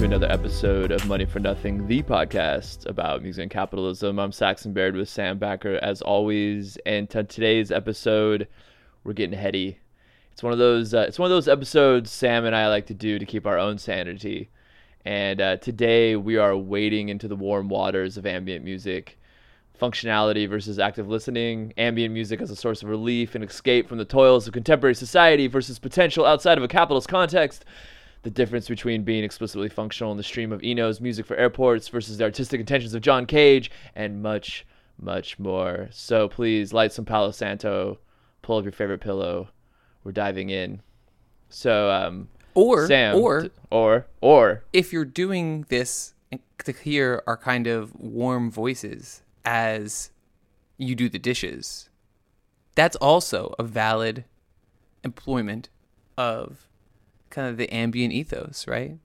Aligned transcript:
to 0.00 0.06
another 0.06 0.32
episode 0.32 0.92
of 0.92 1.06
Money 1.06 1.26
for 1.26 1.40
Nothing, 1.40 1.86
the 1.86 2.02
podcast 2.02 2.86
about 2.86 3.22
music 3.22 3.42
and 3.42 3.50
capitalism. 3.50 4.18
I'm 4.18 4.32
Saxon 4.32 4.72
Baird 4.72 4.96
with 4.96 5.10
Sam 5.10 5.36
Backer, 5.36 5.78
as 5.82 6.00
always. 6.00 6.78
And 6.86 7.10
to 7.10 7.22
today's 7.22 7.70
episode, 7.70 8.48
we're 9.04 9.12
getting 9.12 9.38
heady. 9.38 9.78
It's 10.32 10.42
one 10.42 10.54
of 10.54 10.58
those. 10.58 10.94
Uh, 10.94 11.04
it's 11.06 11.18
one 11.18 11.26
of 11.26 11.36
those 11.36 11.48
episodes 11.48 12.10
Sam 12.10 12.46
and 12.46 12.56
I 12.56 12.68
like 12.68 12.86
to 12.86 12.94
do 12.94 13.18
to 13.18 13.26
keep 13.26 13.46
our 13.46 13.58
own 13.58 13.76
sanity. 13.76 14.48
And 15.04 15.38
uh, 15.38 15.58
today 15.58 16.16
we 16.16 16.38
are 16.38 16.56
wading 16.56 17.10
into 17.10 17.28
the 17.28 17.36
warm 17.36 17.68
waters 17.68 18.16
of 18.16 18.24
ambient 18.24 18.64
music, 18.64 19.18
functionality 19.78 20.48
versus 20.48 20.78
active 20.78 21.10
listening, 21.10 21.74
ambient 21.76 22.14
music 22.14 22.40
as 22.40 22.50
a 22.50 22.56
source 22.56 22.82
of 22.82 22.88
relief 22.88 23.34
and 23.34 23.44
escape 23.44 23.86
from 23.86 23.98
the 23.98 24.06
toils 24.06 24.46
of 24.46 24.54
contemporary 24.54 24.94
society 24.94 25.46
versus 25.46 25.78
potential 25.78 26.24
outside 26.24 26.56
of 26.56 26.64
a 26.64 26.68
capitalist 26.68 27.08
context 27.08 27.66
the 28.22 28.30
difference 28.30 28.68
between 28.68 29.02
being 29.02 29.24
explicitly 29.24 29.68
functional 29.68 30.12
in 30.12 30.16
the 30.16 30.22
stream 30.22 30.52
of 30.52 30.62
Eno's 30.62 31.00
music 31.00 31.26
for 31.26 31.36
airports 31.36 31.88
versus 31.88 32.18
the 32.18 32.24
artistic 32.24 32.60
intentions 32.60 32.94
of 32.94 33.02
John 33.02 33.26
Cage, 33.26 33.70
and 33.94 34.22
much, 34.22 34.66
much 35.00 35.38
more. 35.38 35.88
So 35.90 36.28
please 36.28 36.72
light 36.72 36.92
some 36.92 37.04
Palo 37.04 37.30
Santo, 37.30 37.98
pull 38.42 38.58
up 38.58 38.64
your 38.64 38.72
favorite 38.72 39.00
pillow. 39.00 39.48
We're 40.04 40.12
diving 40.12 40.50
in. 40.50 40.82
So, 41.48 41.90
um, 41.90 42.28
or 42.54 42.86
Sam, 42.86 43.16
or 43.16 43.42
t- 43.42 43.50
or 43.70 44.06
or 44.20 44.64
if 44.72 44.92
you're 44.92 45.04
doing 45.04 45.66
this 45.68 46.14
to 46.64 46.72
hear 46.72 47.22
our 47.26 47.36
kind 47.36 47.66
of 47.66 47.94
warm 47.96 48.50
voices 48.50 49.22
as 49.44 50.10
you 50.78 50.94
do 50.94 51.08
the 51.08 51.18
dishes, 51.18 51.88
that's 52.74 52.96
also 52.96 53.54
a 53.58 53.62
valid 53.62 54.24
employment 55.04 55.68
of 56.16 56.68
kind 57.30 57.48
of 57.48 57.56
the 57.56 57.72
ambient 57.72 58.12
ethos, 58.12 58.66
right? 58.66 58.98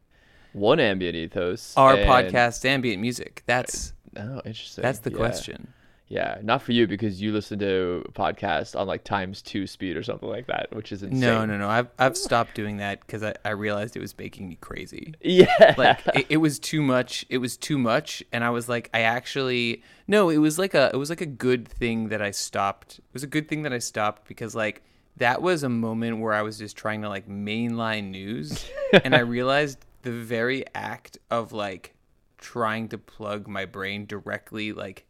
one 0.54 0.80
ambient 0.80 1.16
ethos. 1.18 1.74
Our 1.76 1.96
and- 1.96 2.10
podcast, 2.10 2.64
ambient 2.66 3.02
music. 3.02 3.44
That's 3.46 3.94
uh, 4.16 4.22
Oh, 4.22 4.42
interesting. 4.46 4.82
that's 4.82 5.00
the 5.00 5.12
Yeah. 5.12 5.18
question. 5.18 5.68
Yeah, 6.08 6.38
not 6.44 6.62
for 6.62 6.72
you 6.72 6.86
because 6.88 7.20
you 7.20 7.34
listen 7.34 7.58
to 7.60 8.04
a 8.08 8.12
podcast 8.12 8.80
on 8.80 8.86
like 8.88 9.04
times 9.04 9.42
two 9.42 9.66
speed 9.66 9.98
or 9.98 10.04
something 10.04 10.30
like 10.30 10.46
that, 10.48 10.68
which 10.72 10.92
is 10.92 11.02
insane. 11.02 11.20
No, 11.20 11.46
no, 11.48 11.58
no. 11.58 11.68
I've 11.68 11.88
I've 11.98 12.16
stopped 12.16 12.54
doing 12.54 12.78
that 12.78 13.00
because 13.02 13.24
I, 13.24 13.34
I 13.44 13.50
realized 13.50 13.98
it 13.98 14.02
was 14.02 14.16
making 14.18 14.48
me 14.48 14.56
crazy. 14.62 15.16
Yeah, 15.20 15.74
like 15.80 16.00
it, 16.14 16.28
it 16.30 16.38
was 16.38 16.60
too 16.60 16.84
much 16.84 17.26
it 17.30 17.40
was 17.40 17.58
too 17.58 17.78
much 17.80 18.24
and 18.32 18.44
i 18.44 18.50
was 18.52 18.70
like 18.70 18.90
i 18.94 19.02
actually 19.02 19.82
no 20.08 20.30
it 20.30 20.38
was 20.38 20.60
like 20.60 20.76
a 20.76 20.92
it 20.94 20.98
was 20.98 21.10
like 21.10 21.22
a 21.22 21.26
good 21.26 21.68
thing 21.68 22.10
that 22.10 22.22
i 22.22 22.30
stopped 22.32 23.00
it 23.00 23.04
was 23.14 23.24
a 23.24 23.28
good 23.28 23.48
thing 23.50 23.64
that 23.64 23.74
i 23.74 23.80
stopped 23.80 24.28
because 24.28 24.54
like 24.56 24.84
that 25.18 25.42
was 25.42 25.64
a 25.64 25.70
moment 25.70 26.20
where 26.20 26.34
i 26.34 26.42
was 26.42 26.58
just 26.58 26.76
trying 26.78 27.02
to 27.02 27.10
like 27.10 27.28
mainline 27.28 28.10
news 28.12 28.70
and 29.04 29.16
i 29.16 29.20
realized 29.20 29.80
the 30.02 30.12
very 30.12 30.64
act 30.76 31.18
of 31.32 31.52
like 31.52 31.94
trying 32.38 32.88
to 32.90 32.98
plug 32.98 33.48
my 33.48 33.66
brain 33.66 34.06
directly 34.06 34.72
like 34.72 35.06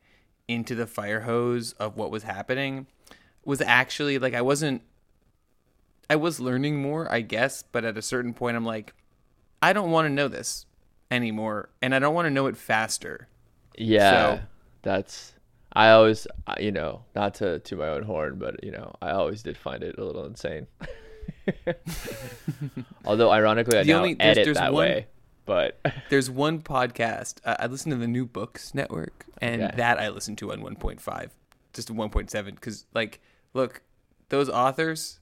into 0.47 0.75
the 0.75 0.87
fire 0.87 1.21
hose 1.21 1.73
of 1.73 1.97
what 1.97 2.11
was 2.11 2.23
happening 2.23 2.87
was 3.43 3.61
actually 3.61 4.17
like 4.19 4.33
i 4.33 4.41
wasn't 4.41 4.81
i 6.09 6.15
was 6.15 6.39
learning 6.39 6.81
more 6.81 7.11
i 7.11 7.19
guess 7.21 7.63
but 7.63 7.83
at 7.83 7.97
a 7.97 8.01
certain 8.01 8.33
point 8.33 8.55
i'm 8.55 8.65
like 8.65 8.93
I 9.61 9.73
don't 9.73 9.89
want 9.89 10.05
to 10.05 10.13
know 10.13 10.27
this 10.27 10.67
anymore, 11.09 11.69
and 11.81 11.95
I 11.95 11.99
don't 11.99 12.13
want 12.13 12.27
to 12.27 12.29
know 12.29 12.45
it 12.45 12.55
faster. 12.55 13.27
Yeah, 13.75 14.11
So- 14.11 14.39
that's. 14.83 15.33
I 15.75 15.89
always, 15.91 16.25
you 16.59 16.71
know, 16.71 17.03
not 17.15 17.33
to 17.35 17.59
to 17.59 17.75
my 17.75 17.89
own 17.89 18.03
horn, 18.03 18.37
but 18.39 18.63
you 18.63 18.71
know, 18.71 18.93
I 19.01 19.11
always 19.11 19.43
did 19.43 19.57
find 19.57 19.83
it 19.83 19.97
a 19.97 20.03
little 20.03 20.25
insane. 20.25 20.67
Although, 23.05 23.31
ironically, 23.31 23.77
I 23.79 23.83
The 23.83 23.91
now 23.93 23.97
only- 23.97 24.13
there's- 24.15 24.31
edit 24.37 24.45
there's 24.45 24.57
that 24.57 24.73
one- 24.73 24.87
way. 24.87 25.07
But 25.45 25.79
There's 26.09 26.27
one 26.31 26.59
podcast 26.63 27.35
uh, 27.45 27.55
I 27.59 27.67
listen 27.67 27.91
to 27.91 27.97
the 27.97 28.07
New 28.07 28.25
Books 28.25 28.73
Network, 28.73 29.27
and 29.39 29.61
that 29.77 29.99
I 29.99 30.09
listen 30.09 30.35
to 30.37 30.51
on 30.51 30.61
1.5, 30.61 31.29
just 31.71 31.89
1.7, 31.93 32.45
because 32.55 32.87
like, 32.95 33.21
look, 33.53 33.83
those 34.29 34.49
authors, 34.49 35.19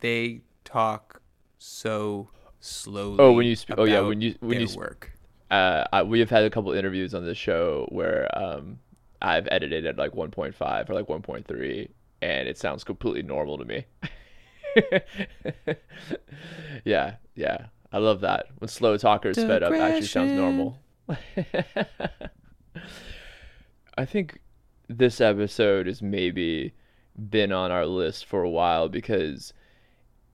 they 0.00 0.40
talk 0.64 1.20
so 1.58 2.30
slowly. 2.60 3.16
Oh, 3.18 3.32
when 3.32 3.44
you 3.46 3.54
sp- 3.54 3.76
oh, 3.76 3.84
yeah, 3.84 4.00
when 4.00 4.22
you- 4.22 4.34
when 4.40 4.60
you 4.60 4.68
work. 4.78 5.12
uh, 5.50 5.84
I, 5.92 6.02
we 6.04 6.20
have 6.20 6.30
had 6.30 6.44
a 6.44 6.50
couple 6.50 6.72
interviews 6.72 7.12
on 7.14 7.22
this 7.26 7.36
show 7.36 7.86
where 7.90 8.26
um, 8.38 8.78
I've 9.22 9.48
edited 9.50 9.86
at 9.86 9.96
like 9.96 10.12
1.5 10.12 10.90
or 10.90 10.94
like 10.94 11.06
1.3, 11.06 11.88
and 12.20 12.48
it 12.48 12.58
sounds 12.58 12.84
completely 12.84 13.22
normal 13.22 13.56
to 13.58 13.64
me. 13.64 13.86
yeah, 16.84 17.14
yeah, 17.34 17.66
I 17.92 17.98
love 17.98 18.20
that 18.20 18.46
when 18.58 18.68
slow 18.68 18.96
talkers 18.96 19.36
sped 19.36 19.62
up 19.62 19.72
actually 19.72 20.06
sounds 20.06 20.32
normal. 20.32 20.78
I 23.96 24.04
think 24.04 24.40
this 24.88 25.20
episode 25.20 25.86
has 25.86 26.02
maybe 26.02 26.72
been 27.30 27.52
on 27.52 27.70
our 27.70 27.86
list 27.86 28.24
for 28.26 28.42
a 28.42 28.50
while 28.50 28.88
because, 28.88 29.52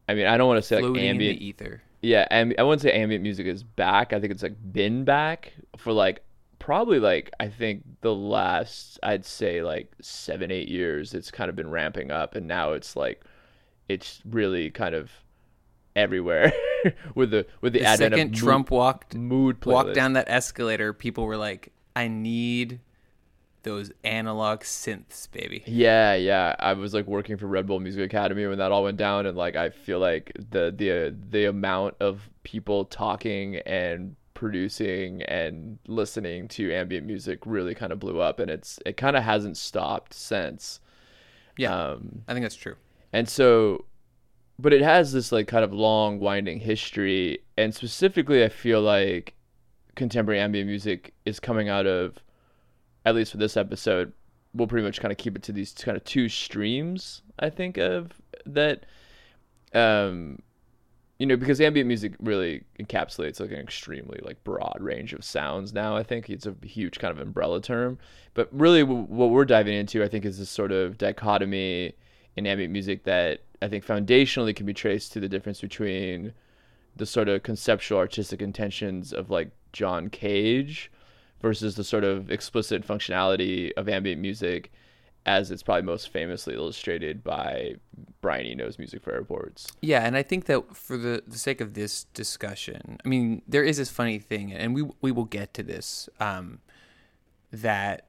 I 0.09 0.15
mean, 0.15 0.26
I 0.26 0.37
don't 0.37 0.49
want 0.49 0.59
to 0.59 0.66
say 0.66 0.81
like 0.81 0.97
ambient 1.03 1.41
ether. 1.43 1.82
yeah, 2.00 2.26
and 2.31 2.55
I 2.59 2.62
wouldn't 2.62 2.82
say 2.82 2.93
ambient 2.93 3.22
music 3.22 3.47
is 3.47 3.65
back. 3.65 4.12
I 4.12 4.20
think 4.20 4.32
it's 4.32 4.43
like 4.43 4.56
been 4.72 5.05
back 5.05 5.53
for 5.76 5.93
like 5.93 6.22
probably 6.58 6.98
like 6.98 7.30
I 7.41 7.48
think 7.48 7.84
the 8.00 8.14
last 8.14 8.98
I'd 9.02 9.24
say 9.24 9.62
like 9.62 9.92
seven 10.00 10.50
eight 10.50 10.69
years. 10.69 11.14
It's 11.14 11.30
kind 11.30 11.48
of 11.48 11.56
been 11.56 11.70
ramping 11.70 12.10
up, 12.10 12.34
and 12.34 12.46
now 12.46 12.72
it's 12.72 12.96
like 12.96 13.22
it's 13.88 14.20
really 14.24 14.70
kind 14.70 14.94
of 14.94 15.10
everywhere 15.96 16.52
with 17.14 17.30
the 17.30 17.46
with 17.60 17.72
the, 17.72 17.80
The 17.80 17.86
advent 17.86 18.14
second 18.14 18.34
of 18.34 18.41
Trump 18.41 18.70
walked 18.70 19.14
mood, 19.14 19.56
mood 19.56 19.64
walked 19.66 19.94
down 19.94 20.14
that 20.14 20.28
escalator, 20.28 20.92
people 20.92 21.26
were 21.26 21.36
like, 21.36 21.72
"I 21.96 22.08
need 22.08 22.80
those 23.62 23.90
analog 24.04 24.60
synths, 24.60 25.30
baby." 25.30 25.62
Yeah, 25.66 26.14
yeah. 26.14 26.54
I 26.58 26.75
was 26.75 26.94
like 26.94 27.06
working 27.06 27.36
for 27.36 27.46
Red 27.46 27.66
Bull 27.66 27.80
Music 27.80 28.04
Academy 28.04 28.46
when 28.46 28.58
that 28.58 28.72
all 28.72 28.84
went 28.84 28.96
down, 28.96 29.26
and 29.26 29.36
like 29.36 29.56
I 29.56 29.70
feel 29.70 29.98
like 29.98 30.32
the 30.50 30.72
the 30.75 31.14
the 31.30 31.46
amount 31.46 31.96
of 32.00 32.28
people 32.42 32.84
talking 32.84 33.56
and 33.56 34.16
producing 34.38 35.22
and 35.22 35.81
listening 35.88 36.47
to 36.47 36.72
ambient 36.72 37.04
music 37.04 37.41
really 37.44 37.75
kind 37.75 37.93
of 37.93 37.99
blew 37.99 38.21
up, 38.21 38.38
and 38.38 38.49
it's 38.49 38.78
it 38.87 38.97
kind 38.97 39.16
of 39.16 39.25
hasn't 39.25 39.56
stopped 39.56 40.15
since. 40.15 40.78
Yeah, 41.56 41.75
Um, 41.75 42.22
I 42.28 42.34
think 42.34 42.44
that's 42.44 42.54
true. 42.54 42.76
and 43.12 43.28
so, 43.28 43.84
but 44.60 44.72
it 44.72 44.81
has 44.81 45.12
this 45.12 45.32
like 45.32 45.49
kind 45.49 45.65
of 45.65 45.72
long, 45.72 46.21
winding 46.21 46.60
history, 46.60 47.41
and 47.56 47.75
specifically, 47.75 48.44
I 48.44 48.49
feel 48.49 48.81
like 48.81 49.34
contemporary 49.97 50.38
ambient 50.41 50.69
music 50.69 51.15
is 51.25 51.41
coming 51.41 51.69
out 51.69 51.87
of, 51.87 52.19
at 53.05 53.16
least 53.16 53.32
for 53.32 53.38
this 53.38 53.56
episode, 53.56 54.12
we'll 54.55 54.69
pretty 54.69 54.87
much 54.87 55.00
kind 55.00 55.10
of 55.10 55.19
keep 55.19 55.34
it 55.34 55.43
to 55.43 55.53
these 55.53 55.72
kind 55.72 55.97
of 55.97 56.05
two 56.05 56.28
streams. 56.28 57.22
I 57.41 57.50
think 57.50 57.76
of 57.76 58.12
that, 58.47 58.87
um, 59.75 60.38
you 61.19 61.27
know, 61.27 61.37
because 61.37 61.61
ambient 61.61 61.89
music 61.89 62.12
really 62.21 62.62
encapsulates 62.79 63.41
like 63.41 63.51
an 63.51 63.59
extremely 63.59 64.21
like 64.23 64.43
broad 64.45 64.77
range 64.81 65.12
of 65.12 65.25
sounds. 65.25 65.73
Now, 65.73 65.97
I 65.97 66.05
think 66.05 66.31
it's 66.31 66.47
a 66.47 66.55
huge 66.62 66.99
kind 67.01 67.11
of 67.11 67.19
umbrella 67.19 67.61
term, 67.61 67.99
but 68.34 68.49
really, 68.53 68.81
w- 68.81 69.03
what 69.03 69.31
we're 69.31 69.45
diving 69.45 69.75
into, 69.75 70.03
I 70.05 70.09
think, 70.09 70.25
is 70.25 70.39
this 70.39 70.51
sort 70.51 70.71
of 70.71 70.97
dichotomy 70.97 71.95
in 72.37 72.47
ambient 72.47 72.73
music 72.73 73.03
that 73.05 73.41
I 73.61 73.69
think 73.69 73.84
foundationally 73.84 74.55
can 74.55 74.65
be 74.65 74.75
traced 74.75 75.12
to 75.12 75.21
the 75.21 75.29
difference 75.29 75.61
between 75.61 76.33
the 76.95 77.06
sort 77.06 77.29
of 77.29 77.43
conceptual 77.43 77.99
artistic 77.99 78.41
intentions 78.41 79.12
of 79.12 79.29
like 79.29 79.50
John 79.73 80.11
Cage 80.11 80.91
versus 81.41 81.75
the 81.75 81.85
sort 81.85 82.05
of 82.05 82.31
explicit 82.31 82.87
functionality 82.87 83.73
of 83.76 83.88
ambient 83.88 84.21
music 84.21 84.71
as 85.28 85.50
it's 85.50 85.62
probably 85.62 85.82
most 85.82 86.08
famously 86.08 86.54
illustrated 86.54 87.22
by 87.22 87.75
Brian 88.22 88.46
Eno's 88.46 88.78
music 88.78 89.02
for 89.02 89.12
airports. 89.12 89.66
Yeah, 89.82 90.06
and 90.06 90.16
I 90.16 90.22
think 90.22 90.46
that 90.46 90.75
for 90.75 90.96
the, 90.96 91.22
the 91.26 91.36
sake 91.36 91.60
of 91.60 91.75
this 91.75 92.04
discussion, 92.14 92.98
I 93.04 93.08
mean, 93.08 93.42
there 93.46 93.62
is 93.62 93.76
this 93.76 93.90
funny 93.90 94.19
thing, 94.19 94.54
and 94.54 94.75
we 94.75 94.84
we 95.02 95.12
will 95.12 95.26
get 95.26 95.52
to 95.54 95.62
this. 95.62 96.08
Um, 96.19 96.60
that 97.52 98.06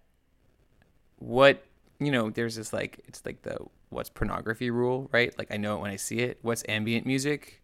what 1.18 1.66
you 2.00 2.10
know, 2.10 2.30
there's 2.30 2.56
this 2.56 2.72
like 2.72 3.02
it's 3.06 3.22
like 3.26 3.42
the 3.42 3.58
what's 3.90 4.10
pornography 4.10 4.72
rule, 4.72 5.10
right? 5.12 5.38
Like 5.38 5.52
I 5.52 5.58
know 5.58 5.76
it 5.76 5.82
when 5.82 5.92
I 5.92 5.98
see 5.98 6.20
it. 6.20 6.40
What's 6.42 6.64
ambient 6.70 7.06
music? 7.06 7.62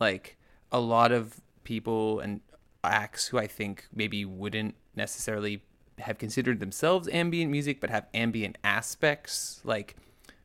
Like 0.00 0.36
a 0.72 0.80
lot 0.80 1.12
of 1.12 1.40
people 1.62 2.18
and 2.18 2.40
acts 2.82 3.28
who 3.28 3.38
I 3.38 3.46
think 3.46 3.86
maybe 3.94 4.24
wouldn't 4.24 4.74
necessarily 4.96 5.62
have 6.00 6.18
considered 6.18 6.60
themselves 6.60 7.08
ambient 7.08 7.50
music, 7.50 7.80
but 7.80 7.90
have 7.90 8.06
ambient 8.14 8.58
aspects, 8.64 9.60
like 9.64 9.96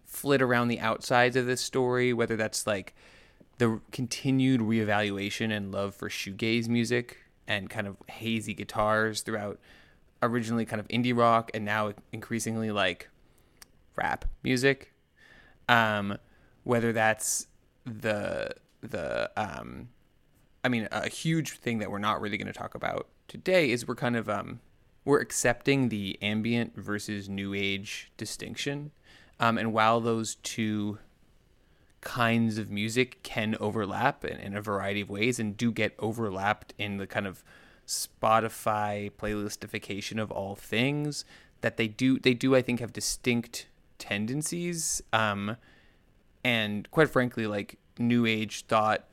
flit 0.05 0.41
around 0.41 0.67
the 0.67 0.79
outsides 0.79 1.35
of 1.35 1.45
this 1.45 1.61
story, 1.61 2.13
whether 2.13 2.35
that's 2.35 2.67
like 2.67 2.95
the 3.57 3.79
continued 3.91 4.61
reevaluation 4.61 5.55
and 5.55 5.71
love 5.71 5.95
for 5.95 6.09
shoegaze 6.09 6.67
music 6.67 7.17
and 7.47 7.69
kind 7.69 7.87
of 7.87 7.97
hazy 8.09 8.53
guitars 8.53 9.21
throughout 9.21 9.59
originally 10.21 10.65
kind 10.65 10.79
of 10.79 10.87
indie 10.87 11.15
rock 11.15 11.51
and 11.53 11.65
now 11.65 11.93
increasingly 12.11 12.71
like 12.71 13.09
rap 13.95 14.25
music. 14.43 14.93
Um, 15.69 16.17
whether 16.63 16.93
that's 16.93 17.47
the 17.85 18.51
the 18.81 19.31
um, 19.37 19.89
I 20.63 20.69
mean, 20.69 20.87
a 20.91 21.09
huge 21.09 21.57
thing 21.57 21.79
that 21.79 21.91
we're 21.91 21.99
not 21.99 22.21
really 22.21 22.37
going 22.37 22.47
to 22.47 22.57
talk 22.57 22.75
about 22.75 23.07
today 23.27 23.71
is 23.71 23.87
we're 23.87 23.95
kind 23.95 24.15
of 24.15 24.29
um, 24.29 24.61
we're 25.05 25.19
accepting 25.19 25.89
the 25.89 26.17
ambient 26.21 26.75
versus 26.75 27.27
new 27.27 27.53
age 27.53 28.11
distinction, 28.17 28.91
um, 29.39 29.57
and 29.57 29.73
while 29.73 29.99
those 29.99 30.35
two 30.35 30.99
kinds 32.01 32.57
of 32.57 32.69
music 32.69 33.23
can 33.23 33.55
overlap 33.59 34.25
in, 34.25 34.37
in 34.37 34.55
a 34.55 34.61
variety 34.61 35.01
of 35.01 35.09
ways 35.09 35.39
and 35.39 35.55
do 35.55 35.71
get 35.71 35.95
overlapped 35.99 36.73
in 36.77 36.97
the 36.97 37.07
kind 37.07 37.25
of 37.25 37.43
Spotify 37.87 39.09
playlistification 39.11 40.21
of 40.21 40.31
all 40.31 40.55
things, 40.55 41.25
that 41.61 41.77
they 41.77 41.87
do 41.87 42.19
they 42.19 42.33
do 42.33 42.55
I 42.55 42.61
think 42.61 42.79
have 42.79 42.93
distinct 42.93 43.67
tendencies. 43.97 45.01
Um, 45.13 45.57
and 46.43 46.89
quite 46.91 47.09
frankly, 47.09 47.47
like 47.47 47.77
new 47.97 48.25
age 48.25 48.65
thought 48.65 49.05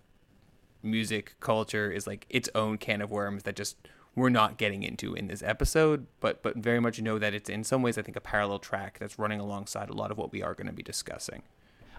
music 0.83 1.35
culture 1.41 1.91
is 1.91 2.07
like 2.07 2.27
its 2.29 2.49
own 2.55 2.79
can 2.79 3.01
of 3.01 3.11
worms 3.11 3.45
that 3.45 3.55
just 3.55 3.77
we're 4.21 4.29
not 4.29 4.57
getting 4.59 4.83
into 4.83 5.15
in 5.15 5.27
this 5.27 5.43
episode, 5.43 6.07
but 6.21 6.43
but 6.43 6.57
very 6.57 6.79
much 6.81 7.01
know 7.01 7.19
that 7.19 7.35
it's 7.35 7.51
in 7.51 7.65
some 7.65 7.83
ways 7.83 7.99
I 7.99 8.03
think 8.03 8.17
a 8.17 8.21
parallel 8.21 8.59
track 8.61 8.99
that's 9.01 9.19
running 9.19 9.41
alongside 9.41 9.91
a 9.91 9.95
lot 9.95 10.11
of 10.11 10.19
what 10.19 10.31
we 10.33 10.43
are 10.43 10.55
going 10.55 10.67
to 10.69 10.73
be 10.73 10.83
discussing. 10.83 11.43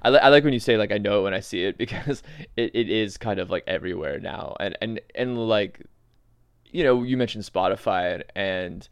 I, 0.03 0.09
li- 0.09 0.19
I 0.19 0.29
like 0.29 0.43
when 0.43 0.53
you 0.53 0.59
say 0.59 0.77
like 0.77 0.91
I 0.91 0.97
know 0.97 1.19
it 1.19 1.23
when 1.23 1.33
I 1.33 1.41
see 1.41 1.63
it 1.63 1.77
because 1.85 2.23
it, 2.55 2.71
it 2.73 2.89
is 2.89 3.17
kind 3.17 3.39
of 3.39 3.49
like 3.49 3.63
everywhere 3.67 4.19
now 4.19 4.55
and 4.59 4.77
and 4.81 4.99
and 5.15 5.37
like 5.47 5.81
you 6.71 6.83
know 6.83 7.03
you 7.03 7.17
mentioned 7.17 7.43
Spotify 7.43 8.23
and 8.35 8.87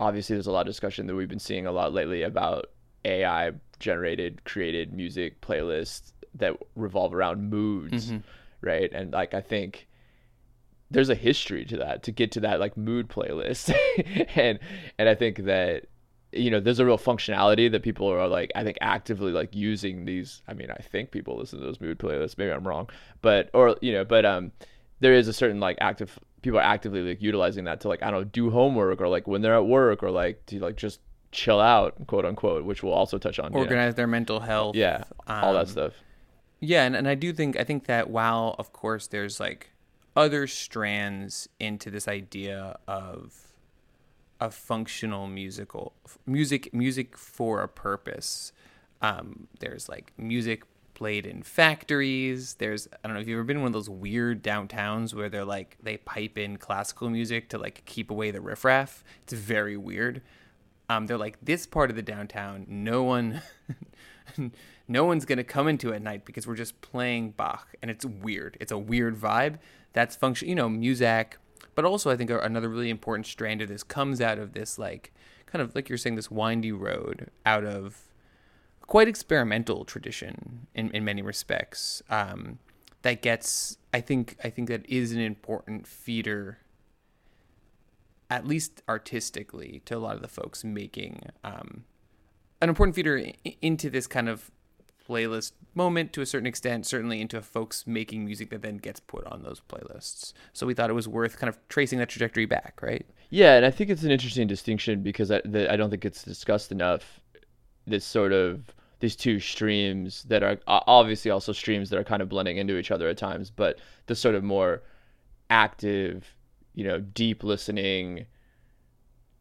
obviously 0.00 0.36
there's 0.36 0.46
a 0.46 0.52
lot 0.52 0.62
of 0.62 0.66
discussion 0.66 1.06
that 1.06 1.14
we've 1.14 1.28
been 1.28 1.38
seeing 1.38 1.66
a 1.66 1.72
lot 1.72 1.92
lately 1.92 2.22
about 2.22 2.66
AI 3.04 3.52
generated 3.78 4.44
created 4.44 4.92
music 4.92 5.40
playlists 5.40 6.12
that 6.34 6.56
revolve 6.74 7.14
around 7.14 7.48
moods 7.50 8.06
Mm-hmm. 8.06 8.18
right 8.62 8.90
and 8.92 9.12
like 9.12 9.34
I 9.34 9.40
think 9.40 9.86
there's 10.94 11.10
a 11.10 11.14
history 11.14 11.64
to 11.66 11.76
that 11.76 12.02
to 12.04 12.12
get 12.12 12.32
to 12.32 12.40
that 12.40 12.60
like 12.60 12.76
mood 12.76 13.08
playlist 13.08 13.74
and 14.36 14.58
and 14.98 15.08
I 15.08 15.14
think 15.14 15.44
that 15.44 15.86
you 16.32 16.50
know 16.50 16.60
there's 16.60 16.78
a 16.78 16.86
real 16.86 16.98
functionality 16.98 17.70
that 17.70 17.82
people 17.82 18.08
are 18.08 18.26
like 18.28 18.50
I 18.54 18.64
think 18.64 18.78
actively 18.80 19.32
like 19.32 19.54
using 19.54 20.04
these 20.04 20.42
I 20.48 20.54
mean 20.54 20.70
I 20.70 20.80
think 20.80 21.10
people 21.10 21.36
listen 21.36 21.58
to 21.58 21.64
those 21.66 21.80
mood 21.80 21.98
playlists 21.98 22.38
maybe 22.38 22.52
I'm 22.52 22.66
wrong 22.66 22.88
but 23.22 23.50
or 23.52 23.76
you 23.82 23.92
know 23.92 24.04
but 24.04 24.24
um 24.24 24.52
there 25.00 25.12
is 25.12 25.28
a 25.28 25.32
certain 25.32 25.60
like 25.60 25.76
active 25.80 26.18
people 26.42 26.58
are 26.58 26.62
actively 26.62 27.02
like 27.02 27.20
utilizing 27.20 27.64
that 27.64 27.80
to 27.80 27.88
like 27.88 28.02
I 28.02 28.10
don't 28.10 28.20
know 28.20 28.24
do 28.24 28.50
homework 28.50 29.00
or 29.00 29.08
like 29.08 29.26
when 29.26 29.42
they're 29.42 29.56
at 29.56 29.66
work 29.66 30.02
or 30.02 30.10
like 30.10 30.46
to 30.46 30.60
like 30.60 30.76
just 30.76 31.00
chill 31.32 31.60
out 31.60 32.06
quote 32.06 32.24
unquote 32.24 32.64
which 32.64 32.84
we'll 32.84 32.92
also 32.92 33.18
touch 33.18 33.40
on 33.40 33.50
you 33.50 33.56
know. 33.56 33.62
Organize 33.64 33.96
their 33.96 34.06
mental 34.06 34.38
health. 34.38 34.76
yeah 34.76 35.02
all 35.26 35.52
that 35.54 35.60
um, 35.60 35.66
stuff 35.66 35.92
Yeah, 36.60 36.84
and, 36.84 36.94
and 36.94 37.08
I 37.08 37.16
do 37.16 37.32
think 37.32 37.58
I 37.58 37.64
think 37.64 37.86
that 37.86 38.08
while 38.08 38.54
of 38.58 38.72
course 38.72 39.08
there's 39.08 39.40
like 39.40 39.70
other 40.16 40.46
strands 40.46 41.48
into 41.58 41.90
this 41.90 42.06
idea 42.06 42.78
of 42.86 43.52
a 44.40 44.50
functional 44.50 45.26
musical 45.26 45.92
music 46.26 46.72
music 46.74 47.16
for 47.16 47.62
a 47.62 47.68
purpose. 47.68 48.52
Um, 49.00 49.48
there's 49.60 49.88
like 49.88 50.12
music 50.16 50.64
played 50.94 51.26
in 51.26 51.42
factories. 51.42 52.54
There's 52.54 52.88
I 52.92 53.08
don't 53.08 53.14
know 53.14 53.20
if 53.20 53.28
you've 53.28 53.36
ever 53.36 53.44
been 53.44 53.56
in 53.58 53.62
one 53.62 53.68
of 53.68 53.72
those 53.72 53.90
weird 53.90 54.42
downtowns 54.42 55.14
where 55.14 55.28
they're 55.28 55.44
like 55.44 55.76
they 55.82 55.96
pipe 55.98 56.38
in 56.38 56.56
classical 56.56 57.10
music 57.10 57.48
to 57.50 57.58
like 57.58 57.84
keep 57.84 58.10
away 58.10 58.30
the 58.30 58.40
riffraff. 58.40 59.04
It's 59.24 59.32
very 59.32 59.76
weird. 59.76 60.22
Um, 60.88 61.06
they're 61.06 61.18
like 61.18 61.38
this 61.42 61.66
part 61.66 61.90
of 61.90 61.96
the 61.96 62.02
downtown, 62.02 62.66
no 62.68 63.02
one 63.02 63.42
no 64.88 65.04
one's 65.04 65.24
gonna 65.24 65.44
come 65.44 65.68
into 65.68 65.92
at 65.92 66.02
night 66.02 66.24
because 66.24 66.46
we're 66.46 66.54
just 66.54 66.80
playing 66.80 67.30
Bach, 67.30 67.74
and 67.82 67.90
it's 67.90 68.04
weird. 68.04 68.56
It's 68.60 68.72
a 68.72 68.78
weird 68.78 69.16
vibe. 69.16 69.58
That's 69.94 70.14
function, 70.14 70.48
you 70.48 70.54
know, 70.54 70.68
Muzak. 70.68 71.34
But 71.74 71.84
also, 71.84 72.10
I 72.10 72.16
think 72.16 72.30
another 72.30 72.68
really 72.68 72.90
important 72.90 73.26
strand 73.26 73.62
of 73.62 73.68
this 73.68 73.82
comes 73.82 74.20
out 74.20 74.38
of 74.38 74.52
this, 74.52 74.78
like, 74.78 75.12
kind 75.46 75.62
of 75.62 75.74
like 75.74 75.88
you're 75.88 75.98
saying, 75.98 76.16
this 76.16 76.30
windy 76.30 76.70
road 76.70 77.30
out 77.44 77.64
of 77.64 78.12
quite 78.82 79.08
experimental 79.08 79.84
tradition 79.84 80.66
in, 80.74 80.90
in 80.90 81.04
many 81.04 81.22
respects. 81.22 82.02
Um, 82.10 82.58
that 83.02 83.22
gets, 83.22 83.78
I 83.92 84.00
think, 84.00 84.36
I 84.44 84.50
think 84.50 84.68
that 84.68 84.86
is 84.88 85.12
an 85.12 85.20
important 85.20 85.86
feeder, 85.86 86.58
at 88.30 88.46
least 88.46 88.82
artistically, 88.88 89.82
to 89.86 89.96
a 89.96 89.98
lot 89.98 90.16
of 90.16 90.22
the 90.22 90.28
folks 90.28 90.64
making 90.64 91.22
um, 91.42 91.84
an 92.60 92.68
important 92.68 92.94
feeder 92.94 93.30
into 93.60 93.90
this 93.90 94.06
kind 94.06 94.28
of 94.28 94.50
playlist 95.08 95.52
moment 95.74 96.12
to 96.12 96.20
a 96.20 96.26
certain 96.26 96.46
extent, 96.46 96.86
certainly 96.86 97.20
into 97.20 97.40
folks 97.42 97.86
making 97.86 98.24
music 98.24 98.50
that 98.50 98.62
then 98.62 98.78
gets 98.78 99.00
put 99.00 99.24
on 99.26 99.42
those 99.42 99.60
playlists. 99.68 100.32
So 100.52 100.66
we 100.66 100.74
thought 100.74 100.90
it 100.90 100.94
was 100.94 101.08
worth 101.08 101.38
kind 101.38 101.48
of 101.48 101.58
tracing 101.68 101.98
that 101.98 102.08
trajectory 102.08 102.46
back, 102.46 102.80
right? 102.82 103.06
Yeah, 103.30 103.56
and 103.56 103.66
I 103.66 103.70
think 103.70 103.90
it's 103.90 104.04
an 104.04 104.10
interesting 104.10 104.46
distinction 104.46 105.02
because 105.02 105.30
I, 105.30 105.40
that 105.44 105.70
I 105.70 105.76
don't 105.76 105.90
think 105.90 106.04
it's 106.04 106.22
discussed 106.22 106.72
enough. 106.72 107.20
This 107.86 108.04
sort 108.04 108.32
of 108.32 108.74
these 109.00 109.16
two 109.16 109.38
streams 109.38 110.22
that 110.24 110.42
are 110.42 110.58
obviously 110.66 111.30
also 111.30 111.52
streams 111.52 111.90
that 111.90 111.98
are 111.98 112.04
kind 112.04 112.22
of 112.22 112.28
blending 112.28 112.56
into 112.56 112.78
each 112.78 112.90
other 112.90 113.08
at 113.08 113.18
times, 113.18 113.50
but 113.50 113.78
the 114.06 114.14
sort 114.14 114.34
of 114.34 114.42
more 114.42 114.82
active, 115.50 116.24
you 116.74 116.84
know, 116.84 117.00
deep 117.00 117.44
listening, 117.44 118.24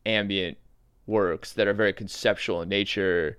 ambient 0.06 0.58
works 1.06 1.54
that 1.54 1.68
are 1.68 1.74
very 1.74 1.94
conceptual 1.94 2.62
in 2.62 2.70
nature 2.70 3.38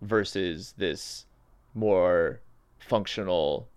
versus 0.00 0.74
this 0.76 1.26
more 1.74 2.40
functional 2.78 3.68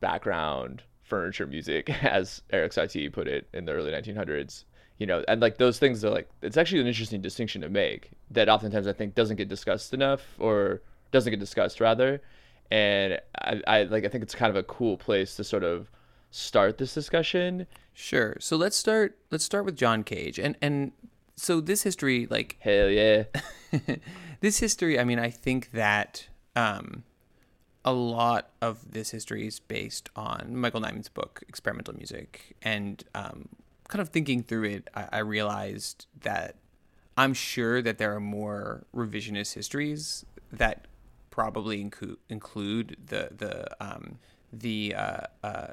background 0.00 0.82
furniture 1.02 1.46
music, 1.46 1.90
as 2.04 2.42
Erik 2.50 2.72
Satie 2.72 3.12
put 3.12 3.28
it 3.28 3.48
in 3.52 3.64
the 3.64 3.72
early 3.72 3.92
1900s. 3.92 4.64
You 4.98 5.06
know, 5.06 5.24
and 5.26 5.40
like 5.40 5.58
those 5.58 5.78
things 5.78 6.04
are 6.04 6.10
like 6.10 6.28
it's 6.40 6.56
actually 6.56 6.80
an 6.80 6.86
interesting 6.86 7.20
distinction 7.20 7.60
to 7.62 7.68
make 7.68 8.12
that 8.30 8.48
oftentimes 8.48 8.86
I 8.86 8.92
think 8.92 9.14
doesn't 9.14 9.36
get 9.36 9.48
discussed 9.48 9.92
enough 9.92 10.22
or 10.38 10.82
doesn't 11.10 11.30
get 11.30 11.40
discussed 11.40 11.80
rather. 11.80 12.22
And 12.70 13.20
I, 13.36 13.60
I 13.66 13.82
like 13.84 14.04
I 14.04 14.08
think 14.08 14.22
it's 14.22 14.36
kind 14.36 14.50
of 14.50 14.56
a 14.56 14.62
cool 14.62 14.96
place 14.96 15.34
to 15.36 15.44
sort 15.44 15.64
of 15.64 15.90
start 16.30 16.78
this 16.78 16.94
discussion. 16.94 17.66
Sure. 17.92 18.36
So 18.38 18.56
let's 18.56 18.76
start 18.76 19.18
let's 19.32 19.44
start 19.44 19.64
with 19.64 19.76
John 19.76 20.04
Cage. 20.04 20.38
And 20.38 20.56
and 20.62 20.92
so 21.34 21.60
this 21.60 21.82
history 21.82 22.28
like 22.30 22.56
Hell 22.60 22.88
yeah. 22.88 23.24
this 24.40 24.60
history, 24.60 25.00
I 25.00 25.04
mean, 25.04 25.18
I 25.18 25.30
think 25.30 25.72
that 25.72 26.28
um, 26.56 27.04
a 27.84 27.92
lot 27.92 28.50
of 28.60 28.92
this 28.92 29.10
history 29.10 29.46
is 29.46 29.60
based 29.60 30.08
on 30.16 30.56
Michael 30.56 30.80
Nyman's 30.80 31.08
book, 31.08 31.42
Experimental 31.48 31.94
Music. 31.94 32.56
And 32.62 33.04
um, 33.14 33.48
kind 33.88 34.00
of 34.00 34.08
thinking 34.08 34.42
through 34.42 34.64
it, 34.64 34.90
I, 34.94 35.08
I 35.12 35.18
realized 35.18 36.06
that 36.22 36.56
I'm 37.16 37.34
sure 37.34 37.82
that 37.82 37.98
there 37.98 38.14
are 38.14 38.20
more 38.20 38.86
revisionist 38.94 39.54
histories 39.54 40.24
that 40.52 40.86
probably 41.30 41.80
include 41.80 42.18
include 42.28 42.96
the 43.06 43.28
the 43.36 43.84
um, 43.84 44.18
the 44.52 44.94
uh, 44.96 45.26
uh, 45.42 45.66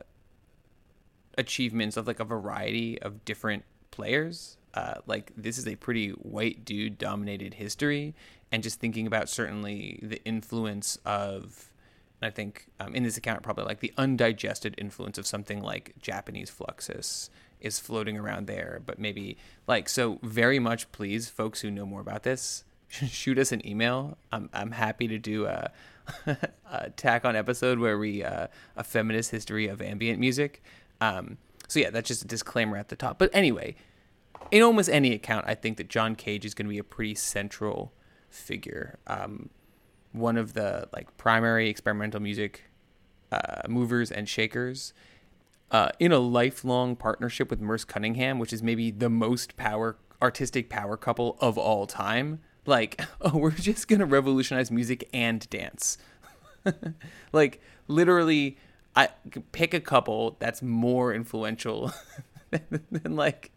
achievements 1.38 1.98
of 1.98 2.08
like 2.08 2.20
a 2.20 2.26
variety 2.26 3.02
of 3.02 3.24
different 3.26 3.64
players. 3.92 4.58
Uh, 4.74 4.96
like 5.06 5.32
this 5.36 5.58
is 5.58 5.68
a 5.68 5.76
pretty 5.76 6.10
white 6.12 6.64
dude 6.64 6.98
dominated 6.98 7.56
history, 7.56 8.16
and 8.52 8.64
just 8.64 8.80
thinking 8.80 9.08
about 9.08 9.30
certainly 9.30 10.00
the 10.02 10.24
influence 10.26 10.98
of, 11.06 11.72
I 12.22 12.30
think 12.30 12.68
um, 12.80 12.94
in 12.94 13.04
this 13.04 13.18
account 13.18 13.44
probably 13.44 13.66
like 13.66 13.80
the 13.80 13.94
undigested 13.98 14.76
influence 14.78 15.18
of 15.18 15.26
something 15.26 15.62
like 15.62 15.96
Japanese 16.02 16.52
Fluxus 16.52 17.30
is 17.60 17.80
floating 17.80 18.18
around 18.18 18.48
there, 18.48 18.82
but 18.86 19.00
maybe 19.00 19.38
like 19.68 19.88
so 19.88 20.20
very 20.22 20.60
much 20.60 20.92
please 20.92 21.30
folks 21.30 21.62
who 21.62 21.72
know 21.72 21.86
more 21.86 22.02
about 22.02 22.24
this 22.24 22.64
shoot 23.08 23.38
us 23.38 23.52
an 23.52 23.66
email. 23.66 24.18
I'm 24.32 24.50
I'm 24.54 24.72
happy 24.72 25.08
to 25.08 25.18
do 25.18 25.46
a, 25.46 25.72
a 26.72 26.90
tack 26.92 27.26
on 27.26 27.36
episode 27.36 27.80
where 27.80 27.98
we 27.98 28.24
uh, 28.24 28.48
a 28.76 28.84
feminist 28.84 29.32
history 29.32 29.68
of 29.68 29.82
ambient 29.82 30.20
music. 30.20 30.62
Um, 31.00 31.38
so 31.68 31.80
yeah, 31.80 31.90
that's 31.90 32.08
just 32.08 32.24
a 32.24 32.28
disclaimer 32.28 32.78
at 32.78 32.90
the 32.90 32.96
top. 32.96 33.18
But 33.18 33.30
anyway, 33.34 33.76
in 34.52 34.62
almost 34.62 34.90
any 34.90 35.14
account, 35.14 35.46
I 35.48 35.56
think 35.56 35.78
that 35.78 35.88
John 35.88 36.16
Cage 36.16 36.46
is 36.46 36.54
going 36.54 36.66
to 36.66 36.70
be 36.70 36.78
a 36.78 36.84
pretty 36.84 37.16
central 37.16 37.94
figure. 38.32 38.98
Um, 39.08 39.50
one 40.12 40.38
of 40.38 40.54
the 40.54 40.90
like 40.94 41.16
primary 41.18 41.70
experimental 41.70 42.20
music 42.20 42.70
uh, 43.32 43.62
movers 43.68 44.12
and 44.12 44.28
shakers. 44.28 44.94
Uh, 45.70 45.90
in 46.00 46.12
a 46.12 46.20
lifelong 46.20 46.98
partnership 46.98 47.50
with 47.50 47.62
Merce 47.62 47.86
Cunningham, 47.86 48.40
which 48.40 48.52
is 48.52 48.62
maybe 48.62 48.92
the 48.92 49.10
most 49.10 49.56
power 49.56 49.96
artistic 50.22 50.70
power 50.70 50.98
couple 50.98 51.38
of 51.40 51.58
all 51.58 51.88
time. 51.88 52.40
Like, 52.66 53.02
oh, 53.22 53.38
we're 53.38 53.52
just 53.52 53.88
gonna 53.88 54.06
revolutionize 54.06 54.70
music 54.70 55.08
and 55.14 55.50
dance. 55.50 55.98
like, 57.32 57.62
literally, 57.88 58.58
I 58.96 59.10
pick 59.52 59.74
a 59.74 59.80
couple 59.80 60.36
that's 60.40 60.62
more 60.62 61.14
influential 61.14 61.94
than 62.52 63.16
like 63.16 63.52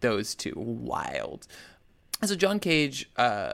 those 0.00 0.34
two. 0.34 0.54
Wild. 0.56 1.46
So 2.24 2.34
John 2.36 2.60
Cage, 2.60 3.08
uh, 3.16 3.52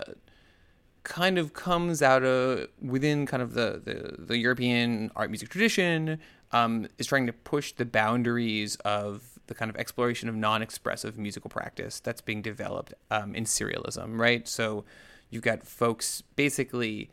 kind 1.07 1.39
of 1.39 1.53
comes 1.53 2.03
out 2.03 2.25
of 2.25 2.67
within 2.83 3.27
kind 3.27 3.41
of 3.41 3.55
the, 3.55 3.81
the, 3.85 4.17
the 4.19 4.39
European 4.39 5.11
art 5.15 5.31
music 5.31 5.49
tradition, 5.49 6.19
um, 6.51 6.89
is 6.99 7.07
trying 7.07 7.27
to 7.27 7.33
push 7.33 7.73
the 7.73 7.85
boundaries 7.85 8.75
of 8.85 9.39
the 9.47 9.55
kind 9.55 9.71
of 9.71 9.77
exploration 9.77 10.29
of 10.29 10.35
non-expressive 10.35 11.17
musical 11.17 11.49
practice 11.49 12.01
that's 12.01 12.21
being 12.21 12.43
developed 12.43 12.93
um, 13.13 13.37
in 13.37 13.45
serialism, 13.45 14.19
right? 14.19 14.49
So 14.49 14.85
you've 15.31 15.45
got 15.45 15.65
folks 15.65 16.23
basically 16.35 17.11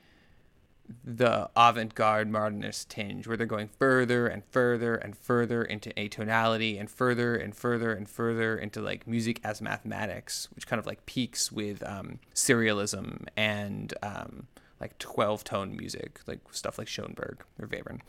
the 1.04 1.50
avant-garde 1.56 2.30
modernist 2.30 2.90
tinge 2.90 3.26
where 3.28 3.38
they're 3.38 3.48
going 3.48 3.68
further 3.68 4.28
and 4.28 4.44
further 4.46 4.96
and 4.96 5.18
further 5.18 5.64
into 5.64 5.90
atonality 5.92 6.78
and 6.80 6.90
further 6.90 7.36
and 7.36 7.56
further 7.56 7.94
and 7.94 8.10
further 8.10 8.58
into 8.58 8.82
like 8.82 9.08
music 9.08 9.40
as 9.44 9.62
mathematics 9.62 10.50
which 10.54 10.68
kind 10.68 10.80
of 10.80 10.86
like 10.86 11.06
peaks 11.06 11.52
with 11.52 11.82
um, 11.88 12.20
serialism 12.36 13.26
and 13.38 13.94
um, 14.04 14.48
like 14.82 14.98
12 15.00 15.44
tone 15.46 15.76
music 15.76 16.20
like 16.28 16.40
stuff 16.52 16.78
like 16.78 16.88
schoenberg 16.88 17.44
or 17.60 17.68
webern. 17.68 18.02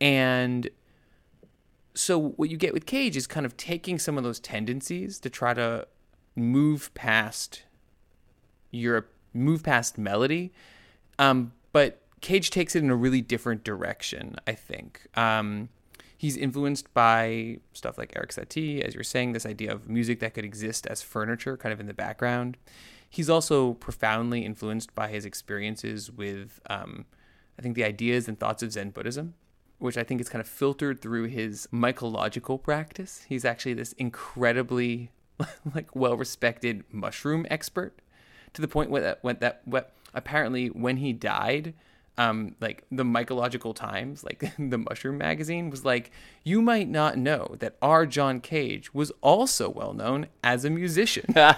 And 0.00 0.70
so 1.94 2.18
what 2.18 2.48
you 2.48 2.56
get 2.56 2.72
with 2.72 2.86
cage 2.86 3.16
is 3.16 3.26
kind 3.26 3.44
of 3.44 3.56
taking 3.56 3.98
some 3.98 4.16
of 4.16 4.22
those 4.22 4.38
tendencies 4.38 5.18
to 5.20 5.28
try 5.30 5.52
to 5.54 5.86
move 6.36 6.94
past 6.94 7.64
Europe, 8.70 9.12
move 9.34 9.64
past 9.64 9.98
melody 9.98 10.52
um, 11.20 11.52
but 11.72 12.00
Cage 12.20 12.50
takes 12.50 12.76
it 12.76 12.82
in 12.82 12.90
a 12.90 12.96
really 12.96 13.22
different 13.22 13.64
direction, 13.64 14.36
I 14.46 14.52
think. 14.52 15.06
Um, 15.16 15.70
he's 16.20 16.36
influenced 16.36 16.92
by 16.92 17.58
stuff 17.72 17.96
like 17.96 18.12
Erik 18.14 18.30
Satie, 18.30 18.82
as 18.82 18.94
you're 18.94 19.02
saying, 19.02 19.32
this 19.32 19.46
idea 19.46 19.72
of 19.72 19.88
music 19.88 20.20
that 20.20 20.34
could 20.34 20.44
exist 20.44 20.86
as 20.86 21.00
furniture 21.00 21.56
kind 21.56 21.72
of 21.72 21.80
in 21.80 21.86
the 21.86 21.94
background. 21.94 22.58
He's 23.08 23.30
also 23.30 23.72
profoundly 23.74 24.44
influenced 24.44 24.94
by 24.94 25.08
his 25.08 25.24
experiences 25.24 26.10
with, 26.10 26.60
um, 26.68 27.06
I 27.58 27.62
think, 27.62 27.74
the 27.74 27.84
ideas 27.84 28.28
and 28.28 28.38
thoughts 28.38 28.62
of 28.62 28.72
Zen 28.72 28.90
Buddhism, 28.90 29.32
which 29.78 29.96
I 29.96 30.04
think 30.04 30.20
is 30.20 30.28
kind 30.28 30.42
of 30.42 30.46
filtered 30.46 31.00
through 31.00 31.24
his 31.24 31.66
mycological 31.72 32.62
practice. 32.62 33.24
He's 33.26 33.46
actually 33.46 33.74
this 33.74 33.94
incredibly, 33.94 35.10
like, 35.74 35.96
well 35.96 36.18
respected 36.18 36.84
mushroom 36.92 37.46
expert 37.50 37.98
to 38.52 38.60
the 38.60 38.68
point 38.68 38.90
where 38.90 39.00
that, 39.02 39.18
when 39.22 39.38
that, 39.40 39.62
apparently, 40.12 40.68
when 40.68 40.98
he 40.98 41.14
died, 41.14 41.72
um, 42.18 42.54
like 42.60 42.84
the 42.90 43.04
Mycological 43.04 43.74
Times, 43.74 44.22
like 44.24 44.52
the 44.58 44.78
Mushroom 44.78 45.18
Magazine, 45.18 45.70
was 45.70 45.84
like, 45.84 46.10
you 46.44 46.60
might 46.60 46.88
not 46.88 47.16
know 47.16 47.56
that 47.60 47.76
our 47.80 48.06
John 48.06 48.40
Cage 48.40 48.92
was 48.92 49.10
also 49.20 49.70
well 49.70 49.94
known 49.94 50.26
as 50.44 50.64
a 50.64 50.70
musician. 50.70 51.24
oh, 51.36 51.54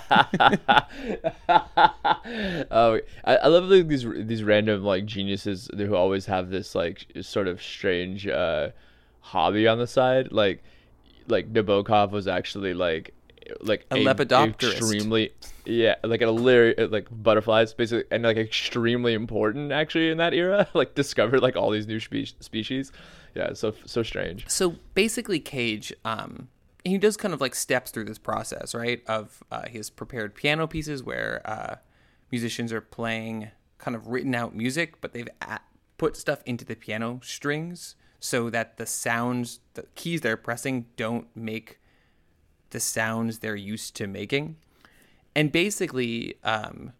I, 1.49 3.37
I 3.37 3.47
love 3.49 3.65
like, 3.65 3.89
these 3.89 4.07
these 4.15 4.43
random 4.43 4.85
like 4.85 5.05
geniuses 5.07 5.69
who 5.77 5.97
always 5.97 6.27
have 6.27 6.51
this 6.51 6.75
like 6.75 7.07
sort 7.23 7.49
of 7.49 7.63
strange 7.63 8.29
uh, 8.29 8.71
hobby 9.21 9.67
on 9.67 9.79
the 9.79 9.87
side. 9.87 10.31
Like 10.33 10.63
like 11.29 11.53
Nabokov 11.53 12.11
was 12.11 12.29
actually 12.29 12.75
like 12.75 13.15
like 13.61 13.87
a, 13.91 13.97
a 13.97 14.05
lepidopterist. 14.05 14.79
extremely 14.79 15.33
yeah 15.65 15.95
like 16.05 16.23
a 16.23 16.31
lyric 16.31 16.91
like 16.91 17.07
butterflies 17.11 17.73
basically 17.73 18.05
and 18.11 18.25
like 18.25 18.37
extremely 18.37 19.15
important 19.15 19.73
actually 19.73 20.11
in 20.11 20.19
that 20.19 20.35
era 20.35 20.69
like 20.75 20.95
discovered 20.95 21.41
like 21.41 21.57
all 21.57 21.71
these 21.71 21.87
new 21.87 22.01
spe- 22.01 22.41
species 22.41 22.93
yeah 23.35 23.53
so 23.53 23.75
so 23.85 24.03
strange 24.03 24.49
so 24.49 24.77
basically 24.95 25.41
cage 25.41 25.93
um 26.05 26.49
he 26.85 26.99
does 26.99 27.17
kind 27.17 27.33
of 27.33 27.41
like 27.41 27.55
steps 27.55 27.91
through 27.91 28.05
this 28.05 28.19
process 28.19 28.75
right 28.75 29.03
of 29.07 29.43
uh, 29.51 29.69
his 29.69 29.89
prepared 29.91 30.35
piano 30.35 30.67
pieces 30.67 31.03
where 31.03 31.41
uh, 31.45 31.77
musicians 32.31 32.73
are 32.73 32.81
playing 32.81 33.51
kind 33.79 33.97
of 33.97 34.09
written 34.09 34.35
out 34.35 34.55
music 34.55 35.01
but 35.01 35.13
they've 35.13 35.29
at- 35.41 35.65
put 35.97 36.17
stuff 36.17 36.43
into 36.45 36.65
the 36.65 36.75
piano 36.75 37.21
strings 37.23 37.95
so 38.19 38.51
that 38.51 38.77
the 38.77 38.87
sounds 38.87 39.61
the 39.75 39.85
keys 39.95 40.21
they're 40.21 40.37
pressing 40.37 40.87
don't 40.97 41.29
make 41.37 41.79
the 42.73 42.81
sounds 42.81 43.39
they're 43.39 43.57
used 43.57 43.95
to 43.97 44.07
making, 44.07 44.57
and 45.35 45.51
basically 45.53 46.35
um, 46.45 46.93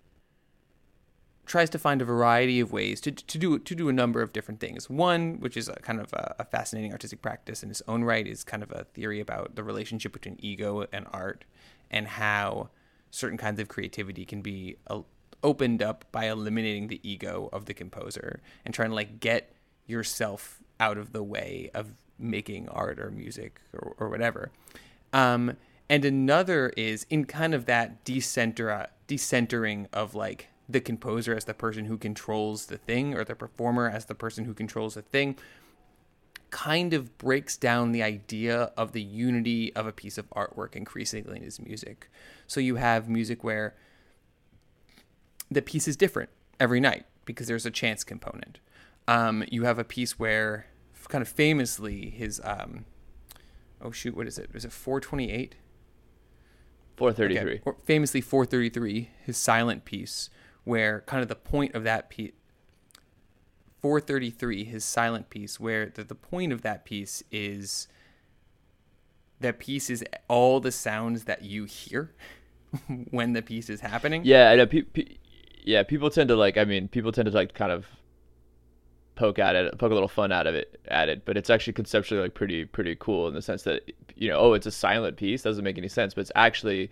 tries 1.45 1.69
to 1.71 1.79
find 1.79 2.01
a 2.01 2.05
variety 2.05 2.61
of 2.61 2.73
ways 2.73 3.01
to, 3.01 3.11
to 3.11 3.39
do 3.39 3.59
to 3.59 3.75
do 3.75 3.89
a 3.89 3.93
number 3.93 4.23
of 4.23 4.33
different 4.33 4.61
things. 4.61 4.89
One, 4.89 5.41
which 5.41 5.57
is 5.57 5.69
a 5.69 5.75
kind 5.75 6.01
of 6.01 6.13
a, 6.13 6.37
a 6.39 6.45
fascinating 6.45 6.93
artistic 6.93 7.21
practice 7.21 7.63
in 7.63 7.71
its 7.71 7.83
own 7.89 8.05
right, 8.05 8.27
is 8.27 8.45
kind 8.45 8.63
of 8.63 8.71
a 8.71 8.85
theory 8.95 9.21
about 9.21 9.57
the 9.57 9.65
relationship 9.65 10.13
between 10.13 10.37
ego 10.41 10.87
and 10.93 11.07
art, 11.13 11.45
and 11.91 12.07
how 12.07 12.71
certain 13.11 13.37
kinds 13.37 13.61
of 13.61 13.69
creativity 13.69 14.25
can 14.25 14.41
be 14.41 14.77
uh, 14.87 15.01
opened 15.43 15.83
up 15.83 16.05
by 16.13 16.31
eliminating 16.31 16.89
the 16.89 17.01
ego 17.03 17.51
of 17.53 17.67
the 17.67 17.75
composer 17.75 18.41
and 18.65 18.73
trying 18.73 18.89
to 18.89 18.95
like 18.95 19.21
get 19.21 19.53
yourself 19.87 20.63
out 20.79 20.97
of 20.97 21.13
the 21.13 21.23
way 21.23 21.71
of 21.75 21.93
making 22.19 22.69
art 22.69 22.99
or 22.99 23.11
music 23.11 23.61
or, 23.73 23.95
or 23.99 24.09
whatever. 24.09 24.51
Um, 25.13 25.57
and 25.89 26.05
another 26.05 26.71
is 26.77 27.07
in 27.11 27.25
kind 27.27 27.55
of 27.55 27.67
that 27.67 28.05
decenter 28.05 28.89
decentering 29.09 29.87
of 29.93 30.15
like 30.15 30.49
the 30.69 30.81
composer 30.81 31.37
as 31.37 31.45
the 31.45 31.55
person 31.55 31.85
who 31.85 31.99
controls 31.99 32.67
the 32.67 32.79
thing 32.79 33.15
or 33.15 33.25
the 33.25 33.35
performer 33.35 33.91
as 33.91 34.07
the 34.07 34.15
person 34.15 34.45
who 34.45 34.55
controls 34.55 34.95
the 34.95 35.03
thing 35.03 35.37
kind 36.51 36.93
of 36.93 37.17
breaks 37.19 37.57
down 37.57 37.93
the 37.93 38.03
idea 38.03 38.71
of 38.77 38.93
the 38.93 39.03
unity 39.03 39.75
of 39.75 39.87
a 39.87 39.93
piece 39.93 40.19
of 40.19 40.29
artwork 40.31 40.77
increasingly 40.77 41.39
in 41.39 41.43
his 41.43 41.59
music. 41.59 42.11
So 42.47 42.61
you 42.61 42.77
have 42.77 43.09
music 43.09 43.43
where 43.43 43.75
the 45.51 45.63
piece 45.63 45.89
is 45.89 45.97
different 45.97 46.31
every 46.61 46.79
night 46.79 47.07
because 47.25 47.47
there's 47.47 47.67
a 47.67 47.71
chance 47.71 48.05
component. 48.05 48.61
Um, 49.09 49.45
you 49.51 49.65
have 49.65 49.79
a 49.79 49.85
piece 49.85 50.19
where, 50.19 50.67
kind 51.09 51.23
of 51.23 51.29
famously, 51.29 52.11
his 52.11 52.41
um, 52.45 52.85
oh 53.83 53.91
shoot, 53.91 54.17
what 54.17 54.27
is 54.27 54.39
it? 54.39 54.51
Is 54.55 54.65
it 54.65 54.73
428? 54.73 55.57
433. 56.97 57.61
Okay. 57.67 57.79
Famously 57.85 58.21
433, 58.21 59.11
his 59.25 59.37
silent 59.37 59.85
piece, 59.85 60.31
where 60.65 61.01
kind 61.07 61.23
of 61.23 61.29
the 61.29 61.35
point 61.35 61.75
of 61.75 61.85
that 61.85 62.11
piece 62.11 62.33
433, 63.83 64.65
his 64.65 64.85
silent 64.85 65.29
piece, 65.29 65.59
where 65.59 65.87
the, 65.87 66.05
the 66.05 66.15
point 66.15 66.53
of 66.53 66.63
that 66.63 66.85
piece 66.85 67.23
is 67.33 67.89
that 69.41 69.59
piece 69.59 69.91
is 69.91 70.05
all 70.29 70.61
the 70.61 70.71
sounds 70.71 71.25
that 71.25 71.43
you 71.43 71.65
hear 71.65 72.13
when 73.11 73.33
the 73.33 73.43
piece 73.43 73.69
is 73.69 73.81
happening. 73.81 74.23
Yeah, 74.25 74.51
I 74.51 74.57
know. 74.57 74.67
Pe- 74.67 74.83
pe- 74.83 75.17
yeah, 75.65 75.83
people 75.83 76.11
tend 76.11 76.29
to 76.29 76.37
like. 76.37 76.57
I 76.57 76.65
mean, 76.65 76.87
people 76.87 77.11
tend 77.11 77.27
to 77.27 77.33
like 77.33 77.55
kind 77.55 77.73
of 77.73 77.87
poke 79.23 79.39
at 79.39 79.55
it, 79.55 79.79
poke 79.79 79.93
a 79.93 79.95
little 79.95 80.09
fun 80.09 80.33
out 80.33 80.49
of 80.49 80.57
it 80.57 80.81
at 80.89 81.09
it, 81.09 81.25
but 81.25 81.37
it's 81.37 81.49
actually 81.49 81.73
conceptually 81.75 82.21
like 82.21 82.35
pretty 82.35 82.65
pretty 82.65 82.97
cool 82.99 83.29
in 83.29 83.35
the 83.35 83.41
sense 83.41 83.63
that 83.63 83.89
you 84.17 84.29
know, 84.29 84.37
oh, 84.37 84.53
it's 84.55 84.67
a 84.67 84.71
silent 84.73 85.17
piece, 85.17 85.43
doesn't 85.43 85.63
make 85.63 85.79
any 85.79 85.87
sense, 85.87 86.13
but 86.13 86.23
it's 86.23 86.33
actually, 86.35 86.91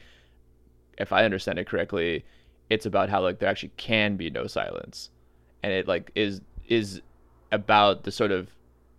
if 0.97 1.13
I 1.13 1.25
understand 1.25 1.59
it 1.59 1.67
correctly, 1.67 2.25
it's 2.71 2.87
about 2.87 3.09
how 3.09 3.21
like 3.21 3.41
there 3.41 3.49
actually 3.49 3.73
can 3.77 4.17
be 4.17 4.31
no 4.31 4.47
silence, 4.47 5.11
and 5.65 5.73
it 5.73 5.89
like 5.89 6.13
is 6.15 6.41
is 6.69 7.03
about 7.51 8.05
the 8.05 8.13
sort 8.13 8.31
of 8.31 8.49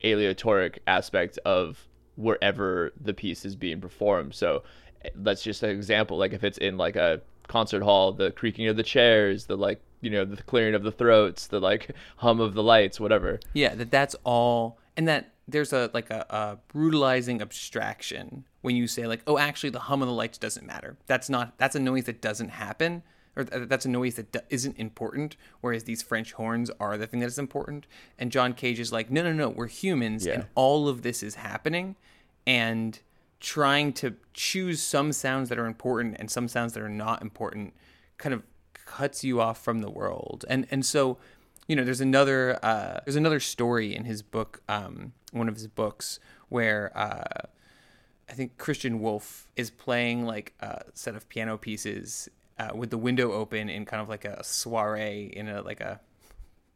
aleatoric 0.03 0.81
aspect 0.85 1.39
of 1.45 1.87
wherever 2.17 2.91
the 2.99 3.13
piece 3.13 3.45
is 3.45 3.55
being 3.55 3.79
performed. 3.79 4.35
So 4.35 4.63
that's 5.15 5.41
just 5.41 5.63
an 5.63 5.69
example. 5.69 6.17
Like 6.17 6.33
if 6.33 6.43
it's 6.43 6.57
in 6.57 6.77
like 6.77 6.97
a 6.97 7.21
concert 7.47 7.81
hall, 7.81 8.11
the 8.11 8.31
creaking 8.31 8.67
of 8.67 8.75
the 8.75 8.83
chairs, 8.83 9.45
the 9.45 9.55
like 9.55 9.81
you 10.01 10.09
know 10.09 10.25
the 10.25 10.41
clearing 10.43 10.75
of 10.75 10.83
the 10.83 10.91
throats, 10.91 11.47
the 11.47 11.59
like 11.59 11.91
hum 12.17 12.39
of 12.39 12.53
the 12.53 12.63
lights, 12.63 12.99
whatever. 12.99 13.39
Yeah, 13.53 13.75
that 13.75 13.91
that's 13.91 14.15
all, 14.23 14.79
and 14.97 15.07
that 15.07 15.33
there's 15.47 15.73
a 15.73 15.89
like 15.93 16.09
a, 16.09 16.25
a 16.29 16.57
brutalizing 16.73 17.41
abstraction 17.41 18.45
when 18.61 18.75
you 18.75 18.87
say 18.87 19.07
like, 19.07 19.21
oh, 19.27 19.37
actually 19.37 19.69
the 19.69 19.79
hum 19.79 20.01
of 20.01 20.07
the 20.07 20.13
lights 20.13 20.37
doesn't 20.37 20.65
matter. 20.65 20.97
That's 21.07 21.29
not 21.29 21.57
that's 21.57 21.75
a 21.75 21.79
noise 21.79 22.05
that 22.05 22.21
doesn't 22.21 22.49
happen. 22.49 23.03
Or 23.33 23.45
that's 23.45 23.85
a 23.85 23.89
noise 23.89 24.15
that 24.15 24.45
isn't 24.49 24.77
important, 24.77 25.37
whereas 25.61 25.85
these 25.85 26.01
French 26.01 26.33
horns 26.33 26.69
are 26.81 26.97
the 26.97 27.07
thing 27.07 27.21
that 27.21 27.27
is 27.27 27.39
important. 27.39 27.87
And 28.19 28.29
John 28.29 28.51
Cage 28.51 28.77
is 28.77 28.91
like, 28.91 29.09
no, 29.09 29.23
no, 29.23 29.31
no, 29.31 29.47
we're 29.47 29.67
humans, 29.67 30.25
yeah. 30.25 30.33
and 30.33 30.47
all 30.53 30.89
of 30.89 31.01
this 31.01 31.23
is 31.23 31.35
happening, 31.35 31.95
and 32.45 32.99
trying 33.39 33.93
to 33.93 34.15
choose 34.33 34.81
some 34.81 35.13
sounds 35.13 35.47
that 35.47 35.57
are 35.57 35.65
important 35.65 36.17
and 36.19 36.29
some 36.29 36.49
sounds 36.49 36.73
that 36.73 36.83
are 36.83 36.89
not 36.89 37.21
important 37.21 37.73
kind 38.17 38.33
of 38.33 38.43
cuts 38.97 39.23
you 39.23 39.39
off 39.39 39.57
from 39.63 39.79
the 39.79 39.89
world. 39.89 40.43
And 40.49 40.67
and 40.71 40.85
so, 40.85 41.17
you 41.67 41.75
know, 41.75 41.85
there's 41.87 42.01
another 42.01 42.59
uh, 42.61 42.99
there's 43.05 43.21
another 43.25 43.39
story 43.39 43.95
in 43.95 44.03
his 44.05 44.21
book, 44.21 44.61
um, 44.67 45.13
one 45.31 45.47
of 45.47 45.55
his 45.55 45.67
books, 45.67 46.19
where 46.49 46.91
uh, 46.93 47.47
I 48.31 48.33
think 48.33 48.57
Christian 48.57 48.99
Wolff 48.99 49.47
is 49.55 49.69
playing 49.71 50.25
like 50.33 50.53
a 50.59 50.81
set 50.93 51.15
of 51.15 51.23
piano 51.29 51.57
pieces 51.57 52.29
uh, 52.59 52.71
with 52.75 52.89
the 52.89 52.97
window 52.97 53.31
open 53.31 53.69
in 53.69 53.85
kind 53.85 54.01
of 54.01 54.09
like 54.09 54.25
a 54.25 54.43
soiree 54.43 55.31
in 55.39 55.47
a 55.47 55.61
like 55.61 55.79
a 55.79 55.99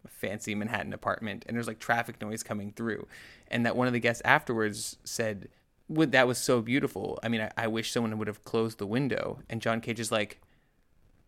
fancy 0.08 0.56
Manhattan 0.56 0.94
apartment, 0.94 1.44
and 1.48 1.56
there's 1.56 1.68
like 1.68 1.80
traffic 1.80 2.22
noise 2.22 2.44
coming 2.44 2.72
through, 2.72 3.08
and 3.50 3.66
that 3.66 3.76
one 3.76 3.88
of 3.88 3.94
the 3.94 4.00
guests 4.00 4.22
afterwards 4.26 4.98
said. 5.04 5.50
That 5.88 6.28
was 6.28 6.40
so 6.40 6.62
beautiful. 6.62 7.20
I 7.22 7.28
mean, 7.30 7.42
I, 7.42 7.52
I 7.66 7.68
wish 7.68 7.92
someone 7.92 8.18
would 8.18 8.28
have 8.28 8.44
closed 8.44 8.80
the 8.80 8.88
window. 8.88 9.44
And 9.52 9.62
John 9.62 9.82
Cage 9.82 10.00
is 10.00 10.12
like, 10.12 10.42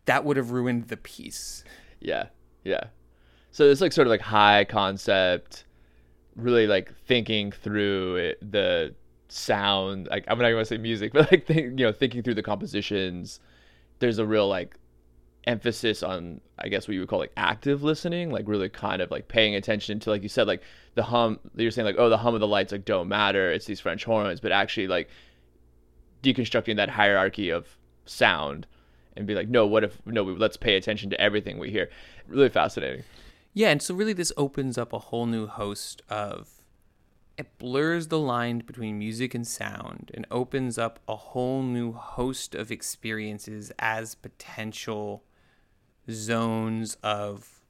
that 0.08 0.24
would 0.24 0.38
have 0.38 0.52
ruined 0.52 0.88
the 0.88 0.96
piece. 0.96 1.64
Yeah, 2.00 2.28
yeah. 2.64 2.84
So 3.50 3.64
it's 3.64 3.82
like 3.82 3.92
sort 3.92 4.06
of 4.06 4.10
like 4.10 4.22
high 4.22 4.64
concept, 4.64 5.64
really 6.34 6.66
like 6.66 6.94
thinking 7.06 7.52
through 7.52 8.16
it, 8.16 8.52
the 8.52 8.94
sound. 9.28 10.08
Like 10.10 10.24
I'm 10.26 10.38
not 10.38 10.50
gonna 10.50 10.64
say 10.64 10.78
music, 10.78 11.12
but 11.14 11.30
like 11.30 11.46
think, 11.46 11.78
you 11.78 11.84
know 11.84 11.92
thinking 11.92 12.22
through 12.22 12.34
the 12.34 12.42
compositions. 12.42 13.40
There's 13.98 14.18
a 14.18 14.24
real 14.24 14.48
like 14.48 14.76
emphasis 15.46 16.02
on 16.02 16.40
I 16.58 16.68
guess 16.68 16.88
what 16.88 16.94
you 16.94 17.00
would 17.00 17.10
call 17.10 17.18
like 17.18 17.32
active 17.36 17.82
listening, 17.82 18.30
like 18.30 18.48
really 18.48 18.70
kind 18.70 19.02
of 19.02 19.10
like 19.10 19.28
paying 19.28 19.56
attention 19.56 20.00
to 20.00 20.10
like 20.10 20.22
you 20.22 20.30
said 20.30 20.46
like 20.46 20.62
the 20.94 21.02
hum. 21.02 21.38
You're 21.54 21.70
saying 21.70 21.84
like 21.84 21.96
oh 21.98 22.08
the 22.08 22.16
hum 22.16 22.32
of 22.32 22.40
the 22.40 22.46
lights 22.46 22.72
like 22.72 22.86
don't 22.86 23.08
matter. 23.08 23.52
It's 23.52 23.66
these 23.66 23.80
French 23.80 24.04
horns, 24.04 24.40
but 24.40 24.52
actually 24.52 24.88
like 24.88 25.10
deconstructing 26.22 26.76
that 26.76 26.88
hierarchy 26.88 27.50
of 27.50 27.76
sound 28.06 28.66
and 29.18 29.26
be 29.26 29.34
like 29.34 29.48
no 29.48 29.66
what 29.66 29.84
if 29.84 29.98
no 30.06 30.22
let's 30.22 30.56
pay 30.56 30.76
attention 30.76 31.10
to 31.10 31.20
everything 31.20 31.58
we 31.58 31.70
hear. 31.70 31.90
Really 32.26 32.48
fascinating. 32.48 33.04
Yeah, 33.52 33.70
and 33.70 33.82
so 33.82 33.94
really 33.94 34.12
this 34.12 34.32
opens 34.36 34.78
up 34.78 34.92
a 34.92 34.98
whole 34.98 35.26
new 35.26 35.46
host 35.46 36.02
of 36.08 36.48
it 37.36 37.56
blurs 37.58 38.08
the 38.08 38.18
line 38.18 38.58
between 38.58 38.98
music 38.98 39.32
and 39.34 39.46
sound 39.46 40.10
and 40.12 40.26
opens 40.30 40.76
up 40.76 40.98
a 41.06 41.14
whole 41.14 41.62
new 41.62 41.92
host 41.92 42.54
of 42.54 42.72
experiences 42.72 43.70
as 43.78 44.16
potential 44.16 45.22
zones 46.10 46.96
of 47.02 47.60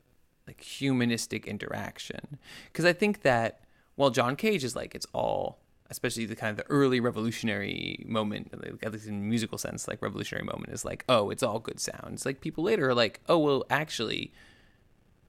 like 0.47 0.63
humanistic 0.63 1.47
interaction. 1.47 2.39
Because 2.73 2.87
I 2.87 2.95
think 2.95 3.23
that 3.23 3.61
while 3.95 4.11
John 4.11 4.37
Cage 4.37 4.65
is 4.65 4.75
like 4.75 4.95
it's 4.95 5.07
all, 5.13 5.59
especially 5.91 6.27
the 6.27 6.37
kind 6.37 6.51
of 6.51 6.57
the 6.57 6.71
early 6.71 7.01
revolutionary 7.01 8.05
moment, 8.07 8.53
at 8.83 8.93
least 8.93 9.07
in 9.07 9.29
musical 9.29 9.57
sense, 9.57 9.89
like 9.89 10.03
revolutionary 10.03 10.45
moment 10.45 10.73
is 10.73 10.85
like, 10.85 11.05
oh, 11.09 11.31
it's 11.31 11.43
all 11.43 11.59
good 11.59 11.81
sounds. 11.81 12.27
Like 12.27 12.41
people 12.41 12.65
later 12.65 12.91
are 12.91 12.95
like, 12.95 13.21
oh, 13.29 13.39
well, 13.39 13.65
actually, 13.71 14.33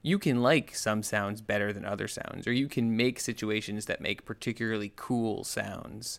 you 0.02 0.18
can 0.18 0.42
like 0.42 0.74
some 0.74 1.02
sounds 1.02 1.40
better 1.40 1.72
than 1.72 1.84
other 1.84 2.08
sounds, 2.08 2.46
or 2.46 2.52
you 2.52 2.68
can 2.68 2.96
make 2.96 3.20
situations 3.20 3.86
that 3.86 4.00
make 4.00 4.24
particularly 4.24 4.92
cool 4.96 5.44
sounds. 5.44 6.18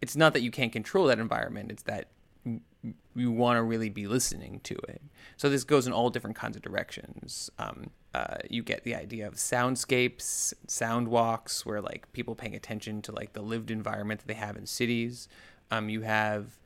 It's 0.00 0.16
not 0.16 0.32
that 0.34 0.42
you 0.42 0.50
can't 0.50 0.72
control 0.72 1.06
that 1.06 1.18
environment, 1.18 1.72
it's 1.72 1.82
that 1.84 2.08
you 3.14 3.32
want 3.32 3.56
to 3.56 3.62
really 3.62 3.88
be 3.88 4.06
listening 4.06 4.60
to 4.64 4.74
it. 4.88 5.02
So 5.36 5.48
this 5.48 5.64
goes 5.64 5.86
in 5.86 5.92
all 5.92 6.10
different 6.10 6.36
kinds 6.36 6.54
of 6.54 6.62
directions. 6.62 7.50
Um, 7.58 7.90
uh, 8.16 8.38
you 8.48 8.62
get 8.62 8.82
the 8.82 8.94
idea 8.94 9.26
of 9.26 9.34
soundscapes, 9.34 10.54
sound 10.66 11.08
walks, 11.08 11.66
where 11.66 11.82
like 11.82 12.10
people 12.14 12.34
paying 12.34 12.54
attention 12.54 13.02
to 13.02 13.12
like 13.12 13.34
the 13.34 13.42
lived 13.42 13.70
environment 13.70 14.20
that 14.20 14.26
they 14.26 14.40
have 14.40 14.56
in 14.56 14.64
cities. 14.64 15.28
Um, 15.70 15.90
you 15.90 16.00
have 16.00 16.58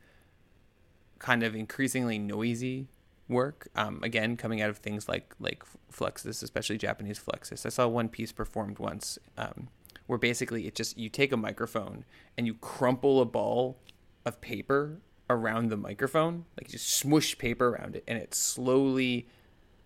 kind 1.19 1.43
of 1.43 1.53
increasingly 1.53 2.17
noisy 2.17 2.87
work. 3.27 3.67
Um, 3.75 3.99
again, 4.01 4.37
coming 4.37 4.61
out 4.61 4.69
of 4.69 4.77
things 4.77 5.09
like 5.09 5.35
like 5.41 5.63
Fluxus, 5.91 6.41
especially 6.41 6.77
Japanese 6.77 7.19
Fluxus. 7.19 7.65
I 7.65 7.69
saw 7.69 7.85
one 7.85 8.07
piece 8.07 8.31
performed 8.31 8.79
once 8.79 9.19
um, 9.37 9.67
where 10.07 10.19
basically 10.19 10.67
it 10.67 10.75
just 10.75 10.97
you 10.97 11.09
take 11.09 11.33
a 11.33 11.37
microphone 11.37 12.05
and 12.37 12.47
you 12.47 12.53
crumple 12.53 13.19
a 13.19 13.25
ball 13.25 13.77
of 14.25 14.39
paper 14.39 14.99
around 15.29 15.67
the 15.69 15.77
microphone, 15.77 16.45
like 16.57 16.69
you 16.69 16.79
just 16.79 16.95
smush 16.95 17.37
paper 17.37 17.71
around 17.71 17.97
it, 17.97 18.05
and 18.07 18.17
it 18.17 18.33
slowly 18.33 19.27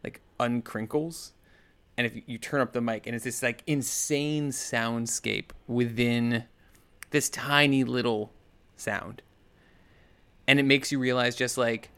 like 0.03 0.21
uncrinkles. 0.39 1.31
And 1.97 2.05
if 2.05 2.21
you, 2.25 2.37
turn 2.37 2.59
up 2.59 2.73
the 2.73 2.81
mic, 2.81 3.07
and 3.07 3.15
it's 3.15 3.23
this 3.23 3.41
like 3.41 3.63
insane 3.65 4.51
soundscape 4.51 5.51
within 5.67 6.43
this 7.11 7.29
tiny 7.29 7.85
little 7.85 8.33
sound, 8.75 9.21
and 10.45 10.59
it 10.59 10.63
makes 10.63 10.91
you 10.91 10.99
realize 10.99 11.35
just 11.35 11.57
like 11.57 11.89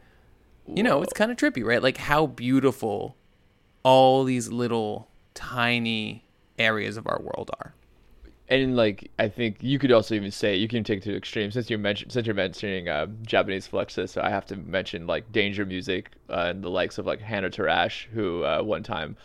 you 0.74 0.82
know, 0.82 1.02
it's 1.02 1.12
kind 1.12 1.30
of 1.30 1.36
trippy, 1.36 1.64
right? 1.64 1.82
Like 1.82 1.96
how 1.96 2.26
beautiful 2.26 3.16
all 3.82 4.24
these 4.24 4.48
little 4.48 5.08
tiny 5.34 6.24
areas 6.58 6.96
of 6.96 7.06
our 7.06 7.20
world 7.20 7.50
are. 7.58 7.74
And 8.50 8.76
like 8.76 9.10
I 9.18 9.28
think 9.28 9.58
you 9.60 9.78
could 9.78 9.92
also 9.92 10.14
even 10.14 10.30
say 10.30 10.56
you 10.56 10.68
can 10.68 10.82
take 10.82 10.98
it 10.98 11.04
to 11.04 11.16
extreme 11.16 11.50
since 11.50 11.68
you 11.68 11.76
mentioned 11.76 12.12
since 12.12 12.26
you're 12.26 12.34
mentioning 12.34 12.88
uh, 12.88 13.06
Japanese 13.22 13.68
Fluxus, 13.68 14.10
so 14.10 14.22
I 14.22 14.30
have 14.30 14.46
to 14.46 14.56
mention 14.56 15.06
like 15.06 15.30
danger 15.32 15.66
music 15.66 16.12
uh, 16.30 16.46
and 16.48 16.64
the 16.64 16.70
likes 16.70 16.96
of 16.96 17.04
like 17.04 17.20
Hanatarash, 17.20 18.06
who 18.06 18.44
uh, 18.44 18.62
one 18.62 18.82
time 18.82 19.16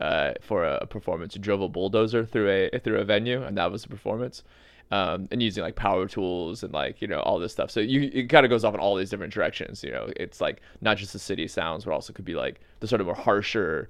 uh, 0.00 0.32
for 0.40 0.64
a 0.64 0.86
performance 0.86 1.34
drove 1.34 1.60
a 1.60 1.68
bulldozer 1.68 2.24
through 2.24 2.48
a 2.48 2.78
through 2.80 2.98
a 2.98 3.04
venue, 3.04 3.42
and 3.42 3.56
that 3.58 3.70
was 3.70 3.82
the 3.82 3.88
performance 3.88 4.42
um, 4.90 5.28
and 5.30 5.42
using 5.42 5.62
like 5.62 5.76
power 5.76 6.06
tools 6.08 6.62
and 6.62 6.72
like 6.72 7.00
you 7.00 7.08
know 7.08 7.20
all 7.20 7.38
this 7.38 7.52
stuff. 7.52 7.70
So 7.70 7.80
you 7.80 8.10
it 8.12 8.28
kind 8.28 8.44
of 8.44 8.50
goes 8.50 8.64
off 8.64 8.74
in 8.74 8.80
all 8.80 8.96
these 8.96 9.10
different 9.10 9.32
directions. 9.32 9.84
You 9.84 9.92
know, 9.92 10.08
it's 10.16 10.40
like 10.40 10.60
not 10.80 10.96
just 10.96 11.12
the 11.12 11.18
city 11.18 11.46
sounds, 11.46 11.84
but 11.84 11.92
also 11.92 12.12
could 12.12 12.24
be 12.24 12.34
like 12.34 12.60
the 12.80 12.88
sort 12.88 13.00
of 13.00 13.06
more 13.06 13.14
harsher, 13.14 13.88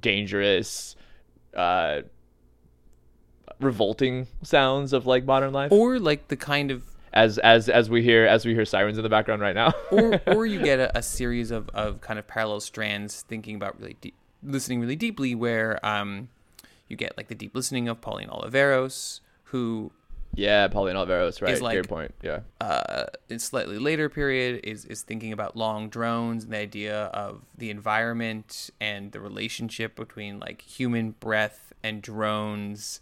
dangerous, 0.00 0.96
uh, 1.54 2.02
revolting 3.60 4.26
sounds 4.42 4.92
of 4.92 5.06
like 5.06 5.24
modern 5.24 5.52
life, 5.52 5.70
or 5.70 5.98
like 6.00 6.28
the 6.28 6.36
kind 6.36 6.72
of 6.72 6.82
as 7.12 7.38
as 7.38 7.68
as 7.68 7.88
we 7.88 8.02
hear 8.02 8.26
as 8.26 8.44
we 8.44 8.54
hear 8.54 8.64
sirens 8.64 8.98
in 8.98 9.04
the 9.04 9.08
background 9.08 9.40
right 9.40 9.54
now. 9.54 9.72
or 9.92 10.20
or 10.26 10.46
you 10.46 10.60
get 10.60 10.80
a, 10.80 10.98
a, 10.98 11.02
series 11.02 11.52
of 11.52 11.68
of 11.70 12.00
kind 12.00 12.18
of 12.18 12.26
parallel 12.26 12.58
strands 12.58 13.22
thinking 13.22 13.54
about 13.54 13.78
really 13.78 13.96
deep, 14.00 14.16
listening 14.42 14.80
really 14.80 14.96
deeply, 14.96 15.34
where 15.34 15.84
um, 15.84 16.28
you 16.88 16.96
get 16.96 17.16
like 17.16 17.28
the 17.28 17.34
deep 17.34 17.54
listening 17.54 17.88
of 17.88 18.00
Pauline 18.00 18.28
Oliveros, 18.28 19.20
who 19.44 19.92
yeah, 20.34 20.68
Pauline 20.68 20.94
Oliveros, 20.94 21.40
right. 21.42 21.52
Is 21.52 21.62
like, 21.62 21.74
Great 21.74 21.88
point. 21.88 22.14
Yeah. 22.22 22.40
Uh, 22.60 23.06
in 23.28 23.38
slightly 23.38 23.78
later 23.78 24.08
period 24.08 24.60
is 24.64 24.84
is 24.84 25.02
thinking 25.02 25.32
about 25.32 25.56
long 25.56 25.88
drones 25.88 26.44
and 26.44 26.52
the 26.52 26.58
idea 26.58 27.04
of 27.06 27.42
the 27.56 27.70
environment 27.70 28.70
and 28.80 29.12
the 29.12 29.20
relationship 29.20 29.96
between 29.96 30.38
like 30.38 30.62
human 30.62 31.12
breath 31.12 31.72
and 31.82 32.02
drones 32.02 33.00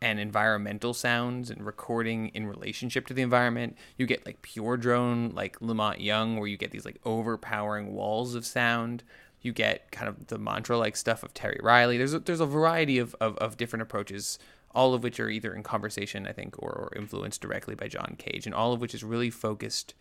and 0.00 0.20
environmental 0.20 0.92
sounds 0.92 1.50
and 1.50 1.64
recording 1.64 2.28
in 2.28 2.46
relationship 2.46 3.06
to 3.06 3.14
the 3.14 3.22
environment. 3.22 3.76
You 3.96 4.06
get 4.06 4.26
like 4.26 4.42
pure 4.42 4.76
drone 4.76 5.30
like 5.34 5.56
La 5.60 5.74
Monte 5.74 6.02
Young 6.02 6.36
where 6.36 6.48
you 6.48 6.56
get 6.56 6.70
these 6.70 6.84
like 6.84 7.00
overpowering 7.04 7.94
walls 7.94 8.34
of 8.34 8.44
sound. 8.44 9.02
You 9.46 9.52
get 9.52 9.90
kind 9.92 10.08
of 10.08 10.26
the 10.26 10.38
mantra 10.38 10.76
like 10.76 10.96
stuff 10.96 11.22
of 11.22 11.32
Terry 11.32 11.60
Riley. 11.62 11.96
There's 11.96 12.14
a, 12.14 12.18
there's 12.18 12.40
a 12.40 12.46
variety 12.46 12.98
of, 12.98 13.14
of, 13.20 13.36
of 13.38 13.56
different 13.56 13.82
approaches 13.82 14.38
all 14.76 14.92
of 14.92 15.02
which 15.02 15.18
are 15.18 15.30
either 15.30 15.54
in 15.54 15.62
conversation, 15.62 16.26
I 16.26 16.32
think, 16.32 16.62
or, 16.62 16.68
or 16.68 16.92
influenced 16.94 17.40
directly 17.40 17.74
by 17.74 17.88
John 17.88 18.14
Cage, 18.18 18.44
and 18.44 18.54
all 18.54 18.74
of 18.74 18.80
which 18.80 18.94
is 18.94 19.02
really 19.02 19.30
focused 19.30 19.94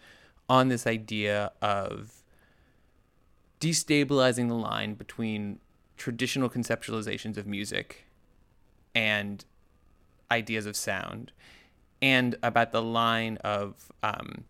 on 0.50 0.68
this 0.68 0.86
idea 0.86 1.54
of 1.62 2.24
destabilizing 3.62 4.50
the 4.50 4.56
line 4.56 4.96
between 4.96 5.60
traditional 5.96 6.50
conceptualizations 6.50 7.38
of 7.38 7.48
music 7.48 8.06
and 8.94 9.46
ideas 10.30 10.66
of 10.66 10.76
sound, 10.76 11.32
and 12.02 12.36
about 12.44 12.74
the 12.74 12.82
line 12.82 13.38
of 13.38 13.90
um, 14.04 14.44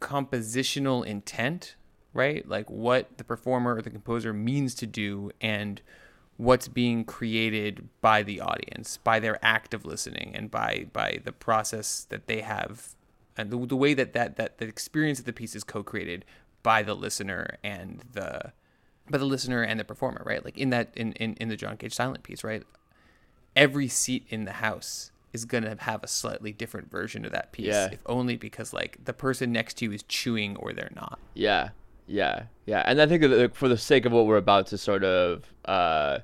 compositional 0.00 1.04
intent, 1.04 1.74
right? 2.12 2.46
Like 2.48 2.70
what 2.70 3.18
the 3.18 3.24
performer 3.24 3.76
or 3.76 3.82
the 3.82 3.90
composer 3.90 4.32
means 4.32 4.74
to 4.76 4.86
do 4.86 5.30
and 5.40 5.80
what's 6.36 6.68
being 6.68 7.04
created 7.04 7.88
by 8.00 8.22
the 8.22 8.40
audience, 8.40 8.96
by 8.96 9.20
their 9.20 9.38
act 9.44 9.74
of 9.74 9.84
listening, 9.84 10.32
and 10.34 10.50
by 10.50 10.86
by 10.92 11.20
the 11.24 11.32
process 11.32 12.06
that 12.08 12.26
they 12.26 12.40
have, 12.40 12.94
and 13.36 13.50
the, 13.50 13.66
the 13.66 13.76
way 13.76 13.94
that, 13.94 14.12
that 14.14 14.36
that 14.36 14.58
the 14.58 14.66
experience 14.66 15.18
of 15.18 15.26
the 15.26 15.32
piece 15.32 15.54
is 15.54 15.64
co-created 15.64 16.24
by 16.62 16.82
the 16.82 16.94
listener 16.94 17.58
and 17.62 18.02
the 18.12 18.52
by 19.08 19.18
the 19.18 19.24
listener 19.24 19.62
and 19.62 19.78
the 19.78 19.84
performer, 19.84 20.22
right? 20.24 20.44
Like 20.44 20.56
in 20.56 20.70
that 20.70 20.92
in 20.96 21.12
in, 21.12 21.34
in 21.34 21.48
the 21.48 21.56
John 21.56 21.76
Cage 21.76 21.94
silent 21.94 22.22
piece, 22.22 22.42
right? 22.42 22.62
Every 23.54 23.88
seat 23.88 24.26
in 24.30 24.44
the 24.44 24.52
house 24.52 25.12
is 25.32 25.44
gonna 25.44 25.76
have 25.80 26.02
a 26.02 26.08
slightly 26.08 26.52
different 26.52 26.90
version 26.90 27.24
of 27.24 27.32
that 27.32 27.52
piece, 27.52 27.66
yeah. 27.66 27.90
if 27.92 28.00
only 28.06 28.36
because 28.36 28.72
like 28.72 29.04
the 29.04 29.12
person 29.12 29.52
next 29.52 29.74
to 29.74 29.84
you 29.84 29.92
is 29.92 30.02
chewing 30.04 30.56
or 30.56 30.72
they're 30.72 30.92
not. 30.94 31.18
Yeah, 31.34 31.70
yeah, 32.10 32.44
yeah. 32.66 32.82
And 32.84 33.00
I 33.00 33.06
think 33.06 33.22
that 33.22 33.54
for 33.54 33.68
the 33.68 33.78
sake 33.78 34.04
of 34.04 34.12
what 34.12 34.26
we're 34.26 34.36
about 34.36 34.66
to 34.68 34.78
sort 34.78 35.04
of 35.04 35.44
uh, 35.64 36.18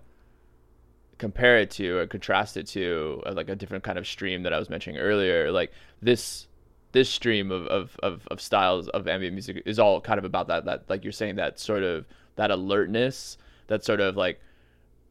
compare 1.18 1.59
it 1.59 1.70
to 1.72 1.99
or 1.99 2.07
contrast 2.09 2.57
it 2.57 2.66
to 2.68 3.22
uh, 3.25 3.33
like 3.33 3.49
a 3.49 3.55
different 3.55 3.85
kind 3.85 3.96
of 3.96 4.07
stream 4.07 4.42
that 4.42 4.53
I 4.53 4.59
was 4.59 4.68
mentioning 4.68 5.01
earlier, 5.01 5.53
like 5.53 5.72
this 6.03 6.49
this 6.90 7.09
stream 7.09 7.53
of, 7.53 7.66
of, 7.66 7.96
of, 8.03 8.27
of 8.31 8.40
styles 8.40 8.88
of 8.88 9.07
ambient 9.07 9.35
music 9.35 9.62
is 9.66 9.79
all 9.79 10.01
kind 10.01 10.18
of 10.18 10.25
about 10.25 10.49
that 10.49 10.64
that 10.64 10.85
like 10.88 11.05
you're 11.05 11.12
saying 11.12 11.37
that 11.37 11.61
sort 11.61 11.85
of 11.85 12.05
that 12.35 12.51
alertness, 12.51 13.38
that 13.68 13.85
sort 13.85 14.01
of 14.01 14.16
like 14.16 14.40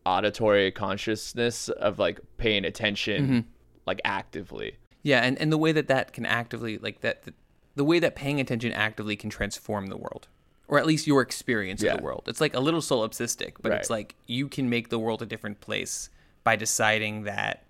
auditory 0.05 0.71
consciousness 0.71 1.69
of 1.69 1.99
like 1.99 2.19
paying 2.37 2.65
attention 2.65 3.23
mm-hmm. 3.23 3.39
like 3.85 4.01
actively. 4.03 4.75
Yeah, 5.03 5.21
and, 5.21 5.39
and 5.39 5.51
the 5.51 5.57
way 5.57 5.71
that 5.71 5.87
that 5.87 6.11
can 6.11 6.25
actively 6.25 6.79
like 6.79 6.99
that 6.99 7.23
the, 7.23 7.33
the 7.75 7.85
way 7.85 7.99
that 7.99 8.15
paying 8.15 8.41
attention 8.41 8.73
actively 8.73 9.15
can 9.15 9.29
transform 9.29 9.87
the 9.87 9.97
world 9.97 10.27
or 10.67 10.79
at 10.79 10.85
least 10.85 11.07
your 11.07 11.21
experience 11.21 11.81
yeah. 11.81 11.91
of 11.91 11.97
the 11.97 12.03
world. 12.03 12.23
It's 12.27 12.41
like 12.41 12.55
a 12.55 12.59
little 12.59 12.81
solipsistic, 12.81 13.53
but 13.61 13.71
right. 13.71 13.79
it's 13.79 13.89
like 13.89 14.15
you 14.25 14.47
can 14.47 14.69
make 14.69 14.89
the 14.89 14.99
world 14.99 15.21
a 15.21 15.25
different 15.25 15.61
place 15.61 16.09
by 16.43 16.55
deciding 16.55 17.23
that 17.23 17.65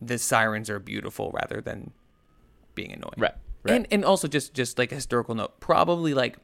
the 0.00 0.18
sirens 0.18 0.68
are 0.68 0.78
beautiful 0.78 1.30
rather 1.32 1.60
than 1.60 1.92
being 2.74 2.92
annoying. 2.92 3.14
Right. 3.16 3.34
right. 3.62 3.74
And 3.74 3.86
and 3.90 4.04
also 4.04 4.28
just 4.28 4.54
just 4.54 4.78
like 4.78 4.92
a 4.92 4.96
historical 4.96 5.34
note, 5.34 5.60
probably 5.60 6.14
like 6.14 6.38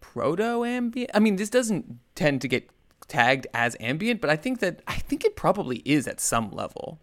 proto 0.00 0.64
ambient. 0.64 1.10
I 1.14 1.18
mean, 1.18 1.36
this 1.36 1.50
doesn't 1.50 1.98
tend 2.14 2.40
to 2.42 2.48
get 2.48 2.70
tagged 3.08 3.46
as 3.54 3.76
ambient, 3.80 4.20
but 4.20 4.30
I 4.30 4.36
think 4.36 4.60
that 4.60 4.80
I 4.86 4.94
think 4.94 5.24
it 5.24 5.36
probably 5.36 5.78
is 5.84 6.06
at 6.06 6.20
some 6.20 6.50
level. 6.50 7.00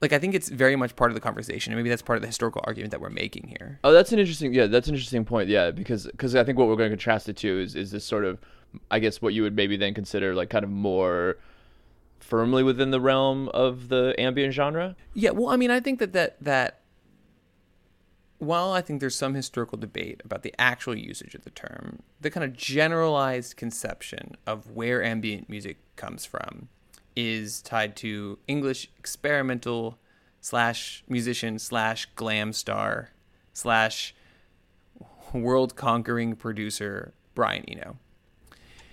Like 0.00 0.12
I 0.12 0.18
think 0.18 0.34
it's 0.34 0.48
very 0.48 0.76
much 0.76 0.94
part 0.94 1.10
of 1.10 1.14
the 1.14 1.20
conversation, 1.20 1.72
and 1.72 1.78
maybe 1.78 1.88
that's 1.88 2.02
part 2.02 2.16
of 2.16 2.20
the 2.20 2.26
historical 2.26 2.62
argument 2.64 2.90
that 2.90 3.00
we're 3.00 3.08
making 3.08 3.48
here. 3.48 3.80
Oh, 3.82 3.92
that's 3.92 4.12
an 4.12 4.18
interesting. 4.18 4.52
Yeah, 4.52 4.66
that's 4.66 4.88
an 4.88 4.94
interesting 4.94 5.24
point. 5.24 5.48
Yeah, 5.48 5.70
because 5.70 6.06
because 6.06 6.34
I 6.34 6.44
think 6.44 6.58
what 6.58 6.68
we're 6.68 6.76
going 6.76 6.90
to 6.90 6.96
contrast 6.96 7.28
it 7.28 7.36
to 7.38 7.60
is 7.60 7.74
is 7.74 7.92
this 7.92 8.04
sort 8.04 8.24
of, 8.24 8.38
I 8.90 8.98
guess, 8.98 9.22
what 9.22 9.32
you 9.32 9.42
would 9.42 9.56
maybe 9.56 9.76
then 9.76 9.94
consider 9.94 10.34
like 10.34 10.50
kind 10.50 10.64
of 10.64 10.70
more 10.70 11.38
firmly 12.20 12.62
within 12.62 12.90
the 12.90 13.00
realm 13.00 13.48
of 13.50 13.88
the 13.88 14.14
ambient 14.18 14.52
genre. 14.52 14.96
Yeah, 15.14 15.30
well, 15.30 15.48
I 15.48 15.56
mean, 15.56 15.70
I 15.70 15.80
think 15.80 15.98
that 16.00 16.12
that 16.12 16.36
that 16.42 16.80
while 18.38 18.72
I 18.72 18.82
think 18.82 19.00
there's 19.00 19.16
some 19.16 19.34
historical 19.34 19.78
debate 19.78 20.20
about 20.24 20.42
the 20.42 20.54
actual 20.58 20.94
usage 20.94 21.34
of 21.34 21.44
the 21.44 21.50
term, 21.50 22.00
the 22.20 22.30
kind 22.30 22.44
of 22.44 22.52
generalized 22.52 23.56
conception 23.56 24.36
of 24.46 24.70
where 24.72 25.02
ambient 25.02 25.48
music 25.48 25.78
comes 25.96 26.26
from 26.26 26.68
is 27.16 27.62
tied 27.62 27.96
to 27.96 28.38
English 28.46 28.90
experimental 28.98 29.98
slash 30.40 31.02
musician 31.08 31.58
slash 31.58 32.06
glam 32.14 32.52
star 32.52 33.10
slash 33.52 34.14
world 35.32 35.74
conquering 35.76 36.36
producer 36.36 37.12
Brian 37.34 37.64
Eno. 37.66 37.96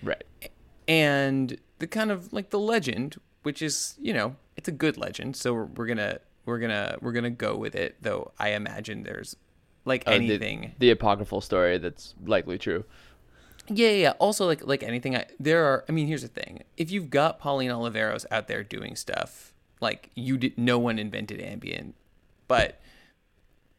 Right. 0.02 0.24
And 0.88 1.58
the 1.78 1.86
kind 1.86 2.10
of 2.10 2.32
like 2.32 2.50
the 2.50 2.58
legend, 2.58 3.16
which 3.42 3.62
is, 3.62 3.94
you 4.00 4.12
know, 4.12 4.36
it's 4.56 4.68
a 4.68 4.72
good 4.72 4.96
legend, 4.96 5.36
so 5.36 5.52
we're, 5.54 5.64
we're 5.66 5.86
gonna 5.86 6.18
we're 6.46 6.58
gonna 6.58 6.96
we're 7.00 7.12
gonna 7.12 7.30
go 7.30 7.56
with 7.56 7.74
it. 7.74 7.96
Though 8.02 8.32
I 8.38 8.50
imagine 8.50 9.02
there's 9.02 9.36
like 9.84 10.02
Uh, 10.06 10.10
the- 10.12 10.16
anything. 10.16 10.72
the, 10.78 10.90
apocryphal 10.90 11.40
story 11.40 11.78
that's 11.78 12.14
likely 12.24 12.58
true. 12.58 12.84
Yeah, 13.68 13.90
yeah. 13.90 14.10
Also, 14.18 14.46
like 14.46 14.66
like 14.66 14.82
anything, 14.82 15.16
I, 15.16 15.26
there 15.40 15.64
are. 15.64 15.84
I 15.88 15.92
mean, 15.92 16.06
here's 16.06 16.22
the 16.22 16.28
thing: 16.28 16.62
if 16.76 16.90
you've 16.90 17.10
got 17.10 17.38
Pauline 17.38 17.70
Oliveros 17.70 18.26
out 18.30 18.46
there 18.46 18.62
doing 18.62 18.94
stuff, 18.96 19.54
like 19.80 20.10
you 20.14 20.36
did, 20.36 20.58
no 20.58 20.78
one 20.78 20.98
invented 20.98 21.40
ambient, 21.40 21.94
but 22.46 22.80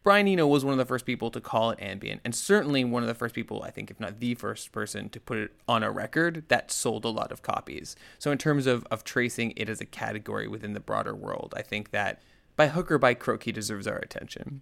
Brian 0.06 0.28
Eno 0.28 0.46
was 0.46 0.64
one 0.64 0.72
of 0.72 0.78
the 0.78 0.86
first 0.86 1.06
people 1.06 1.32
to 1.32 1.42
call 1.42 1.72
it 1.72 1.80
ambient, 1.82 2.22
and 2.24 2.36
certainly 2.36 2.84
one 2.84 3.04
of 3.04 3.08
the 3.08 3.16
first 3.16 3.34
people, 3.34 3.64
I 3.64 3.72
think, 3.72 3.90
if 3.90 4.00
not 4.00 4.20
the 4.20 4.36
first 4.36 4.72
person 4.72 5.10
to 5.10 5.20
put 5.20 5.38
it 5.38 5.52
on 5.68 5.82
a 5.82 5.92
record 5.92 6.46
that 6.48 6.72
sold 6.72 7.06
a 7.06 7.10
lot 7.10 7.32
of 7.32 7.42
copies. 7.42 7.96
So, 8.18 8.32
in 8.32 8.38
terms 8.38 8.68
of 8.68 8.88
of 8.90 9.04
tracing 9.04 9.54
it 9.56 9.70
as 9.70 9.82
a 9.82 9.86
category 9.86 10.48
within 10.48 10.74
the 10.74 10.80
broader 10.80 11.16
world, 11.16 11.54
I 11.58 11.62
think 11.62 11.92
that 11.92 12.22
by 12.56 12.68
hook 12.68 12.92
or 12.92 12.98
by 12.98 13.14
crook, 13.14 13.44
he 13.44 13.52
deserves 13.52 13.88
our 13.88 13.98
attention. 13.98 14.62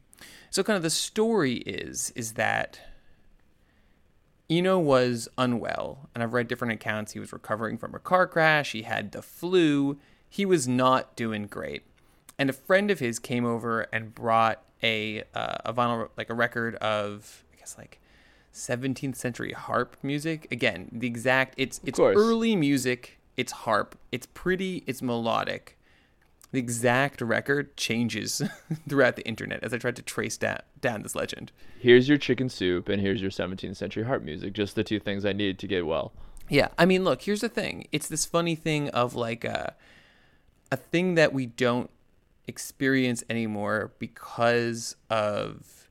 So, 0.49 0.63
kind 0.63 0.77
of 0.77 0.83
the 0.83 0.89
story 0.89 1.55
is 1.57 2.11
is 2.15 2.33
that. 2.33 2.79
Eno 4.57 4.77
was 4.77 5.27
unwell, 5.37 6.09
and 6.13 6.23
I've 6.23 6.33
read 6.33 6.47
different 6.47 6.73
accounts. 6.73 7.13
He 7.13 7.19
was 7.19 7.33
recovering 7.33 7.77
from 7.77 7.95
a 7.95 7.99
car 7.99 8.27
crash, 8.27 8.73
he 8.73 8.83
had 8.83 9.11
the 9.11 9.21
flu, 9.21 9.97
he 10.29 10.45
was 10.45 10.67
not 10.67 11.15
doing 11.15 11.47
great. 11.47 11.83
And 12.37 12.49
a 12.49 12.53
friend 12.53 12.91
of 12.91 12.99
his 12.99 13.19
came 13.19 13.45
over 13.45 13.81
and 13.93 14.13
brought 14.13 14.63
a 14.83 15.23
uh, 15.33 15.57
a 15.65 15.73
vinyl 15.73 16.09
like 16.17 16.29
a 16.29 16.33
record 16.33 16.75
of 16.75 17.43
I 17.53 17.57
guess 17.57 17.77
like 17.77 17.99
17th 18.53 19.15
century 19.15 19.53
harp 19.53 19.97
music. 20.03 20.47
Again, 20.51 20.89
the 20.91 21.07
exact 21.07 21.55
it's 21.57 21.79
it's 21.83 21.97
course. 21.97 22.15
early 22.17 22.55
music, 22.55 23.19
it's 23.37 23.51
harp, 23.51 23.95
it's 24.11 24.27
pretty, 24.33 24.83
it's 24.85 25.01
melodic. 25.01 25.77
The 26.53 26.59
exact 26.59 27.19
record 27.19 27.75
changes 27.75 28.39
throughout 28.87 29.15
the 29.15 29.27
internet 29.27 29.63
as 29.63 29.73
I 29.73 29.79
tried 29.79 29.95
to 29.95 30.03
trace 30.03 30.37
down, 30.37 30.59
down 30.79 31.01
this 31.01 31.15
legend. 31.15 31.51
Here's 31.79 32.07
your 32.07 32.19
chicken 32.19 32.47
soup, 32.47 32.89
and 32.89 33.01
here's 33.01 33.21
your 33.21 33.31
17th 33.31 33.75
century 33.75 34.03
harp 34.03 34.21
music. 34.21 34.53
Just 34.53 34.75
the 34.75 34.83
two 34.83 34.99
things 34.99 35.25
I 35.25 35.33
need 35.33 35.57
to 35.57 35.67
get 35.67 35.87
well. 35.87 36.13
Yeah, 36.49 36.67
I 36.77 36.85
mean, 36.85 37.03
look, 37.03 37.23
here's 37.23 37.41
the 37.41 37.49
thing. 37.49 37.87
It's 37.91 38.07
this 38.07 38.25
funny 38.25 38.53
thing 38.53 38.89
of 38.89 39.15
like 39.15 39.43
a 39.43 39.75
a 40.71 40.77
thing 40.77 41.15
that 41.15 41.33
we 41.33 41.47
don't 41.47 41.89
experience 42.47 43.23
anymore 43.29 43.93
because 43.97 44.95
of 45.09 45.89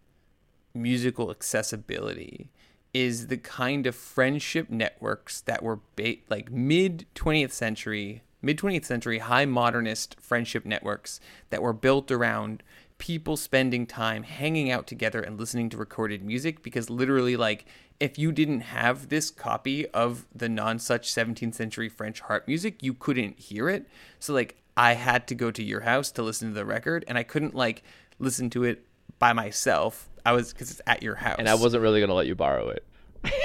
musical 0.75 1.31
accessibility 1.31 2.51
is 2.95 3.29
the 3.29 3.37
kind 3.37 3.87
of 3.87 3.95
friendship 3.95 4.71
networks 4.71 5.41
that 5.43 5.63
were 5.63 5.81
ba- 5.97 6.17
like 6.29 6.51
mid 6.51 7.07
20th 7.15 7.53
century 7.53 8.23
mid 8.43 8.59
20th 8.59 8.85
century 8.85 9.19
high 9.21 9.47
modernist 9.47 10.17
friendship 10.21 10.67
networks 10.67 11.21
that 11.51 11.63
were 11.63 11.73
built 11.73 12.11
around 12.11 12.63
people 12.99 13.37
spending 13.37 13.87
time 13.87 14.23
hanging 14.23 14.71
out 14.71 14.87
together 14.87 15.21
and 15.21 15.39
listening 15.39 15.69
to 15.69 15.77
recorded 15.77 16.23
music 16.25 16.63
because 16.63 16.89
literally 16.91 17.37
like 17.37 17.65
if 17.99 18.19
you 18.19 18.31
didn't 18.31 18.61
have 18.61 19.09
this 19.09 19.31
copy 19.31 19.89
of 19.89 20.27
the 20.35 20.47
Nonesuch 20.47 21.05
17th 21.05 21.55
century 21.55 21.89
French 21.89 22.21
harp 22.21 22.47
music 22.47 22.83
you 22.83 22.95
couldn't 22.95 23.39
hear 23.39 23.69
it. 23.69 23.89
So 24.19 24.33
like 24.33 24.57
I 24.77 24.95
had 24.95 25.27
to 25.29 25.35
go 25.35 25.51
to 25.51 25.63
your 25.63 25.81
house 25.81 26.11
to 26.13 26.23
listen 26.23 26.49
to 26.49 26.55
the 26.55 26.65
record 26.65 27.05
and 27.09 27.19
I 27.19 27.23
couldn't 27.23 27.55
like 27.55 27.83
listen 28.19 28.51
to 28.51 28.65
it 28.65 28.87
by 29.19 29.33
myself. 29.33 30.09
I 30.25 30.33
was 30.33 30.53
cuz 30.53 30.71
it's 30.71 30.81
at 30.87 31.03
your 31.03 31.17
house 31.17 31.37
And 31.39 31.49
I 31.49 31.55
wasn't 31.55 31.83
really 31.83 32.01
going 32.01 32.09
to 32.09 32.15
let 32.15 32.27
you 32.27 32.35
borrow 32.35 32.69
it. 32.69 32.87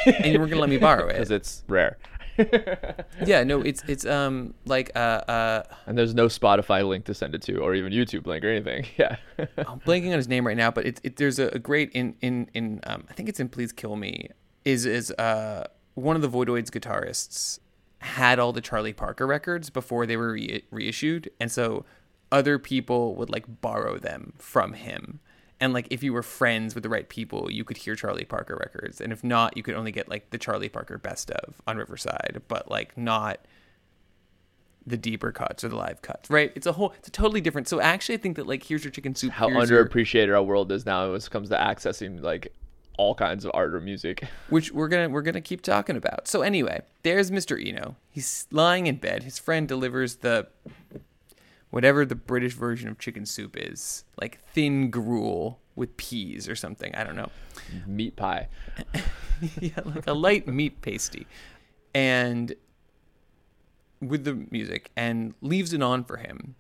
And 0.06 0.26
you 0.26 0.40
weren't 0.40 0.52
going 0.52 0.58
to 0.58 0.60
let 0.60 0.70
me 0.70 0.78
borrow 0.78 1.06
it. 1.10 1.14
Because 1.14 1.32
it's 1.32 1.64
rare. 1.68 1.98
yeah 3.26 3.44
no 3.44 3.62
it's 3.62 3.84
it's 3.88 4.06
um 4.06 4.54
like 4.66 4.92
uh 4.96 5.00
uh 5.00 5.64
And 5.86 5.98
there's 5.98 6.14
no 6.14 6.28
Spotify 6.28 6.88
link 6.88 7.06
to 7.06 7.14
send 7.14 7.36
it 7.36 7.42
to, 7.44 7.58
or 7.58 7.76
even 7.76 7.92
YouTube 7.92 8.28
link 8.28 8.44
or 8.44 8.50
anything. 8.50 8.86
Yeah. 8.98 9.18
I'm 9.58 9.80
blanking 9.82 10.12
on 10.12 10.18
his 10.18 10.28
name 10.28 10.46
right 10.48 10.58
now, 10.58 10.72
but 10.72 10.86
it's 10.86 11.02
it, 11.04 11.18
there's 11.18 11.40
a, 11.40 11.48
a 11.50 11.60
great 11.60 11.92
in 11.92 12.16
in 12.22 12.50
in 12.54 12.80
um, 12.88 13.06
I 13.10 13.14
think 13.14 13.30
it's 13.30 13.40
in 13.40 13.50
Please 13.50 13.72
Kill 13.72 13.96
Me 13.96 14.30
is 14.66 14.86
is 14.86 15.12
uh 15.12 15.68
one 15.94 16.16
of 16.16 16.22
the 16.22 16.30
Voidoids 16.30 16.70
guitarists 16.70 17.60
had 18.00 18.40
all 18.40 18.54
the 18.54 18.62
Charlie 18.62 18.94
Parker 18.94 19.26
records 19.26 19.70
before 19.70 20.06
they 20.06 20.18
were 20.18 20.34
re- 20.34 20.64
reissued, 20.72 21.30
and 21.40 21.52
so 21.52 21.86
other 22.32 22.60
people 22.60 23.16
would 23.16 23.30
like 23.30 23.46
borrow 23.62 23.98
them 23.98 24.34
from 24.38 24.74
him. 24.74 25.20
And 25.60 25.74
like 25.74 25.88
if 25.90 26.04
you 26.04 26.14
were 26.14 26.22
friends 26.24 26.76
with 26.76 26.84
the 26.84 26.90
right 26.90 27.10
people, 27.10 27.52
you 27.52 27.64
could 27.64 27.78
hear 27.78 27.96
Charlie 27.96 28.26
Parker 28.26 28.56
records, 28.56 29.02
and 29.02 29.12
if 29.12 29.24
not, 29.24 29.58
you 29.58 29.64
could 29.64 29.74
only 29.76 29.92
get 29.92 30.08
like 30.08 30.30
the 30.30 30.38
Charlie 30.38 30.70
Parker 30.70 30.98
best 30.98 31.32
of 31.32 31.56
on 31.66 31.78
Riverside, 31.78 32.42
but 32.48 32.70
like 32.70 32.96
not 32.98 33.40
the 34.86 34.98
deeper 34.98 35.32
cuts 35.32 35.64
or 35.64 35.70
the 35.70 35.76
live 35.76 36.02
cuts, 36.02 36.30
right? 36.30 36.52
It's 36.56 36.66
a 36.66 36.72
whole, 36.72 36.94
it's 36.98 37.08
a 37.10 37.12
totally 37.12 37.42
different. 37.42 37.68
So 37.68 37.82
actually, 37.82 38.16
I 38.16 38.20
think 38.20 38.38
that 38.38 38.48
like 38.48 38.64
here's 38.64 38.84
your 38.84 38.92
chicken 38.92 39.16
soup. 39.16 39.32
How 39.32 39.50
here's 39.50 39.70
your- 39.70 39.86
underappreciated 39.86 40.34
our 40.34 40.44
world 40.44 40.72
is 40.72 40.86
now 40.86 41.08
when 41.08 41.18
it 41.18 41.30
comes 41.30 41.50
to 41.50 41.58
accessing 41.58 42.22
like 42.22 42.54
all 42.98 43.14
kinds 43.14 43.44
of 43.46 43.52
art 43.54 43.74
or 43.76 43.82
music. 43.82 44.24
which 44.50 44.72
we're 44.72 44.88
gonna 44.88 45.10
we're 45.10 45.22
gonna 45.22 45.42
keep 45.42 45.62
talking 45.62 45.96
about. 45.98 46.28
So 46.28 46.42
anyway, 46.42 46.82
there's 47.04 47.32
Mr. 47.32 47.60
Eno. 47.64 47.96
He's 48.10 48.48
lying 48.52 48.88
in 48.88 48.98
bed. 48.98 49.24
His 49.24 49.40
friend 49.40 49.68
delivers 49.68 50.18
the 50.18 50.48
whatever 51.70 52.06
the 52.06 52.16
British 52.16 52.54
version 52.54 52.90
of 52.90 52.98
chicken 52.98 53.26
soup 53.26 53.56
is, 53.58 54.06
like 54.20 54.40
thin 54.54 54.90
gruel 54.90 55.60
with 55.76 55.96
peas 55.98 56.50
or 56.50 56.56
something. 56.56 56.94
I 56.96 57.04
don't 57.04 57.16
know. 57.16 57.30
Meat 57.86 58.16
pie. 58.16 58.50
yeah, 59.60 59.80
like 59.86 60.08
a 60.08 60.14
light 60.14 60.48
meat 60.48 60.82
pasty, 60.82 61.28
and 61.94 62.54
with 64.02 64.24
the 64.24 64.46
music, 64.52 64.92
and 64.96 65.34
leaves 65.42 65.74
it 65.74 65.82
on 65.82 66.04
for 66.04 66.18
him, 66.18 66.56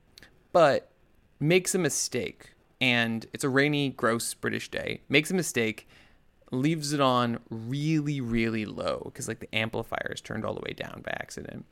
but 0.52 0.91
makes 1.39 1.76
a 1.76 1.80
mistake. 1.80 2.54
And 2.80 3.26
it's 3.34 3.43
a 3.43 3.50
rainy, 3.50 3.89
gross 3.89 4.36
British 4.36 4.70
day. 4.70 5.02
Makes 5.10 5.32
a 5.32 5.34
mistake, 5.34 5.88
leaves 6.52 6.93
it 6.93 7.02
on 7.02 7.39
really, 7.50 8.22
really 8.22 8.65
low 8.65 9.02
because 9.06 9.28
like 9.28 9.39
the 9.39 9.54
amplifier 9.54 10.12
is 10.13 10.22
turned 10.22 10.46
all 10.46 10.54
the 10.54 10.62
way 10.62 10.74
down 10.74 11.02
by 11.04 11.12
accident. 11.20 11.65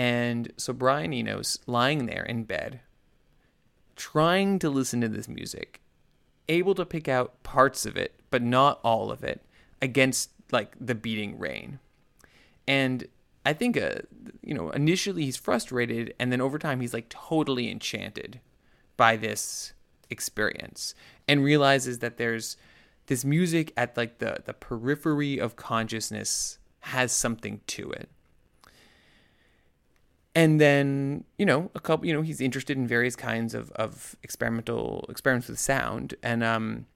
And 0.00 0.54
so 0.56 0.72
Brian 0.72 1.12
Eno's 1.12 1.58
lying 1.66 2.06
there 2.06 2.22
in 2.22 2.44
bed, 2.44 2.80
trying 3.96 4.58
to 4.60 4.70
listen 4.70 5.02
to 5.02 5.08
this 5.08 5.28
music, 5.28 5.82
able 6.48 6.74
to 6.76 6.86
pick 6.86 7.06
out 7.06 7.42
parts 7.42 7.84
of 7.84 7.98
it, 7.98 8.18
but 8.30 8.40
not 8.40 8.80
all 8.82 9.10
of 9.10 9.22
it, 9.22 9.44
against 9.82 10.30
like 10.50 10.74
the 10.80 10.94
beating 10.94 11.38
rain. 11.38 11.80
And 12.66 13.08
I 13.44 13.52
think, 13.52 13.76
uh, 13.76 13.96
you 14.40 14.54
know, 14.54 14.70
initially 14.70 15.26
he's 15.26 15.36
frustrated, 15.36 16.14
and 16.18 16.32
then 16.32 16.40
over 16.40 16.58
time 16.58 16.80
he's 16.80 16.94
like 16.94 17.10
totally 17.10 17.70
enchanted 17.70 18.40
by 18.96 19.16
this 19.16 19.74
experience 20.08 20.94
and 21.28 21.44
realizes 21.44 21.98
that 21.98 22.16
there's 22.16 22.56
this 23.04 23.22
music 23.22 23.70
at 23.76 23.98
like 23.98 24.16
the 24.16 24.38
the 24.46 24.54
periphery 24.54 25.38
of 25.38 25.56
consciousness 25.56 26.58
has 26.84 27.12
something 27.12 27.60
to 27.66 27.90
it 27.90 28.08
and 30.34 30.60
then 30.60 31.24
you 31.38 31.46
know 31.46 31.70
a 31.74 31.80
couple 31.80 32.06
you 32.06 32.12
know 32.12 32.22
he's 32.22 32.40
interested 32.40 32.76
in 32.76 32.86
various 32.86 33.16
kinds 33.16 33.54
of 33.54 33.70
of 33.72 34.16
experimental 34.22 35.06
experiments 35.08 35.48
with 35.48 35.58
sound. 35.58 36.14
And 36.22 36.42
um 36.44 36.86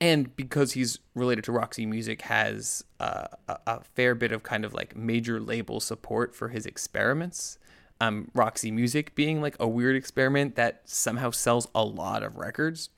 and 0.00 0.34
because 0.36 0.72
he's 0.72 1.00
related 1.14 1.42
to 1.44 1.52
Roxy 1.52 1.84
Music 1.84 2.22
has 2.22 2.84
uh, 3.00 3.26
a, 3.48 3.58
a 3.66 3.80
fair 3.82 4.14
bit 4.14 4.30
of 4.30 4.44
kind 4.44 4.64
of 4.64 4.72
like 4.72 4.94
major 4.94 5.40
label 5.40 5.80
support 5.80 6.36
for 6.36 6.48
his 6.48 6.66
experiments 6.66 7.58
um 8.00 8.30
Roxy 8.34 8.70
Music 8.70 9.14
being 9.14 9.40
like 9.40 9.56
a 9.58 9.66
weird 9.66 9.96
experiment 9.96 10.54
that 10.56 10.82
somehow 10.84 11.30
sells 11.30 11.68
a 11.74 11.84
lot 11.84 12.22
of 12.22 12.36
records 12.36 12.90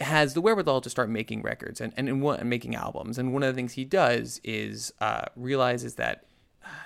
has 0.00 0.34
the 0.34 0.40
wherewithal 0.40 0.80
to 0.80 0.90
start 0.90 1.08
making 1.08 1.42
records 1.42 1.80
and 1.80 1.92
and, 1.96 2.08
and, 2.08 2.24
and 2.24 2.50
making 2.50 2.74
albums. 2.74 3.18
And 3.18 3.32
one 3.32 3.42
of 3.42 3.54
the 3.54 3.56
things 3.56 3.74
he 3.74 3.84
does 3.84 4.40
is 4.42 4.92
uh, 5.00 5.26
realizes 5.36 5.94
that 5.94 6.24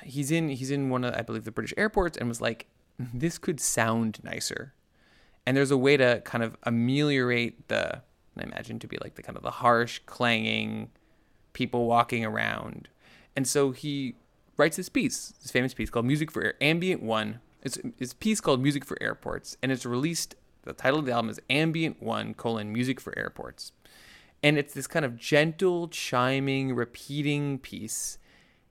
he's 0.02 0.30
in 0.30 0.48
he's 0.48 0.70
in 0.70 0.90
one 0.90 1.04
of 1.04 1.14
I 1.14 1.22
believe 1.22 1.44
the 1.44 1.50
British 1.50 1.74
airports 1.76 2.16
and 2.16 2.28
was 2.28 2.40
like, 2.40 2.66
this 2.98 3.38
could 3.38 3.60
sound 3.60 4.18
nicer, 4.22 4.74
and 5.44 5.56
there's 5.56 5.70
a 5.70 5.76
way 5.76 5.96
to 5.96 6.22
kind 6.24 6.42
of 6.42 6.56
ameliorate 6.64 7.68
the 7.68 8.02
I 8.38 8.42
imagine 8.42 8.78
to 8.80 8.86
be 8.86 8.98
like 9.02 9.14
the 9.14 9.22
kind 9.22 9.36
of 9.36 9.42
the 9.42 9.50
harsh 9.50 10.00
clanging 10.06 10.90
people 11.52 11.86
walking 11.86 12.24
around, 12.24 12.88
and 13.34 13.46
so 13.46 13.70
he 13.70 14.14
writes 14.56 14.76
this 14.76 14.88
piece, 14.88 15.34
this 15.42 15.50
famous 15.50 15.74
piece 15.74 15.90
called 15.90 16.06
"Music 16.06 16.30
for 16.30 16.42
Air 16.42 16.54
Ambient 16.60 17.02
One." 17.02 17.40
It's 17.62 17.78
it's 17.98 18.12
a 18.12 18.16
piece 18.16 18.40
called 18.40 18.62
"Music 18.62 18.84
for 18.84 18.96
Airports," 19.02 19.56
and 19.62 19.72
it's 19.72 19.86
released. 19.86 20.34
The 20.62 20.72
title 20.72 20.98
of 20.98 21.06
the 21.06 21.12
album 21.12 21.30
is 21.30 21.40
"Ambient 21.48 22.02
One: 22.02 22.34
colon 22.34 22.72
Music 22.72 23.00
for 23.00 23.16
Airports," 23.18 23.72
and 24.42 24.58
it's 24.58 24.74
this 24.74 24.86
kind 24.86 25.04
of 25.04 25.16
gentle, 25.16 25.88
chiming, 25.88 26.74
repeating 26.74 27.58
piece. 27.58 28.18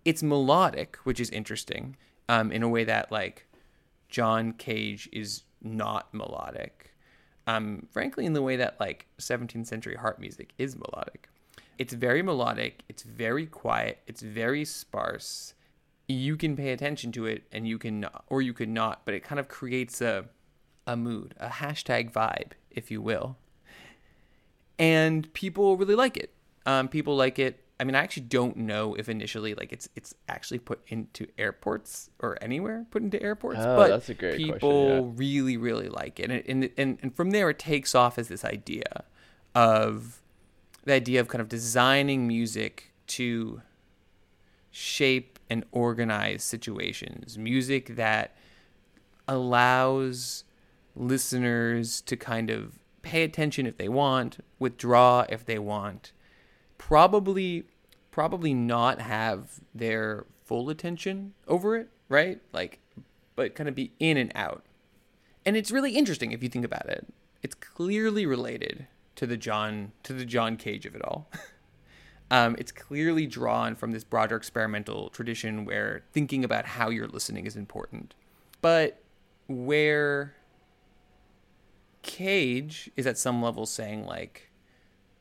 It's 0.06 0.24
melodic, 0.24 0.98
which 1.04 1.20
is 1.20 1.30
interesting, 1.32 1.98
um, 2.30 2.52
in 2.52 2.64
a 2.64 2.70
way 2.70 2.84
that 2.84 3.12
like 3.12 3.48
John 4.10 4.54
Cage 4.54 5.10
is 5.12 5.44
not 5.62 6.14
melodic. 6.14 6.94
Um, 7.48 7.88
frankly, 7.92 8.26
in 8.26 8.34
the 8.34 8.42
way 8.42 8.56
that 8.56 8.80
like 8.80 9.08
17th 9.20 9.68
century 9.68 9.96
harp 9.96 10.20
music 10.20 10.54
is 10.58 10.76
melodic. 10.76 11.30
It's 11.78 11.94
very 11.94 12.22
melodic. 12.22 12.84
It's 12.88 13.04
very 13.04 13.46
quiet. 13.46 14.00
It's 14.08 14.22
very 14.22 14.64
sparse. 14.64 15.54
You 16.08 16.38
can 16.38 16.56
pay 16.56 16.72
attention 16.72 17.12
to 17.14 17.26
it, 17.26 17.44
and 17.52 17.68
you 17.68 17.78
can, 17.78 18.06
or 18.28 18.42
you 18.42 18.54
could 18.54 18.70
not. 18.70 19.02
But 19.06 19.16
it 19.16 19.24
kind 19.24 19.40
of 19.40 19.48
creates 19.48 20.02
a, 20.02 20.26
a 20.88 20.96
mood, 20.96 21.34
a 21.40 21.50
hashtag 21.50 22.12
vibe, 22.12 22.52
if 22.72 22.90
you 22.90 23.02
will. 23.02 23.38
And 24.80 25.32
people 25.34 25.78
really 25.78 25.96
like 25.96 26.16
it. 26.16 26.32
Um, 26.66 26.88
people 26.88 27.16
like 27.16 27.40
it 27.40 27.65
I 27.80 27.84
mean, 27.84 27.96
I 27.96 28.00
actually 28.00 28.24
don't 28.24 28.56
know 28.56 28.96
if 28.96 29.10
initially 29.10 29.54
like 29.54 29.74
it's 29.74 29.90
it's 29.96 30.14
actually 30.30 30.60
put 30.60 30.80
into 30.88 31.28
airports 31.38 32.10
or 32.20 32.38
anywhere 32.42 32.86
put 32.90 33.02
into 33.02 33.22
airports. 33.22 33.60
Oh, 33.62 33.76
but 33.76 33.90
that's 33.90 34.08
a 34.10 34.14
great 34.14 34.38
people 34.38 34.86
question, 34.88 35.06
yeah. 35.06 35.12
really 35.16 35.58
really 35.58 35.90
like 35.90 36.20
it, 36.20 36.32
and, 36.32 36.44
and 36.48 36.70
and 36.78 37.00
and 37.02 37.16
from 37.16 37.32
there 37.32 37.50
it 37.50 37.60
takes 37.60 37.94
off 37.94 38.18
as 38.18 38.30
this 38.30 38.46
idea 38.46 39.04
of 39.54 40.22
the 40.86 40.94
idea 40.94 41.20
of 41.20 41.28
kind 41.28 41.42
of 41.42 41.50
designing 41.50 42.28
music 42.28 42.94
to 43.08 43.62
shape 44.72 45.38
and 45.50 45.66
organize 45.72 46.44
situations. 46.44 47.38
Music 47.38 47.96
that 47.98 48.36
allows 49.28 50.46
listeners 50.96 52.00
to 52.02 52.16
kind 52.16 52.50
of 52.50 52.80
pay 53.02 53.24
attention 53.24 53.66
if 53.66 53.78
they 53.78 53.90
want, 53.90 54.38
withdraw 54.60 55.26
if 55.28 55.46
they 55.46 55.60
want 55.60 56.14
probably 56.88 57.64
probably 58.12 58.54
not 58.54 59.02
have 59.02 59.60
their 59.74 60.26
full 60.44 60.70
attention 60.70 61.34
over 61.48 61.76
it, 61.76 61.90
right? 62.10 62.40
Like 62.54 62.80
but 63.36 63.56
kind 63.56 63.68
of 63.68 63.74
be 63.74 63.92
in 64.00 64.18
and 64.18 64.32
out. 64.36 64.64
And 65.46 65.58
it's 65.58 65.72
really 65.72 65.96
interesting 65.96 66.32
if 66.32 66.44
you 66.44 66.50
think 66.50 66.64
about 66.64 66.88
it. 66.88 67.08
It's 67.42 67.56
clearly 67.56 68.28
related 68.28 68.86
to 69.16 69.26
the 69.26 69.36
John 69.36 69.94
to 70.04 70.14
the 70.14 70.26
John 70.26 70.58
Cage 70.58 70.86
of 70.86 70.96
it 70.96 71.04
all. 71.04 71.28
um, 72.32 72.56
it's 72.60 72.72
clearly 72.72 73.26
drawn 73.26 73.76
from 73.76 73.92
this 73.92 74.04
broader 74.04 74.36
experimental 74.36 75.10
tradition 75.10 75.66
where 75.66 76.04
thinking 76.14 76.46
about 76.46 76.66
how 76.66 76.90
you're 76.90 77.08
listening 77.08 77.48
is 77.48 77.56
important. 77.56 78.14
But 78.62 79.02
where 79.48 80.36
Cage 82.04 82.92
is 82.96 83.08
at 83.08 83.18
some 83.18 83.42
level 83.42 83.66
saying 83.66 84.06
like 84.06 84.52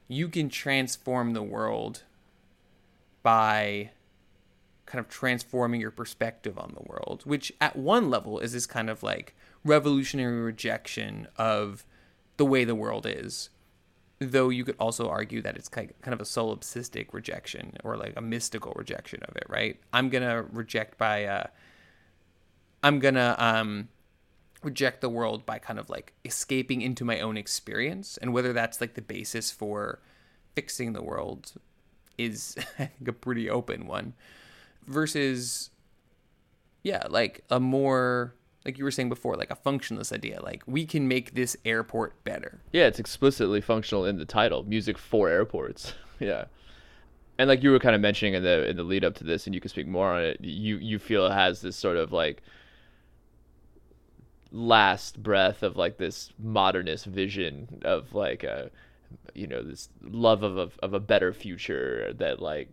you 0.09 0.29
can 0.29 0.49
transform 0.49 1.33
the 1.33 1.43
world 1.43 2.03
by 3.23 3.91
kind 4.87 5.01
of 5.01 5.09
transforming 5.09 5.81
your 5.81 5.91
perspective 5.91 6.59
on 6.59 6.75
the 6.75 6.83
world, 6.83 7.23
which 7.25 7.53
at 7.61 7.75
one 7.77 8.11
level 8.11 8.39
is 8.39 8.53
this 8.53 8.67
kind 8.67 8.91
of 8.91 9.03
like 9.03 9.35
revolutionary 9.65 10.41
rejection 10.41 11.27
of 11.37 11.85
the 12.37 12.45
way 12.45 12.65
the 12.65 12.75
world 12.75 13.07
is. 13.07 13.51
Though 14.21 14.51
you 14.51 14.65
could 14.65 14.77
also 14.79 15.09
argue 15.09 15.43
that 15.43 15.57
it's 15.57 15.69
kind 15.69 15.91
of 16.07 16.21
a 16.21 16.25
solipsistic 16.25 17.09
rejection 17.13 17.77
or 17.83 17.97
like 17.97 18.13
a 18.17 18.21
mystical 18.21 18.73
rejection 18.77 19.21
of 19.27 19.37
it, 19.37 19.45
right? 19.49 19.81
I'm 19.93 20.09
gonna 20.09 20.43
reject 20.43 20.99
by, 20.99 21.25
uh, 21.25 21.47
I'm 22.83 23.01
gonna 23.01 23.35
um, 23.39 23.89
reject 24.65 25.01
the 25.01 25.09
world 25.09 25.45
by 25.47 25.59
kind 25.59 25.79
of 25.79 25.89
like 25.91 26.13
escaping 26.25 26.81
into 26.83 27.05
my 27.05 27.21
own 27.21 27.37
experience 27.37 28.17
and 28.19 28.33
whether 28.33 28.53
that's 28.53 28.81
like 28.81 28.95
the 28.95 29.03
basis 29.03 29.51
for 29.51 30.01
fixing 30.55 30.93
the 30.93 31.03
world 31.03 31.53
is 32.19 32.57
I 32.79 32.87
think 32.87 33.09
a 33.09 33.13
pretty 33.13 33.49
open 33.51 33.87
one 33.87 34.15
versus 34.87 35.71
yeah 36.83 37.05
like 37.09 37.43
a 37.51 37.59
more 37.59 38.35
like 38.65 38.79
you 38.79 38.85
were 38.85 38.91
saying 38.91 39.09
before 39.09 39.37
like 39.37 39.51
a 39.51 39.57
functionless 39.57 40.13
idea 40.13 40.41
like 40.43 40.63
we 40.67 40.87
can 40.87 41.07
make 41.07 41.35
this 41.35 41.57
airport 41.65 42.23
better 42.25 42.61
Yeah, 42.73 42.87
it's 42.87 42.99
explicitly 42.99 43.61
functional 43.61 44.05
in 44.07 44.19
the 44.19 44.25
title, 44.25 44.65
music 44.65 44.99
for 44.99 45.29
airports. 45.29 45.95
yeah. 46.21 46.45
And 47.39 47.49
like 47.49 47.63
you 47.63 47.73
were 47.73 47.81
kind 47.81 47.95
of 47.95 48.01
mentioning 48.01 48.35
in 48.35 48.43
the 48.43 48.69
in 48.69 48.77
the 48.77 48.85
lead 48.85 49.05
up 49.05 49.15
to 49.17 49.25
this 49.25 49.47
and 49.47 49.55
you 49.55 49.61
can 49.61 49.69
speak 49.69 49.87
more 49.87 50.13
on 50.13 50.23
it, 50.23 50.41
you 50.41 50.77
you 50.79 50.99
feel 50.99 51.27
it 51.27 51.33
has 51.33 51.61
this 51.61 51.77
sort 51.77 51.97
of 51.97 52.13
like 52.13 52.43
last 54.55 55.21
breath 55.21 55.65
of 55.65 55.77
like 55.77 55.99
this 55.99 56.33
modernist 56.39 57.07
vision 57.07 57.83
of 57.85 58.15
like 58.15 58.45
a 58.45 58.71
you 59.35 59.49
know 59.49 59.63
this 59.63 59.89
love 60.01 60.45
of 60.45 60.57
a, 60.57 60.71
of 60.81 60.95
a 60.95 61.01
better 61.01 61.33
future 61.33 62.13
that 62.15 62.41
like 62.41 62.69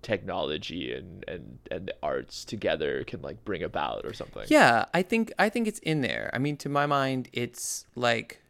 technology 0.00 0.92
and 0.92 1.24
and 1.28 1.58
and 1.70 1.88
the 1.88 1.94
arts 2.02 2.46
together 2.46 3.04
can 3.04 3.20
like 3.20 3.44
bring 3.44 3.62
about 3.62 4.06
or 4.06 4.14
something. 4.14 4.44
yeah 4.48 4.86
i 4.94 5.02
think 5.02 5.30
i 5.38 5.50
think 5.50 5.68
it's 5.68 5.80
in 5.80 6.00
there 6.00 6.30
i 6.32 6.38
mean 6.38 6.56
to 6.56 6.68
my 6.68 6.86
mind 6.86 7.28
it's 7.34 7.84
like 7.94 8.40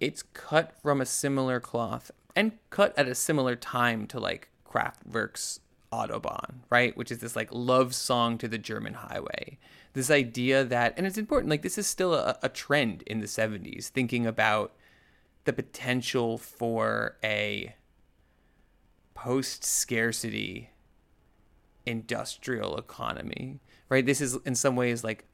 it's 0.00 0.22
cut 0.22 0.72
from 0.80 1.02
a 1.02 1.06
similar 1.06 1.60
cloth 1.60 2.10
and 2.34 2.52
cut 2.70 2.96
at 2.98 3.06
a 3.06 3.14
similar 3.14 3.56
time 3.56 4.06
to 4.06 4.18
like 4.18 4.48
Kraftwerk's 4.66 5.60
Autobahn, 5.92 6.56
right? 6.70 6.96
Which 6.96 7.10
is 7.10 7.18
this 7.18 7.36
like 7.36 7.48
love 7.52 7.94
song 7.94 8.38
to 8.38 8.48
the 8.48 8.58
German 8.58 8.94
highway. 8.94 9.58
This 9.96 10.10
idea 10.10 10.62
that, 10.62 10.92
and 10.98 11.06
it's 11.06 11.16
important, 11.16 11.48
like 11.48 11.62
this 11.62 11.78
is 11.78 11.86
still 11.86 12.12
a, 12.12 12.38
a 12.42 12.50
trend 12.50 13.00
in 13.06 13.20
the 13.20 13.26
70s, 13.26 13.88
thinking 13.88 14.26
about 14.26 14.74
the 15.44 15.54
potential 15.54 16.36
for 16.36 17.16
a 17.24 17.74
post 19.14 19.64
scarcity 19.64 20.68
industrial 21.86 22.76
economy, 22.76 23.60
right? 23.88 24.04
This 24.04 24.20
is 24.20 24.36
in 24.44 24.54
some 24.54 24.76
ways 24.76 25.02
like 25.02 25.24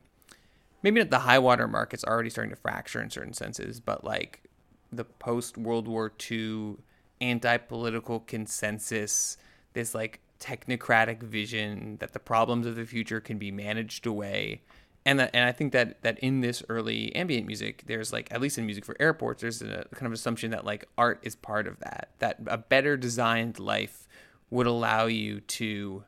maybe 0.84 1.00
not 1.00 1.10
the 1.10 1.18
high 1.18 1.40
water 1.40 1.66
mark, 1.66 1.92
it's 1.92 2.04
already 2.04 2.30
starting 2.30 2.54
to 2.54 2.56
fracture 2.56 3.02
in 3.02 3.10
certain 3.10 3.32
senses, 3.32 3.80
but 3.80 4.04
like 4.04 4.44
the 4.92 5.02
post 5.02 5.58
World 5.58 5.88
War 5.88 6.12
II 6.30 6.76
anti 7.20 7.56
political 7.56 8.20
consensus, 8.20 9.36
this 9.72 9.92
like 9.92 10.20
technocratic 10.42 11.22
vision 11.22 11.96
that 12.00 12.12
the 12.12 12.18
problems 12.18 12.66
of 12.66 12.74
the 12.74 12.84
future 12.84 13.20
can 13.20 13.38
be 13.38 13.52
managed 13.52 14.06
away. 14.06 14.60
And 15.04 15.18
that, 15.18 15.30
and 15.32 15.48
I 15.48 15.52
think 15.52 15.72
that 15.72 16.02
that 16.02 16.18
in 16.18 16.40
this 16.40 16.62
early 16.68 17.14
ambient 17.14 17.46
music, 17.46 17.84
there's 17.86 18.12
like 18.12 18.28
at 18.32 18.40
least 18.40 18.58
in 18.58 18.66
music 18.66 18.84
for 18.84 18.96
airports, 19.00 19.42
there's 19.42 19.62
a 19.62 19.86
kind 19.94 20.06
of 20.06 20.12
assumption 20.12 20.50
that 20.50 20.64
like 20.64 20.88
art 20.98 21.20
is 21.22 21.36
part 21.36 21.66
of 21.66 21.78
that. 21.80 22.10
That 22.18 22.38
a 22.46 22.58
better 22.58 22.96
designed 22.96 23.58
life 23.58 24.08
would 24.50 24.66
allow 24.66 25.06
you 25.06 25.40
to 25.40 26.04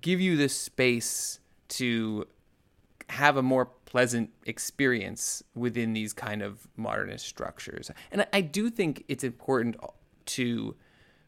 give 0.00 0.20
you 0.20 0.36
the 0.36 0.48
space 0.48 1.40
to 1.68 2.26
have 3.08 3.36
a 3.36 3.42
more 3.42 3.66
pleasant 3.84 4.30
experience 4.44 5.42
within 5.54 5.92
these 5.92 6.12
kind 6.12 6.42
of 6.42 6.66
modernist 6.76 7.26
structures. 7.26 7.90
And 8.10 8.22
I, 8.22 8.26
I 8.32 8.40
do 8.40 8.68
think 8.68 9.04
it's 9.08 9.24
important 9.24 9.76
to 10.26 10.74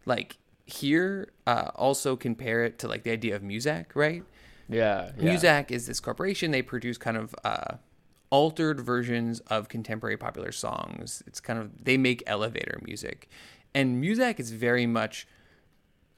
like 0.04 0.36
here 0.68 1.32
uh, 1.46 1.70
also 1.74 2.14
compare 2.14 2.64
it 2.64 2.78
to 2.80 2.88
like 2.88 3.02
the 3.02 3.10
idea 3.10 3.34
of 3.34 3.42
Muzak, 3.42 3.86
right? 3.94 4.22
Yeah. 4.68 5.12
yeah. 5.18 5.34
Muzak 5.34 5.70
is 5.70 5.86
this 5.86 5.98
corporation. 5.98 6.50
They 6.50 6.62
produce 6.62 6.98
kind 6.98 7.16
of 7.16 7.34
uh, 7.42 7.76
altered 8.30 8.80
versions 8.80 9.40
of 9.40 9.68
contemporary 9.68 10.18
popular 10.18 10.52
songs. 10.52 11.22
It's 11.26 11.40
kind 11.40 11.58
of 11.58 11.84
they 11.84 11.96
make 11.96 12.22
elevator 12.26 12.78
music, 12.84 13.28
and 13.74 14.02
Muzak 14.02 14.38
is 14.38 14.50
very 14.50 14.86
much. 14.86 15.26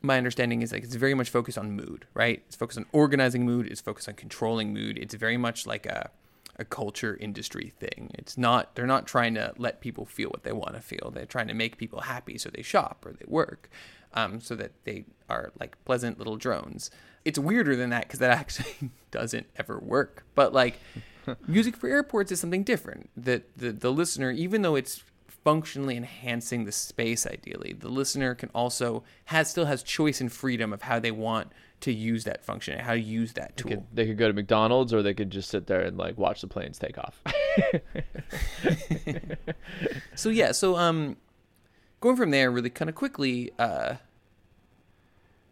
My 0.02 0.16
understanding 0.16 0.62
is 0.62 0.72
like 0.72 0.82
it's 0.82 0.94
very 0.94 1.14
much 1.14 1.30
focused 1.30 1.58
on 1.58 1.72
mood, 1.72 2.06
right? 2.14 2.42
It's 2.46 2.56
focused 2.56 2.78
on 2.78 2.86
organizing 2.92 3.44
mood. 3.44 3.66
It's 3.66 3.80
focused 3.80 4.08
on 4.08 4.14
controlling 4.14 4.74
mood. 4.74 4.98
It's 4.98 5.14
very 5.14 5.36
much 5.36 5.66
like 5.66 5.86
a 5.86 6.10
a 6.56 6.64
culture 6.64 7.16
industry 7.20 7.72
thing. 7.78 8.10
It's 8.14 8.36
not 8.36 8.74
they're 8.74 8.86
not 8.86 9.06
trying 9.06 9.34
to 9.34 9.54
let 9.56 9.80
people 9.80 10.04
feel 10.04 10.28
what 10.28 10.42
they 10.42 10.52
want 10.52 10.74
to 10.74 10.80
feel. 10.80 11.10
They're 11.12 11.24
trying 11.24 11.48
to 11.48 11.54
make 11.54 11.78
people 11.78 12.00
happy 12.00 12.36
so 12.36 12.50
they 12.50 12.62
shop 12.62 13.04
or 13.06 13.12
they 13.12 13.24
work, 13.26 13.70
um, 14.14 14.40
so 14.40 14.54
that 14.56 14.72
they 14.84 15.04
are 15.28 15.52
like 15.58 15.82
pleasant 15.84 16.18
little 16.18 16.36
drones. 16.36 16.90
It's 17.24 17.38
weirder 17.38 17.76
than 17.76 17.90
that 17.90 18.02
because 18.02 18.18
that 18.20 18.30
actually 18.38 18.90
doesn't 19.10 19.46
ever 19.56 19.78
work. 19.78 20.24
But 20.34 20.52
like 20.52 20.78
music 21.46 21.76
for 21.76 21.88
airports 21.88 22.32
is 22.32 22.40
something 22.40 22.64
different. 22.64 23.10
That 23.16 23.56
the 23.56 23.72
the 23.72 23.92
listener, 23.92 24.30
even 24.30 24.62
though 24.62 24.76
it's 24.76 25.02
functionally 25.44 25.96
enhancing 25.96 26.64
the 26.64 26.72
space 26.72 27.26
ideally 27.26 27.72
the 27.72 27.88
listener 27.88 28.34
can 28.34 28.50
also 28.54 29.02
has 29.26 29.48
still 29.48 29.64
has 29.64 29.82
choice 29.82 30.20
and 30.20 30.30
freedom 30.30 30.72
of 30.72 30.82
how 30.82 30.98
they 30.98 31.10
want 31.10 31.50
to 31.80 31.92
use 31.92 32.24
that 32.24 32.44
function 32.44 32.74
and 32.74 32.82
how 32.82 32.92
to 32.92 33.00
use 33.00 33.32
that 33.32 33.56
They 33.56 33.62
tool 33.62 33.70
could, 33.70 33.84
they 33.92 34.06
could 34.06 34.18
go 34.18 34.28
to 34.28 34.34
McDonald's 34.34 34.92
or 34.92 35.02
they 35.02 35.14
could 35.14 35.30
just 35.30 35.48
sit 35.48 35.66
there 35.66 35.80
and 35.80 35.96
like 35.96 36.18
watch 36.18 36.42
the 36.42 36.46
planes 36.46 36.78
take 36.78 36.98
off. 36.98 37.22
so 40.14 40.28
yeah 40.28 40.52
so 40.52 40.76
um 40.76 41.16
going 42.00 42.16
from 42.16 42.30
there 42.30 42.50
really 42.50 42.70
kind 42.70 42.88
of 42.88 42.94
quickly 42.94 43.50
uh 43.58 43.94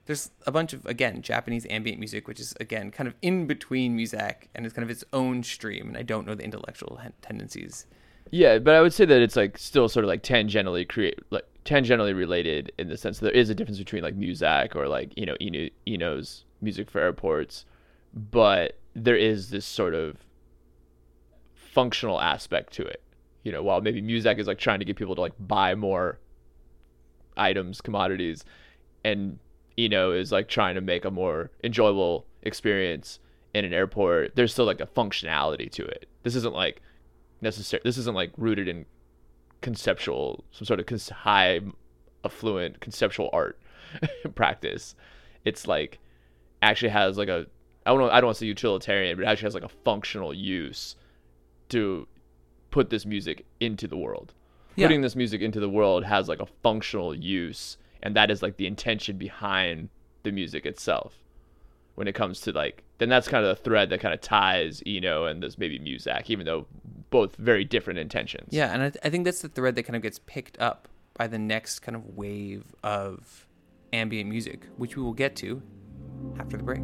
there's 0.07 0.31
a 0.47 0.53
bunch 0.53 0.73
of 0.73 0.85
again 0.87 1.23
japanese 1.23 1.67
ambient 1.71 1.99
music 1.99 2.27
which 2.27 2.41
is 2.41 2.55
again 2.61 2.91
kind 2.91 3.07
of 3.07 3.15
in 3.23 3.47
between 3.47 3.95
music 3.95 4.49
and 4.55 4.65
it's 4.65 4.75
kind 4.75 4.85
of 4.85 4.91
its 4.91 5.05
own 5.13 5.43
stream 5.43 5.89
and 5.89 5.97
i 5.97 6.03
don't 6.03 6.27
know 6.27 6.35
the 6.35 6.45
intellectual 6.45 7.01
tendencies 7.23 7.87
yeah, 8.31 8.59
but 8.59 8.75
I 8.75 8.81
would 8.81 8.93
say 8.93 9.05
that 9.05 9.23
it's 9.23 9.37
like 9.37 9.59
still 9.59 9.89
sort 9.89 10.05
of 10.05 10.09
like 10.09 10.23
tangentially 10.23 10.89
create 10.89 11.19
like 11.31 11.45
tangentially 11.65 12.17
related 12.17 12.73
in 12.79 12.89
the 12.89 12.97
sense 12.97 13.19
that 13.19 13.27
there 13.27 13.35
is 13.35 13.51
a 13.51 13.55
difference 13.55 13.79
between 13.79 14.03
like 14.03 14.19
Muzak 14.19 14.77
or 14.77 14.89
like 14.89 15.17
you 15.17 15.27
know 15.27 15.37
Eno, 15.41 15.69
Eno's 15.87 16.45
music 16.61 16.91
for 16.91 17.01
airports, 17.01 17.65
but 18.15 18.79
there 18.95 19.17
is 19.17 19.51
this 19.51 19.65
sort 19.65 19.95
of 19.95 20.19
functional 21.55 22.21
aspect 22.21 22.73
to 22.75 22.83
it. 22.83 23.03
You 23.45 23.53
know, 23.53 23.63
while 23.63 23.81
maybe 23.81 24.03
Muzak 24.03 24.39
is 24.39 24.47
like 24.47 24.59
trying 24.59 24.81
to 24.81 24.85
get 24.85 24.97
people 24.97 25.15
to 25.15 25.21
like 25.21 25.35
buy 25.39 25.75
more 25.75 26.19
items, 27.39 27.81
commodities, 27.81 28.45
and 29.05 29.39
Eno 29.79 30.13
is 30.13 30.33
like 30.33 30.49
trying 30.49 30.75
to 30.75 30.81
make 30.81 31.05
a 31.05 31.11
more 31.11 31.51
enjoyable 31.63 32.27
experience 32.43 33.21
in 33.55 33.65
an 33.65 33.73
airport. 33.73 34.35
There's 34.37 34.53
still 34.53 34.65
like 34.65 34.81
a 34.81 34.87
functionality 34.87 35.71
to 35.73 35.85
it. 35.85 36.09
This 36.23 36.35
isn't 36.35 36.55
like 36.55 36.83
necessary. 37.41 37.81
This 37.85 37.99
isn't 37.99 38.15
like 38.15 38.33
rooted 38.37 38.69
in 38.69 38.87
conceptual, 39.61 40.45
some 40.53 40.67
sort 40.67 40.81
of 40.81 40.87
cons- 40.87 41.09
high, 41.09 41.61
affluent 42.25 42.81
conceptual 42.81 43.31
art 43.33 43.59
practice. 44.35 44.95
It's 45.45 45.67
like 45.67 45.99
actually 46.63 46.91
has 46.91 47.17
like 47.17 47.29
a 47.29 47.47
I 47.87 47.91
don't 47.91 48.11
I 48.11 48.21
don't 48.21 48.27
want 48.27 48.37
to 48.37 48.41
say 48.41 48.47
utilitarian, 48.47 49.17
but 49.17 49.25
it 49.25 49.29
actually 49.29 49.47
has 49.47 49.55
like 49.55 49.65
a 49.65 49.69
functional 49.69 50.35
use 50.35 50.97
to 51.71 52.07
put 52.71 52.91
this 52.91 53.07
music 53.07 53.47
into 53.61 53.87
the 53.87 53.97
world. 53.97 54.35
Yeah. 54.79 54.87
Putting 54.87 55.01
this 55.01 55.17
music 55.17 55.41
into 55.41 55.59
the 55.61 55.69
world 55.69 56.05
has 56.05 56.29
like 56.29 56.41
a 56.41 56.47
functional 56.63 57.15
use, 57.15 57.79
and 58.03 58.15
that 58.17 58.31
is 58.31 58.43
like 58.43 58.57
the 58.59 58.67
intention 58.67 59.19
behind 59.19 59.89
the 60.23 60.31
music 60.31 60.67
itself. 60.67 61.15
When 61.97 62.07
it 62.07 62.15
comes 62.15 62.41
to 62.43 62.53
like, 62.53 62.85
then 62.99 63.09
that's 63.09 63.27
kind 63.27 63.45
of 63.45 63.57
the 63.57 63.63
thread 63.63 63.91
that 63.91 64.01
kind 64.01 64.15
of 64.15 64.21
ties 64.21 64.83
Eno 64.87 65.25
and 65.27 65.43
this 65.43 65.59
maybe 65.59 65.81
Muzak, 65.81 66.31
even 66.31 66.47
though 66.47 66.67
both 67.11 67.35
very 67.37 67.65
different 67.65 67.99
intentions. 67.99 68.51
Yeah, 68.53 68.73
and 68.73 68.83
I, 68.83 68.91
th- 68.91 69.01
I 69.03 69.11
think 69.11 69.25
that's 69.25 69.43
the 69.43 69.49
thread 69.49 69.75
that 69.75 69.83
kind 69.83 69.97
of 69.97 70.03
gets 70.03 70.21
picked 70.21 70.61
up 70.61 70.87
by 71.15 71.27
the 71.27 71.39
next 71.39 71.81
kind 71.81 71.97
of 71.97 72.17
wave 72.17 72.65
of 72.85 73.49
ambient 73.93 74.31
music, 74.31 74.67
which 74.77 74.97
we 74.97 75.03
will 75.03 75.13
get 75.13 75.35
to 75.37 75.61
after 76.39 76.57
the 76.57 76.63
break. 76.63 76.83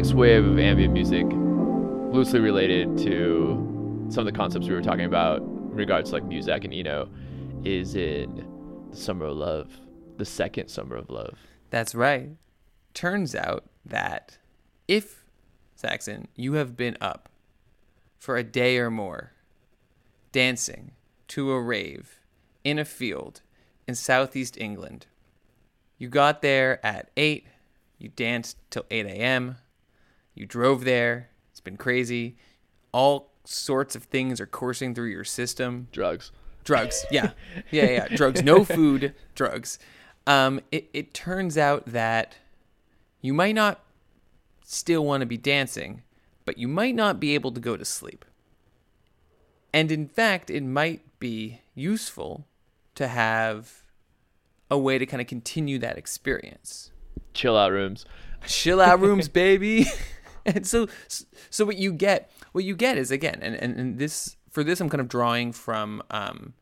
Next 0.00 0.14
wave 0.14 0.46
of 0.46 0.58
ambient 0.58 0.94
music, 0.94 1.26
loosely 2.10 2.40
related 2.40 2.96
to 2.96 4.06
some 4.08 4.26
of 4.26 4.32
the 4.32 4.32
concepts 4.32 4.66
we 4.66 4.74
were 4.74 4.80
talking 4.80 5.04
about 5.04 5.42
in 5.42 5.74
regards 5.74 6.08
to 6.08 6.16
like 6.16 6.24
Muzak 6.24 6.64
and 6.64 6.72
Eno, 6.72 7.10
is 7.64 7.94
in 7.94 8.88
the 8.90 8.96
Summer 8.96 9.26
of 9.26 9.36
Love, 9.36 9.70
the 10.16 10.24
second 10.24 10.68
Summer 10.68 10.96
of 10.96 11.10
Love. 11.10 11.36
That's 11.68 11.94
right. 11.94 12.30
Turns 12.94 13.34
out 13.34 13.64
that 13.84 14.38
if, 14.88 15.22
Saxon, 15.76 16.28
you 16.34 16.54
have 16.54 16.78
been 16.78 16.96
up 16.98 17.28
for 18.16 18.38
a 18.38 18.42
day 18.42 18.78
or 18.78 18.90
more 18.90 19.32
dancing 20.32 20.92
to 21.28 21.50
a 21.50 21.60
rave 21.60 22.20
in 22.64 22.78
a 22.78 22.86
field 22.86 23.42
in 23.86 23.94
southeast 23.94 24.56
England, 24.56 25.04
you 25.98 26.08
got 26.08 26.40
there 26.40 26.80
at 26.86 27.10
8, 27.18 27.46
you 27.98 28.08
danced 28.08 28.56
till 28.70 28.86
8 28.90 29.04
a.m., 29.04 29.56
you 30.40 30.46
drove 30.46 30.84
there, 30.84 31.28
it's 31.50 31.60
been 31.60 31.76
crazy, 31.76 32.36
all 32.92 33.30
sorts 33.44 33.94
of 33.94 34.04
things 34.04 34.40
are 34.40 34.46
coursing 34.46 34.94
through 34.94 35.08
your 35.10 35.24
system. 35.24 35.88
Drugs. 35.92 36.32
drugs. 36.64 37.04
Yeah. 37.10 37.32
Yeah 37.70 37.90
yeah 37.90 38.08
drugs. 38.08 38.42
No 38.42 38.64
food. 38.76 39.14
Drugs. 39.34 39.78
Um 40.26 40.60
it, 40.72 40.88
it 40.92 41.12
turns 41.14 41.58
out 41.58 41.86
that 41.86 42.36
you 43.20 43.34
might 43.34 43.54
not 43.54 43.80
still 44.64 45.04
want 45.04 45.20
to 45.20 45.26
be 45.26 45.36
dancing 45.36 46.02
but 46.44 46.56
you 46.58 46.68
might 46.68 46.94
not 46.94 47.20
be 47.20 47.34
able 47.34 47.52
to 47.52 47.60
go 47.60 47.76
to 47.76 47.84
sleep. 47.84 48.24
And 49.72 49.92
in 49.92 50.08
fact 50.08 50.48
it 50.50 50.62
might 50.62 51.02
be 51.18 51.60
useful 51.74 52.46
to 52.94 53.08
have 53.08 53.82
a 54.70 54.78
way 54.78 54.96
to 54.98 55.06
kind 55.06 55.20
of 55.20 55.26
continue 55.26 55.78
that 55.80 55.98
experience. 55.98 56.92
Chill 57.34 57.56
out 57.56 57.72
rooms. 57.72 58.04
chill 58.46 58.80
out 58.80 59.00
rooms 59.00 59.28
baby 59.28 59.86
and 60.46 60.66
so 60.66 60.88
so 61.50 61.64
what 61.64 61.76
you 61.76 61.92
get 61.92 62.30
what 62.52 62.64
you 62.64 62.74
get 62.74 62.96
is 62.96 63.10
again 63.10 63.38
and, 63.42 63.54
and, 63.56 63.78
and 63.78 63.98
this 63.98 64.36
for 64.50 64.64
this 64.64 64.80
i'm 64.80 64.88
kind 64.88 65.00
of 65.00 65.08
drawing 65.08 65.52
from 65.52 66.02
um 66.10 66.54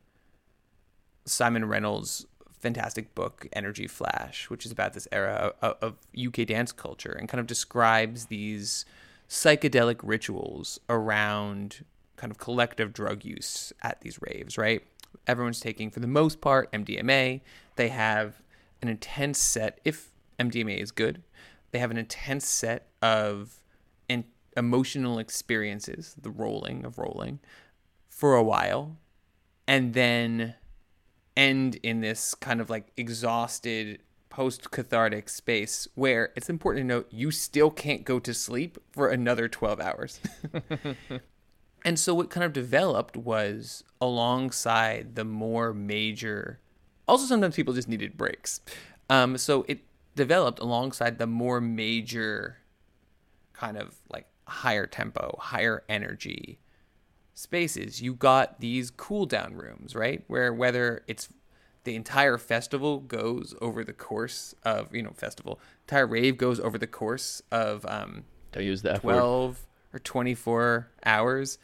simon 1.25 1.65
reynolds 1.65 2.25
fantastic 2.59 3.15
book 3.15 3.47
energy 3.53 3.87
flash 3.87 4.49
which 4.49 4.65
is 4.65 4.71
about 4.71 4.93
this 4.93 5.07
era 5.11 5.53
of, 5.61 5.77
of 5.81 5.95
uk 6.27 6.45
dance 6.47 6.71
culture 6.71 7.11
and 7.11 7.29
kind 7.29 7.39
of 7.39 7.47
describes 7.47 8.25
these 8.25 8.85
psychedelic 9.29 9.99
rituals 10.03 10.79
around 10.89 11.85
kind 12.17 12.31
of 12.31 12.37
collective 12.37 12.91
drug 12.91 13.23
use 13.23 13.71
at 13.81 14.01
these 14.01 14.19
raves 14.21 14.57
right? 14.57 14.83
Everyone's 15.25 15.59
taking 15.59 15.89
for 15.89 15.99
the 16.01 16.07
most 16.07 16.41
part 16.41 16.71
mdma 16.71 17.39
they 17.75 17.89
have 17.89 18.41
an 18.81 18.89
intense 18.89 19.39
set 19.39 19.79
if 19.85 20.09
mdma 20.37 20.77
is 20.77 20.91
good 20.91 21.21
they 21.71 21.79
have 21.79 21.91
an 21.91 21.97
intense 21.97 22.45
set 22.47 22.87
of 23.01 23.59
emotional 24.59 25.17
experiences, 25.17 26.15
the 26.21 26.29
rolling 26.29 26.85
of 26.85 26.99
rolling, 26.99 27.39
for 28.07 28.35
a 28.35 28.43
while, 28.43 28.97
and 29.67 29.93
then 29.93 30.55
end 31.35 31.79
in 31.81 32.01
this 32.01 32.35
kind 32.35 32.61
of 32.61 32.69
like 32.69 32.91
exhausted 32.97 34.01
post 34.29 34.69
cathartic 34.69 35.27
space 35.29 35.87
where 35.95 36.31
it's 36.35 36.49
important 36.49 36.83
to 36.83 36.87
note 36.87 37.07
you 37.09 37.31
still 37.31 37.71
can't 37.71 38.03
go 38.03 38.19
to 38.19 38.33
sleep 38.33 38.77
for 38.91 39.09
another 39.09 39.47
12 39.47 39.79
hours. 39.79 40.19
and 41.85 41.97
so 41.97 42.13
what 42.13 42.29
kind 42.29 42.43
of 42.43 42.53
developed 42.53 43.17
was 43.17 43.83
alongside 43.99 45.15
the 45.15 45.25
more 45.25 45.73
major 45.73 46.59
also 47.09 47.25
sometimes 47.25 47.55
people 47.55 47.73
just 47.73 47.89
needed 47.89 48.15
breaks. 48.15 48.61
Um, 49.09 49.37
so 49.37 49.65
it 49.67 49.79
developed 50.15 50.59
alongside 50.59 51.17
the 51.17 51.27
more 51.27 51.59
major 51.59 52.57
kind 53.53 53.77
of 53.77 53.95
like 54.09 54.27
higher 54.49 54.85
tempo, 54.85 55.37
higher 55.39 55.83
energy 55.87 56.59
spaces. 57.33 58.01
You 58.01 58.13
got 58.13 58.59
these 58.59 58.91
cool 58.91 59.25
down 59.25 59.55
rooms, 59.55 59.95
right? 59.95 60.23
Where 60.27 60.53
whether 60.53 61.03
it's 61.07 61.29
the 61.85 61.95
entire 61.95 62.37
festival 62.37 62.99
goes 62.99 63.55
over 63.61 63.83
the 63.83 63.93
course 63.93 64.53
of, 64.63 64.93
you 64.93 65.01
know, 65.01 65.11
festival, 65.15 65.59
entire 65.85 66.05
rave 66.05 66.37
goes 66.37 66.59
over 66.59 66.77
the 66.77 66.87
course 66.87 67.41
of 67.51 67.85
um, 67.85 68.25
Don't 68.51 68.65
use 68.65 68.81
that 68.81 69.03
word. 69.03 69.13
12 69.13 69.67
or 69.93 69.99
24 69.99 70.89
hours 71.05 71.57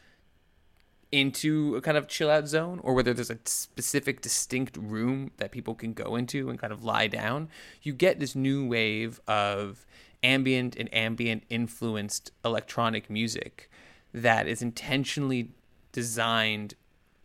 into 1.11 1.75
a 1.75 1.81
kind 1.81 1.97
of 1.97 2.07
chill 2.07 2.29
out 2.29 2.47
zone 2.47 2.79
or 2.83 2.93
whether 2.93 3.13
there's 3.13 3.29
a 3.29 3.37
specific 3.45 4.21
distinct 4.21 4.75
room 4.75 5.31
that 5.37 5.51
people 5.51 5.75
can 5.75 5.93
go 5.93 6.15
into 6.15 6.49
and 6.49 6.59
kind 6.59 6.73
of 6.73 6.83
lie 6.83 7.07
down 7.07 7.47
you 7.83 7.93
get 7.93 8.19
this 8.19 8.35
new 8.35 8.67
wave 8.67 9.21
of 9.27 9.85
ambient 10.25 10.75
and 10.75 10.93
ambient 10.93 11.43
influenced 11.49 12.31
electronic 12.43 13.09
music 13.09 13.69
that 14.11 14.47
is 14.47 14.61
intentionally 14.61 15.51
designed 15.91 16.73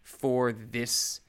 for 0.04 0.52
this 0.52 1.20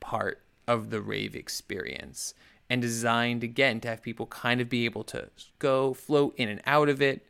part 0.00 0.42
of 0.66 0.90
the 0.90 1.00
rave 1.00 1.36
experience 1.36 2.34
and 2.70 2.80
designed 2.80 3.44
again 3.44 3.80
to 3.80 3.88
have 3.88 4.02
people 4.02 4.26
kind 4.26 4.60
of 4.60 4.68
be 4.68 4.84
able 4.84 5.04
to 5.04 5.28
go 5.58 5.92
float 5.92 6.34
in 6.36 6.48
and 6.48 6.60
out 6.66 6.88
of 6.88 7.02
it. 7.02 7.26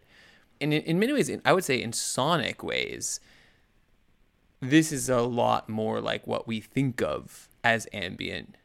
And 0.61 0.73
in, 0.73 0.83
in 0.83 0.99
many 0.99 1.13
ways, 1.13 1.31
I 1.45 1.53
would 1.53 1.65
say 1.65 1.81
in 1.81 1.93
sonic 1.93 2.63
ways, 2.63 3.21
this 4.61 4.93
is 4.93 5.09
a 5.09 5.23
lot 5.23 5.69
more 5.69 6.01
like 6.01 6.27
what 6.27 6.47
we 6.47 6.61
think 6.61 7.03
of 7.03 7.49
as 7.63 7.87
ambient 7.93 8.57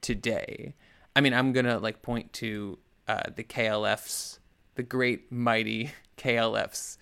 today. 0.00 0.74
I 1.14 1.20
mean, 1.20 1.34
I'm 1.34 1.52
gonna 1.52 1.78
like 1.78 2.02
point 2.02 2.32
to 2.34 2.78
uh, 3.10 3.22
the 3.34 3.42
KLF's, 3.42 4.38
the 4.76 4.84
great 4.84 5.32
mighty 5.32 5.90
KLF's, 6.16 6.96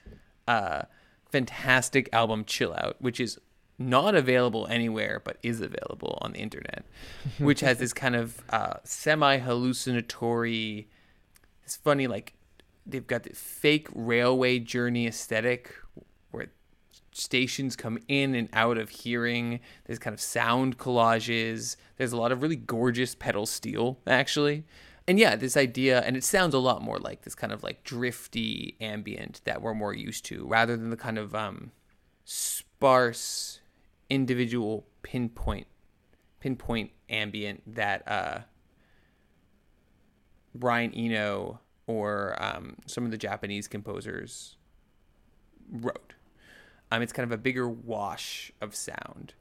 uh, 0.46 0.82
fantastic 1.30 2.08
album 2.14 2.46
"Chill 2.46 2.72
Out," 2.72 2.96
which 2.98 3.20
is 3.20 3.38
not 3.78 4.14
available 4.14 4.66
anywhere 4.70 5.20
but 5.22 5.36
is 5.42 5.60
available 5.60 6.18
on 6.22 6.32
the 6.32 6.38
internet, 6.38 6.86
which 7.38 7.60
has 7.60 7.76
this 7.78 7.92
kind 7.92 8.16
of 8.16 8.42
uh, 8.48 8.74
semi 8.84 9.36
hallucinatory, 9.36 10.88
it's 11.62 11.76
funny 11.76 12.06
like 12.06 12.32
they've 12.86 13.06
got 13.06 13.24
the 13.24 13.34
fake 13.34 13.88
railway 13.94 14.58
journey 14.58 15.06
aesthetic 15.06 15.74
where 16.30 16.46
stations 17.12 17.76
come 17.76 17.98
in 18.08 18.34
and 18.34 18.48
out 18.54 18.78
of 18.78 18.88
hearing. 18.88 19.60
There's 19.84 19.98
kind 19.98 20.14
of 20.14 20.22
sound 20.22 20.78
collages. 20.78 21.76
There's 21.98 22.12
a 22.12 22.16
lot 22.16 22.32
of 22.32 22.40
really 22.40 22.56
gorgeous 22.56 23.14
pedal 23.14 23.44
steel 23.44 23.98
actually. 24.06 24.64
And 25.08 25.18
yeah, 25.18 25.36
this 25.36 25.56
idea, 25.56 26.00
and 26.02 26.18
it 26.18 26.22
sounds 26.22 26.52
a 26.52 26.58
lot 26.58 26.82
more 26.82 26.98
like 26.98 27.22
this 27.22 27.34
kind 27.34 27.50
of 27.50 27.62
like 27.62 27.82
drifty 27.82 28.76
ambient 28.78 29.40
that 29.44 29.62
we're 29.62 29.72
more 29.72 29.94
used 29.94 30.26
to, 30.26 30.46
rather 30.46 30.76
than 30.76 30.90
the 30.90 30.98
kind 30.98 31.16
of 31.16 31.34
um, 31.34 31.72
sparse 32.24 33.60
individual 34.10 34.86
pinpoint 35.02 35.66
pinpoint 36.40 36.90
ambient 37.08 37.62
that 37.74 38.06
uh, 38.06 38.40
Brian 40.54 40.92
Eno 40.92 41.60
or 41.86 42.36
um, 42.38 42.76
some 42.86 43.04
of 43.04 43.10
the 43.10 43.16
Japanese 43.16 43.66
composers 43.66 44.56
wrote. 45.70 46.14
Um, 46.90 47.02
it's 47.02 47.12
kind 47.12 47.24
of 47.24 47.32
a 47.32 47.40
bigger 47.40 47.68
wash 47.68 48.52
of 48.60 48.74
sound. 48.74 49.34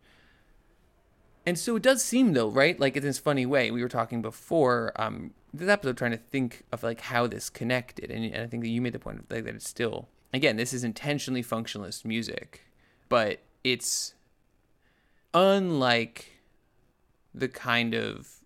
And 1.45 1.57
so 1.57 1.75
it 1.75 1.83
does 1.83 2.03
seem 2.03 2.33
though, 2.33 2.49
right? 2.49 2.79
Like 2.79 2.97
in 2.97 3.03
this 3.03 3.19
funny 3.19 3.45
way, 3.45 3.71
we 3.71 3.81
were 3.81 3.89
talking 3.89 4.21
before 4.21 4.91
um, 4.95 5.33
this 5.57 5.69
episode, 5.69 5.97
trying 5.97 6.11
to 6.11 6.17
think 6.17 6.63
of 6.71 6.83
like 6.83 7.01
how 7.01 7.27
this 7.27 7.49
connected, 7.49 8.11
and, 8.11 8.25
and 8.25 8.43
I 8.43 8.47
think 8.47 8.63
that 8.63 8.69
you 8.69 8.81
made 8.81 8.93
the 8.93 8.99
point 8.99 9.19
of 9.19 9.25
like 9.29 9.43
that 9.45 9.55
it's 9.55 9.67
still 9.67 10.07
again, 10.33 10.57
this 10.57 10.73
is 10.73 10.83
intentionally 10.83 11.43
functionalist 11.43 12.05
music, 12.05 12.65
but 13.09 13.39
it's 13.63 14.13
unlike 15.33 16.31
the 17.33 17.47
kind 17.47 17.93
of 17.93 18.37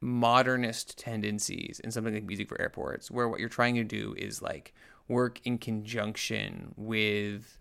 modernist 0.00 0.98
tendencies 0.98 1.80
in 1.80 1.90
something 1.90 2.12
like 2.12 2.24
music 2.24 2.48
for 2.48 2.60
airports 2.60 3.10
where 3.10 3.28
what 3.28 3.40
you're 3.40 3.48
trying 3.48 3.74
to 3.74 3.84
do 3.84 4.14
is 4.18 4.42
like 4.42 4.74
work 5.08 5.40
in 5.44 5.56
conjunction 5.58 6.74
with 6.76 7.58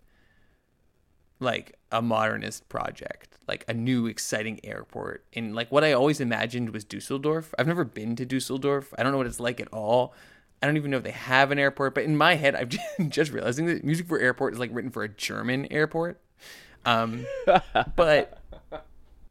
like 1.44 1.78
a 1.92 2.02
modernist 2.02 2.68
project 2.70 3.38
like 3.48 3.66
a 3.68 3.74
new 3.74 4.08
exciting 4.08 4.60
airport 4.64 5.26
and 5.34 5.54
like 5.54 5.72
what 5.72 5.84
i 5.84 5.92
always 5.92 6.20
imagined 6.20 6.72
was 6.72 6.84
dusseldorf 6.84 7.54
i've 7.60 7.68
never 7.68 7.84
been 7.84 8.16
to 8.16 8.26
dusseldorf 8.26 8.94
i 8.98 9.04
don't 9.04 9.12
know 9.12 9.18
what 9.18 9.28
it's 9.28 9.40
like 9.40 9.60
at 9.60 9.68
all 9.72 10.14
i 10.62 10.66
don't 10.66 10.78
even 10.78 10.90
know 10.90 10.98
if 10.98 11.04
they 11.04 11.12
have 11.12 11.52
an 11.52 11.60
airport 11.60 11.94
but 11.94 12.04
in 12.04 12.18
my 12.18 12.36
head 12.36 12.56
i'm 12.56 13.10
just 13.10 13.32
realizing 13.32 13.66
that 13.66 13.84
music 13.84 14.08
for 14.08 14.20
airport 14.20 14.54
is 14.54 14.60
like 14.60 14.70
written 14.74 14.92
for 14.92 15.04
a 15.04 15.10
german 15.10 15.68
airport 15.72 16.20
um, 16.86 17.26
but 17.96 18.40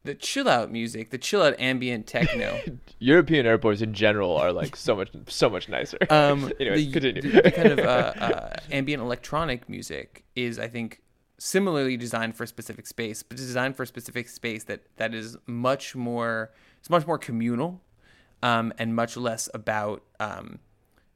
the 0.05 0.15
chill 0.15 0.49
out 0.49 0.71
music, 0.71 1.11
the 1.11 1.19
chill 1.19 1.43
out 1.43 1.59
ambient 1.61 2.07
techno. 2.07 2.59
European 2.99 3.47
airports 3.47 3.83
in 3.83 3.95
general 3.95 4.37
are 4.37 4.53
like 4.53 4.77
so 4.77 4.97
much 4.97 5.11
so 5.29 5.49
much 5.49 5.69
nicer. 5.69 5.99
Um, 6.11 6.51
continue. 6.59 7.23
The, 7.23 7.43
the 7.43 7.51
kind 7.51 7.69
of 7.69 7.79
uh, 7.79 8.13
uh, 8.19 8.57
ambient 8.71 9.03
electronic 9.03 9.69
music 9.69 10.25
is, 10.35 10.59
I 10.59 10.69
think, 10.69 11.01
similarly 11.43 11.97
designed 11.97 12.37
for 12.37 12.45
a 12.45 12.47
specific 12.47 12.87
space, 12.87 13.23
but 13.25 13.37
designed 13.37 13.77
for 13.77 13.83
a 13.83 13.87
specific 13.87 14.29
space 14.29 14.63
that 14.65 14.83
that 14.97 15.13
is 15.13 15.37
much 15.47 15.97
more 15.97 16.53
it's 16.79 16.89
much 16.89 17.07
more 17.07 17.19
communal, 17.19 17.81
um, 18.43 18.73
and 18.79 18.95
much 18.95 19.17
less 19.17 19.49
about 19.53 20.03
um, 20.21 20.61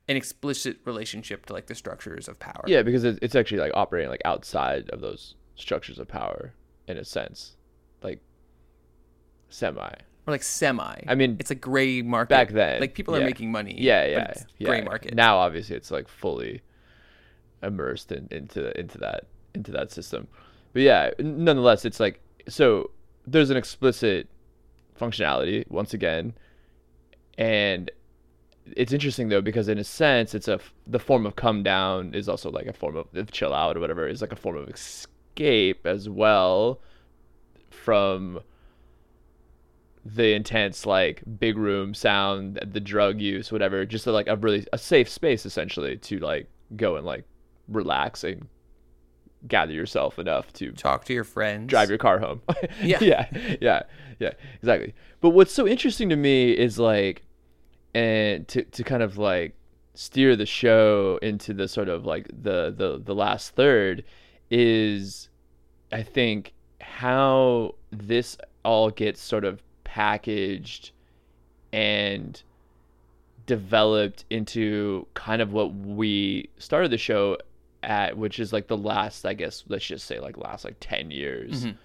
an 0.08 0.16
explicit 0.16 0.78
relationship 0.84 1.46
to 1.46 1.52
like 1.52 1.66
the 1.66 1.74
structures 1.74 2.26
of 2.28 2.38
power. 2.40 2.64
Yeah, 2.66 2.82
because 2.82 3.04
it's 3.04 3.36
actually 3.36 3.58
like 3.58 3.72
operating 3.74 4.10
like 4.10 4.22
outside 4.24 4.90
of 4.90 5.00
those 5.00 5.36
structures 5.54 5.98
of 5.98 6.08
power 6.08 6.52
in 6.88 6.96
a 6.96 7.04
sense, 7.04 7.56
like 8.02 8.20
semi. 9.48 9.94
Or 10.26 10.32
like 10.32 10.42
semi. 10.42 11.02
I 11.06 11.14
mean, 11.14 11.36
it's 11.38 11.52
a 11.52 11.54
gray 11.54 12.02
market. 12.02 12.30
Back 12.30 12.50
then, 12.50 12.80
like 12.80 12.94
people 12.94 13.16
yeah. 13.16 13.22
are 13.22 13.26
making 13.26 13.52
money. 13.52 13.76
Yeah, 13.78 14.04
yeah, 14.06 14.34
yeah. 14.58 14.66
Gray 14.66 14.82
market. 14.82 15.14
Now, 15.14 15.38
obviously, 15.38 15.76
it's 15.76 15.92
like 15.92 16.08
fully 16.08 16.62
immersed 17.62 18.10
in, 18.10 18.26
into 18.32 18.76
into 18.78 18.98
that 18.98 19.26
into 19.56 19.72
that 19.72 19.90
system. 19.90 20.28
But 20.72 20.82
yeah, 20.82 21.10
nonetheless, 21.18 21.84
it's 21.84 22.00
like 22.00 22.20
so. 22.48 22.90
There's 23.26 23.50
an 23.50 23.56
explicit 23.56 24.28
functionality 25.00 25.68
once 25.70 25.94
again, 25.94 26.34
and 27.38 27.90
it's 28.74 28.92
interesting 28.92 29.28
though 29.28 29.40
because 29.40 29.68
in 29.68 29.78
a 29.78 29.84
sense, 29.84 30.34
it's 30.34 30.48
a 30.48 30.60
the 30.86 30.98
form 30.98 31.26
of 31.26 31.36
come 31.36 31.62
down 31.62 32.14
is 32.14 32.28
also 32.28 32.50
like 32.50 32.66
a 32.66 32.72
form 32.72 32.96
of, 32.96 33.30
chill 33.30 33.52
out 33.52 33.76
or 33.76 33.80
whatever 33.80 34.06
is 34.08 34.20
like 34.20 34.32
a 34.32 34.36
form 34.36 34.56
of 34.56 34.68
escape 34.68 35.86
as 35.86 36.08
well 36.08 36.80
from 37.70 38.40
the 40.04 40.34
intense 40.34 40.86
like 40.86 41.22
big 41.38 41.58
room 41.58 41.92
sound 41.92 42.60
the 42.72 42.80
drug 42.80 43.20
use 43.20 43.50
whatever 43.50 43.84
just 43.84 44.06
like 44.06 44.28
a 44.28 44.36
really 44.36 44.64
a 44.72 44.78
safe 44.78 45.08
space 45.08 45.44
essentially 45.44 45.96
to 45.96 46.18
like 46.20 46.48
go 46.76 46.94
and 46.94 47.04
like 47.04 47.24
relax 47.66 48.22
and 48.22 48.46
gather 49.48 49.72
yourself 49.72 50.18
enough 50.18 50.52
to 50.54 50.72
talk 50.72 51.04
to 51.04 51.12
your 51.12 51.24
friends. 51.24 51.68
drive 51.68 51.88
your 51.88 51.98
car 51.98 52.18
home. 52.18 52.40
Yeah. 52.82 52.98
Yeah 53.00 53.26
yeah 53.60 53.82
yeah 54.18 54.32
exactly. 54.56 54.94
But 55.20 55.30
what's 55.30 55.52
so 55.52 55.66
interesting 55.66 56.08
to 56.08 56.16
me 56.16 56.52
is 56.52 56.78
like 56.78 57.22
and 57.94 58.46
to, 58.48 58.62
to 58.62 58.84
kind 58.84 59.02
of 59.02 59.18
like 59.18 59.54
steer 59.94 60.36
the 60.36 60.46
show 60.46 61.18
into 61.22 61.54
the 61.54 61.68
sort 61.68 61.88
of 61.88 62.04
like 62.04 62.26
the 62.28 62.74
the 62.76 63.00
the 63.02 63.14
last 63.14 63.54
third 63.54 64.04
is 64.50 65.28
I 65.92 66.02
think 66.02 66.52
how 66.80 67.74
this 67.90 68.36
all 68.64 68.90
gets 68.90 69.20
sort 69.20 69.44
of 69.44 69.62
packaged 69.84 70.90
and 71.72 72.42
developed 73.46 74.24
into 74.28 75.06
kind 75.14 75.40
of 75.40 75.52
what 75.52 75.72
we 75.74 76.48
started 76.58 76.90
the 76.90 76.98
show 76.98 77.38
at, 77.86 78.18
which 78.18 78.38
is 78.38 78.52
like 78.52 78.66
the 78.66 78.76
last, 78.76 79.24
I 79.24 79.34
guess, 79.34 79.64
let's 79.68 79.86
just 79.86 80.06
say 80.06 80.20
like 80.20 80.36
last 80.36 80.64
like 80.64 80.76
10 80.80 81.10
years. 81.10 81.64
Mm-hmm. 81.64 81.76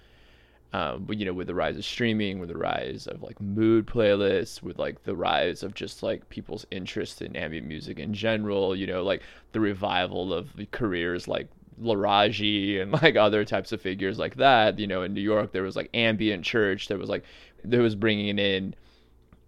Um, 0.74 1.04
but 1.04 1.18
you 1.18 1.26
know, 1.26 1.34
with 1.34 1.48
the 1.48 1.54
rise 1.54 1.76
of 1.76 1.84
streaming, 1.84 2.38
with 2.38 2.48
the 2.48 2.56
rise 2.56 3.06
of 3.06 3.22
like 3.22 3.38
mood 3.40 3.86
playlists, 3.86 4.62
with 4.62 4.78
like 4.78 5.04
the 5.04 5.14
rise 5.14 5.62
of 5.62 5.74
just 5.74 6.02
like 6.02 6.28
people's 6.30 6.66
interest 6.70 7.20
in 7.20 7.36
ambient 7.36 7.66
music 7.66 7.98
in 7.98 8.14
general, 8.14 8.74
you 8.74 8.86
know, 8.86 9.02
like 9.02 9.22
the 9.52 9.60
revival 9.60 10.32
of 10.32 10.56
the 10.56 10.66
careers 10.66 11.28
like 11.28 11.48
Laraji 11.80 12.80
and 12.80 12.92
like 13.02 13.16
other 13.16 13.44
types 13.44 13.72
of 13.72 13.82
figures 13.82 14.18
like 14.18 14.36
that. 14.36 14.78
You 14.78 14.86
know, 14.86 15.02
in 15.02 15.12
New 15.12 15.20
York, 15.20 15.52
there 15.52 15.62
was 15.62 15.76
like 15.76 15.90
ambient 15.92 16.44
church. 16.44 16.88
There 16.88 16.98
was 16.98 17.10
like 17.10 17.24
there 17.64 17.82
was 17.82 17.94
bringing 17.94 18.38
in 18.38 18.74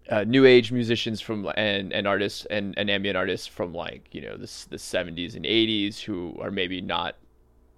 uh, 0.09 0.23
new 0.23 0.45
age 0.45 0.71
musicians 0.71 1.21
from 1.21 1.49
and 1.57 1.91
and 1.91 2.07
artists 2.07 2.45
and, 2.45 2.73
and 2.77 2.89
ambient 2.89 3.17
artists 3.17 3.47
from 3.47 3.73
like 3.73 4.07
you 4.11 4.21
know 4.21 4.33
the 4.33 4.51
the 4.69 4.77
70s 4.77 5.35
and 5.35 5.45
80s 5.45 5.99
who 5.99 6.37
are 6.39 6.51
maybe 6.51 6.81
not 6.81 7.15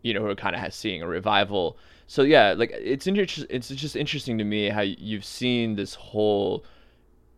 you 0.02 0.14
know 0.14 0.22
who 0.22 0.28
are 0.28 0.36
kind 0.36 0.56
of 0.56 0.74
seeing 0.74 1.02
a 1.02 1.08
revival. 1.08 1.78
So 2.08 2.22
yeah, 2.24 2.54
like 2.58 2.72
it's 2.74 3.08
inter- 3.08 3.46
it's 3.50 3.70
just 3.70 3.96
interesting 3.96 4.38
to 4.38 4.44
me 4.44 4.70
how 4.70 4.82
you've 4.82 5.26
seen 5.26 5.76
this 5.76 5.94
whole 5.94 6.66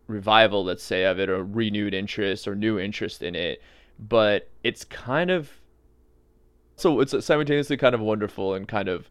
revival, 0.06 0.64
let's 0.64 0.82
say, 0.82 1.04
of 1.04 1.18
it, 1.18 1.28
or 1.28 1.44
renewed 1.44 1.94
interest 1.94 2.46
or 2.46 2.54
new 2.54 2.78
interest 2.78 3.22
in 3.22 3.34
it, 3.34 3.62
but 3.98 4.48
it's 4.62 4.84
kind 4.84 5.30
of 5.30 5.50
so 6.76 7.00
it's 7.00 7.14
simultaneously 7.24 7.76
kind 7.76 7.94
of 7.94 8.00
wonderful 8.00 8.54
and 8.54 8.66
kind 8.66 8.88
of 8.88 9.10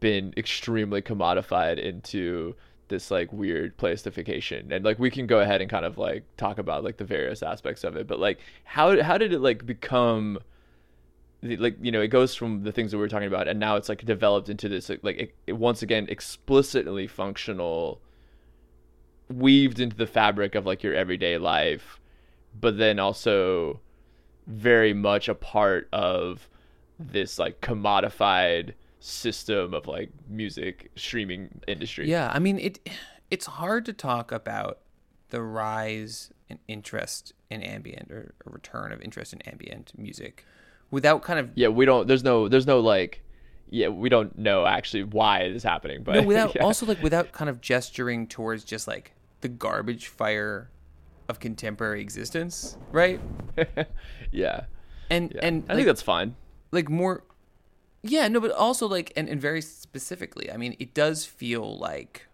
been 0.00 0.34
extremely 0.36 1.00
commodified 1.00 1.78
into 1.78 2.54
this 2.88 3.10
like 3.10 3.32
weird 3.32 3.76
plastification. 3.76 4.72
And 4.72 4.84
like 4.84 4.98
we 4.98 5.10
can 5.10 5.26
go 5.26 5.40
ahead 5.40 5.60
and 5.60 5.70
kind 5.70 5.84
of 5.84 5.98
like 5.98 6.24
talk 6.36 6.58
about 6.58 6.84
like 6.84 6.96
the 6.96 7.04
various 7.04 7.42
aspects 7.42 7.84
of 7.84 7.96
it 7.96 8.06
but 8.06 8.18
like 8.18 8.38
how 8.64 9.02
how 9.02 9.18
did 9.18 9.32
it 9.32 9.40
like 9.40 9.64
become 9.66 10.38
like 11.42 11.76
you 11.80 11.92
know 11.92 12.00
it 12.00 12.08
goes 12.08 12.34
from 12.34 12.62
the 12.62 12.72
things 12.72 12.90
that 12.90 12.96
we 12.96 13.02
were 13.02 13.08
talking 13.08 13.28
about 13.28 13.48
and 13.48 13.60
now 13.60 13.76
it's 13.76 13.88
like 13.88 14.04
developed 14.04 14.48
into 14.48 14.68
this 14.68 14.90
like 15.02 15.18
it, 15.18 15.34
it 15.46 15.52
once 15.52 15.82
again 15.82 16.06
explicitly 16.08 17.06
functional 17.06 18.00
weaved 19.28 19.80
into 19.80 19.96
the 19.96 20.06
fabric 20.06 20.54
of 20.54 20.64
like 20.64 20.82
your 20.82 20.94
everyday 20.94 21.36
life 21.36 22.00
but 22.58 22.78
then 22.78 22.98
also 22.98 23.80
very 24.46 24.94
much 24.94 25.28
a 25.28 25.34
part 25.34 25.88
of 25.92 26.48
this 26.98 27.38
like 27.38 27.60
commodified 27.60 28.72
system 29.04 29.74
of 29.74 29.86
like 29.86 30.10
music 30.28 30.90
streaming 30.96 31.60
industry. 31.68 32.08
Yeah, 32.08 32.30
I 32.32 32.38
mean 32.38 32.58
it. 32.58 32.88
It's 33.30 33.46
hard 33.46 33.84
to 33.86 33.92
talk 33.92 34.32
about 34.32 34.78
the 35.30 35.42
rise 35.42 36.30
in 36.48 36.58
interest 36.68 37.32
in 37.50 37.62
ambient 37.62 38.10
or 38.10 38.34
a 38.46 38.50
return 38.50 38.92
of 38.92 39.00
interest 39.02 39.32
in 39.32 39.42
ambient 39.42 39.92
music 39.98 40.44
without 40.90 41.22
kind 41.22 41.38
of 41.38 41.50
Yeah, 41.54 41.68
we 41.68 41.84
don't. 41.84 42.06
There's 42.08 42.24
no. 42.24 42.48
There's 42.48 42.66
no 42.66 42.80
like. 42.80 43.22
Yeah, 43.70 43.88
we 43.88 44.08
don't 44.08 44.38
know 44.38 44.66
actually 44.66 45.04
why 45.04 45.40
it 45.40 45.52
is 45.54 45.62
happening, 45.62 46.02
but 46.02 46.14
no, 46.16 46.22
without 46.22 46.54
yeah. 46.56 46.62
also 46.62 46.86
like 46.86 47.02
without 47.02 47.32
kind 47.32 47.50
of 47.50 47.60
gesturing 47.60 48.26
towards 48.26 48.64
just 48.64 48.86
like 48.86 49.12
the 49.40 49.48
garbage 49.48 50.06
fire 50.08 50.70
of 51.28 51.40
contemporary 51.40 52.00
existence, 52.00 52.76
right? 52.92 53.20
yeah, 54.30 54.64
And 55.10 55.32
yeah. 55.34 55.40
and 55.42 55.64
I 55.68 55.72
like, 55.72 55.76
think 55.78 55.86
that's 55.86 56.02
fine. 56.02 56.36
like 56.72 56.88
more 56.88 57.24
yeah 58.04 58.28
no 58.28 58.38
but 58.40 58.52
also 58.52 58.86
like 58.86 59.12
and, 59.16 59.28
and 59.28 59.40
very 59.40 59.60
specifically 59.60 60.50
i 60.52 60.56
mean 60.56 60.76
it 60.78 60.94
does 60.94 61.24
feel 61.24 61.76
like 61.78 62.26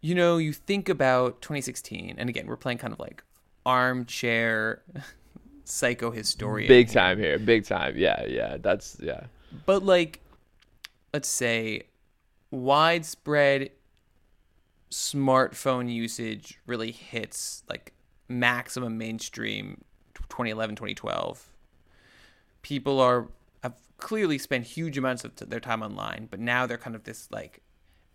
you 0.00 0.14
know 0.14 0.38
you 0.38 0.52
think 0.52 0.88
about 0.88 1.40
2016 1.40 2.16
and 2.18 2.28
again 2.28 2.46
we're 2.46 2.56
playing 2.56 2.78
kind 2.78 2.92
of 2.92 2.98
like 2.98 3.22
armchair 3.64 4.82
psycho 5.64 6.10
historian 6.10 6.68
Big 6.68 6.90
time 6.90 7.18
here, 7.18 7.38
big 7.38 7.64
time. 7.64 7.94
Yeah, 7.96 8.24
yeah. 8.26 8.56
That's 8.60 8.96
yeah. 9.00 9.24
but 9.66 9.84
like 9.84 10.20
let's 11.12 11.28
say 11.28 11.84
widespread 12.50 13.70
smartphone 14.90 15.92
usage 15.92 16.58
really 16.66 16.90
hits 16.90 17.62
like 17.68 17.92
maximum 18.28 18.98
mainstream 18.98 19.82
2011 20.14 20.76
2012 20.76 21.48
people 22.60 23.00
are 23.00 23.28
clearly 24.02 24.36
spend 24.36 24.64
huge 24.64 24.98
amounts 24.98 25.24
of 25.24 25.36
their 25.36 25.60
time 25.60 25.80
online 25.80 26.26
but 26.28 26.40
now 26.40 26.66
they're 26.66 26.76
kind 26.76 26.96
of 26.96 27.04
this 27.04 27.28
like 27.30 27.62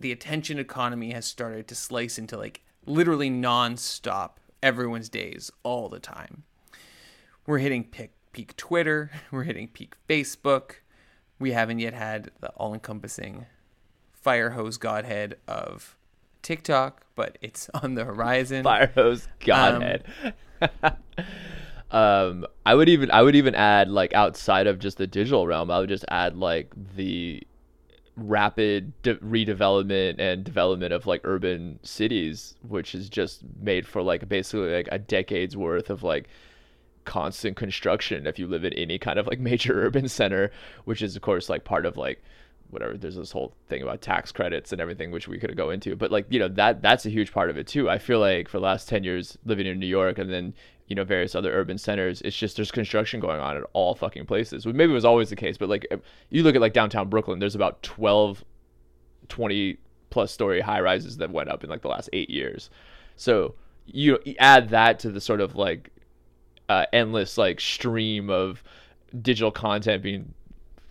the 0.02 0.12
attention 0.12 0.60
economy 0.60 1.12
has 1.12 1.26
started 1.26 1.66
to 1.66 1.74
slice 1.74 2.18
into 2.18 2.38
like 2.38 2.62
literally 2.86 3.30
non-stop 3.30 4.38
everyone's 4.62 5.08
days 5.08 5.50
all 5.64 5.88
the 5.88 6.00
time 6.00 6.44
we're 7.46 7.60
hitting 7.60 7.86
peak, 7.86 8.12
peak 8.34 8.54
twitter 8.58 9.10
we're 9.32 9.44
hitting 9.44 9.70
peak 9.70 9.96
facebook 10.10 10.76
we 11.40 11.54
haven't 11.54 11.80
yet 11.80 11.94
had 11.94 12.32
the 12.42 12.50
all-encompassing 12.50 13.46
fire 14.12 14.50
hose 14.50 14.76
godhead 14.76 15.38
of 15.48 15.96
tiktok 16.42 17.06
but 17.16 17.38
it's 17.42 17.70
on 17.82 17.96
the 17.96 18.04
horizon 18.04 18.66
Fire 18.66 18.92
hose 18.94 19.30
godhead. 19.40 20.04
Um, 20.62 20.92
Um, 21.92 22.46
I 22.66 22.76
would 22.76 22.90
even 22.90 23.12
I 23.12 23.22
would 23.22 23.36
even 23.36 23.56
add 23.56 23.90
like 23.90 24.14
outside 24.14 24.68
of 24.68 24.80
just 24.80 24.98
the 24.98 25.08
digital 25.08 25.48
realm, 25.48 25.72
I 25.72 25.80
would 25.80 25.90
just 25.90 26.06
add 26.10 26.36
like 26.36 26.74
the 26.96 27.42
rapid 28.18 29.00
de- 29.04 29.16
redevelopment 29.18 30.16
and 30.20 30.44
development 30.44 30.92
of 30.92 31.08
like 31.08 31.22
urban 31.24 31.80
cities, 31.84 32.56
which 32.68 32.94
is 32.96 33.10
just 33.10 33.44
made 33.62 33.88
for 33.88 34.02
like 34.02 34.28
basically 34.28 34.74
like 34.74 34.90
a 34.92 35.00
decade's 35.00 35.56
worth 35.56 35.90
of 35.90 36.04
like 36.04 36.28
constant 37.06 37.56
construction 37.56 38.28
if 38.28 38.38
you 38.38 38.48
live 38.48 38.66
in 38.66 38.74
any 38.74 38.98
kind 38.98 39.18
of 39.18 39.28
like 39.28 39.40
major 39.52 39.86
urban 39.86 40.10
center, 40.10 40.52
which 40.86 41.02
is 41.02 41.16
of 41.16 41.22
course 41.22 41.48
like 41.48 41.64
part 41.64 41.86
of 41.86 41.96
like 41.96 42.22
whatever 42.70 42.98
there's 42.98 43.16
this 43.16 43.32
whole 43.32 43.54
thing 43.70 43.82
about 43.82 44.02
tax 44.02 44.30
credits 44.34 44.74
and 44.74 44.82
everything 44.82 45.10
which 45.10 45.26
we 45.26 45.38
could 45.40 45.56
go 45.56 45.70
into 45.70 45.96
but 45.96 46.12
like 46.12 46.26
you 46.30 46.38
know 46.38 46.50
that 46.50 46.82
that's 46.82 47.06
a 47.06 47.10
huge 47.10 47.32
part 47.32 47.50
of 47.50 47.58
it 47.58 47.66
too. 47.66 47.90
I 47.90 47.98
feel 47.98 48.20
like 48.20 48.50
for 48.50 48.58
the 48.58 48.66
last 48.66 48.90
10 48.90 49.06
years 49.06 49.38
living 49.46 49.66
in 49.66 49.80
new 49.80 49.86
york 49.88 50.18
and 50.18 50.30
then 50.30 50.54
you 50.88 50.96
know 50.96 51.04
various 51.04 51.36
other 51.36 51.52
urban 51.52 51.78
centers. 51.78 52.22
It's 52.22 52.38
just 52.38 52.56
there's 52.56 52.72
construction 52.72 53.20
going 53.20 53.40
on 53.40 53.58
at 53.58 53.64
all 53.74 53.96
fucking 53.96 54.26
places 54.26 54.66
well, 54.66 54.76
maybe 54.76 54.92
it 54.92 54.96
was 54.96 55.06
always 55.06 55.30
the 55.30 55.36
case 55.36 55.58
but 55.58 55.70
like 55.70 55.86
you 56.30 56.44
look 56.44 56.56
at 56.56 56.62
like 56.62 56.74
downtown 56.74 57.10
brooklyn 57.10 57.40
there's 57.40 57.56
about 57.56 57.82
12 57.84 58.44
20 59.30 59.78
plus 60.10 60.32
story 60.32 60.62
high 60.62 60.80
rises 60.80 61.18
that 61.18 61.32
went 61.32 61.50
up 61.50 61.64
in 61.64 61.70
like 61.70 61.82
the 61.82 61.88
last 61.88 62.10
eight 62.14 62.30
years. 62.30 62.70
So 63.16 63.56
you 63.86 64.20
add 64.40 64.70
that 64.70 65.00
to 65.00 65.12
the 65.12 65.22
sort 65.22 65.42
of 65.42 65.56
like 65.56 65.92
uh, 66.70 66.86
endless 66.94 67.38
like 67.38 67.60
stream 67.60 68.30
of 68.30 68.64
digital 69.22 69.52
content 69.52 70.04
being 70.04 70.34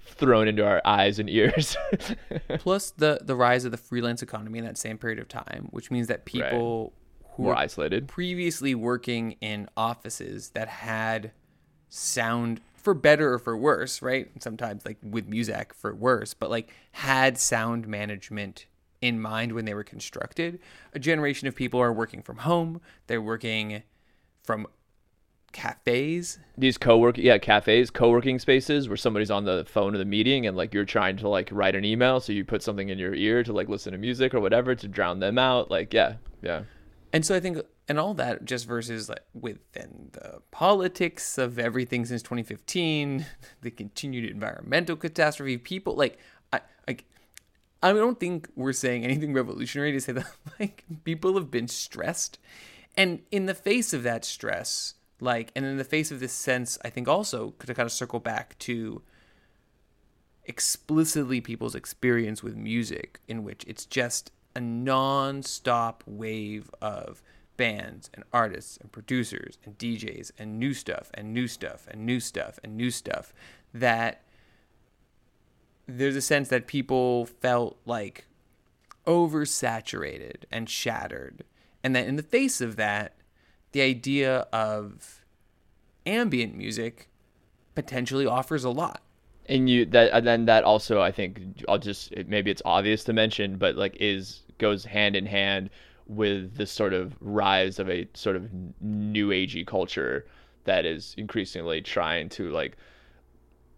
thrown 0.05 0.49
into 0.49 0.65
our 0.65 0.81
eyes 0.85 1.19
and 1.19 1.29
ears. 1.29 1.77
plus 2.59 2.91
the 2.93 3.21
the 3.23 3.37
rise 3.37 3.65
of 3.65 3.71
the 3.71 3.77
freelance 3.77 4.23
economy 4.23 4.59
in 4.59 4.65
that 4.65 4.79
same 4.79 4.97
period 4.97 5.19
of 5.19 5.29
time 5.29 5.69
which 5.71 5.91
means 5.91 6.07
that 6.07 6.25
people 6.25 6.93
who 7.37 7.45
More 7.45 7.53
were 7.53 7.59
isolated. 7.59 8.09
previously 8.09 8.75
working 8.75 9.37
in 9.41 9.69
offices 9.77 10.51
that 10.51 10.69
had 10.69 11.33
sound 11.89 12.61
for 12.75 12.95
better 12.95 13.35
or 13.35 13.39
for 13.39 13.57
worse, 13.57 14.01
right? 14.03 14.31
Sometimes 14.41 14.85
like 14.87 14.99
with 15.03 15.27
music 15.29 15.75
for 15.75 15.95
worse, 15.95 16.35
but 16.35 16.51
like 16.51 16.73
had 16.93 17.39
sound 17.39 17.89
management 17.89 18.67
in 19.01 19.21
mind 19.21 19.53
when 19.53 19.65
they 19.65 19.75
were 19.75 19.85
constructed. 19.85 20.59
A 20.95 20.99
generation 20.99 21.49
of 21.49 21.55
people 21.55 21.81
are 21.81 21.93
working 21.93 22.23
from 22.23 22.39
home. 22.39 22.81
They're 23.07 23.23
working 23.23 23.83
from 24.43 24.67
cafes. 25.53 26.39
These 26.59 26.79
co-work 26.79 27.19
yeah, 27.19 27.39
cafes, 27.39 27.91
co-working 27.91 28.39
spaces 28.39 28.89
where 28.89 28.97
somebody's 28.97 29.31
on 29.31 29.45
the 29.45 29.65
phone 29.67 29.95
of 29.95 29.99
the 29.99 30.05
meeting 30.05 30.47
and 30.47 30.57
like 30.57 30.75
you're 30.75 30.85
trying 30.85 31.17
to 31.19 31.29
like 31.29 31.49
write 31.51 31.75
an 31.75 31.85
email, 31.85 32.21
so 32.21 32.33
you 32.33 32.45
put 32.45 32.63
something 32.63 32.89
in 32.89 32.99
your 32.99 33.15
ear 33.15 33.43
to 33.43 33.53
like 33.53 33.69
listen 33.69 33.93
to 33.93 33.99
music 33.99 34.35
or 34.35 34.41
whatever 34.41 34.75
to 34.75 34.89
drown 34.89 35.19
them 35.19 35.39
out. 35.39 35.71
Like 35.71 35.93
yeah, 35.93 36.15
yeah. 36.43 36.63
And 37.17 37.25
so 37.25 37.35
I 37.35 37.41
think, 37.41 37.57
and 37.89 37.99
all 37.99 38.13
that 38.13 38.45
just 38.45 38.67
versus 38.67 39.09
like 39.09 39.25
within 39.33 40.11
the 40.13 40.43
politics 40.51 41.39
of 41.39 41.59
everything 41.59 42.05
since 42.05 42.21
2015, 42.21 43.25
the 43.63 43.71
continued 43.71 44.31
environmental 44.31 44.97
catastrophe, 44.97 45.57
people 45.57 45.95
like, 45.95 46.19
I 46.53 46.61
like, 46.87 47.07
I 47.83 47.95
don't 47.95 48.21
think 48.21 48.51
we're 48.55 48.75
saying 48.75 49.03
anything 49.03 49.33
revolutionary 49.33 49.93
to 49.93 50.01
say 50.03 50.13
that 50.13 50.27
like 50.61 50.85
people 51.05 51.33
have 51.37 51.51
been 51.51 51.69
stressed, 51.69 52.39
and 52.99 53.23
in 53.31 53.47
the 53.47 53.55
face 53.55 53.95
of 53.95 54.03
that 54.03 54.27
stress, 54.27 54.93
like, 55.19 55.53
and 55.57 55.65
in 55.65 55.79
the 55.79 55.85
face 55.85 56.11
of 56.11 56.21
this 56.21 56.35
sense, 56.35 56.77
I 56.85 56.91
think 56.91 57.09
also 57.09 57.55
to 57.61 57.73
kind 57.73 57.87
of 57.87 57.93
circle 57.93 58.21
back 58.21 58.59
to 58.59 59.01
explicitly 60.45 61.41
people's 61.41 61.75
experience 61.75 62.43
with 62.43 62.57
music, 62.57 63.21
in 63.27 63.43
which 63.43 63.65
it's 63.67 63.87
just 63.87 64.33
a 64.57 64.61
non-stop 64.61 66.03
wave 66.07 66.71
of 66.81 67.23
bands 67.59 68.11
and 68.15 68.25
artists 68.33 68.79
and 68.79 68.91
producers 68.91 69.59
and 69.65 69.77
DJs 69.79 70.31
and 70.39 70.59
new 70.59 70.73
stuff 70.73 71.11
and 71.15 71.35
new 71.35 71.47
stuff 71.47 71.87
and 71.91 72.07
new 72.07 72.19
stuff 72.21 72.59
and 72.65 72.75
new 72.77 72.91
stuff 72.91 73.35
that 73.75 74.23
there's 75.87 76.17
a 76.17 76.21
sense 76.23 76.49
that 76.49 76.67
people 76.67 77.27
felt 77.27 77.77
like 77.85 78.27
oversaturated 79.07 80.45
and 80.51 80.69
shattered. 80.69 81.45
And 81.85 81.95
that 81.95 82.07
in 82.07 82.17
the 82.17 82.23
face 82.23 82.61
of 82.61 82.77
that 82.77 83.15
the 83.73 83.83
idea 83.83 84.47
of 84.53 85.23
ambient 86.07 86.57
music 86.57 87.11
potentially 87.75 88.25
offers 88.25 88.65
a 88.65 88.71
lot. 88.71 89.03
And 89.49 89.69
you 89.69 89.85
that 89.87 90.13
and 90.13 90.27
then 90.27 90.47
that 90.47 90.65
also 90.65 91.03
I 91.03 91.13
think 91.13 91.63
I'll 91.69 91.79
just 91.79 92.13
maybe 92.27 92.51
it's 92.51 92.63
obvious 92.65 93.05
to 93.05 93.13
mention, 93.13 93.59
but 93.59 93.77
like 93.77 93.97
is 94.01 94.43
goes 94.59 94.85
hand 94.85 95.17
in 95.17 95.27
hand 95.27 95.71
with 96.07 96.57
this 96.57 96.71
sort 96.71 96.93
of 96.93 97.17
rise 97.21 97.79
of 97.79 97.91
a 97.91 98.07
sort 98.15 98.37
of 98.37 98.49
new 98.81 99.31
agey 99.31 99.67
culture 99.67 100.25
that 100.65 100.85
is 100.85 101.15
increasingly 101.19 101.81
trying 101.81 102.29
to 102.29 102.51
like 102.51 102.77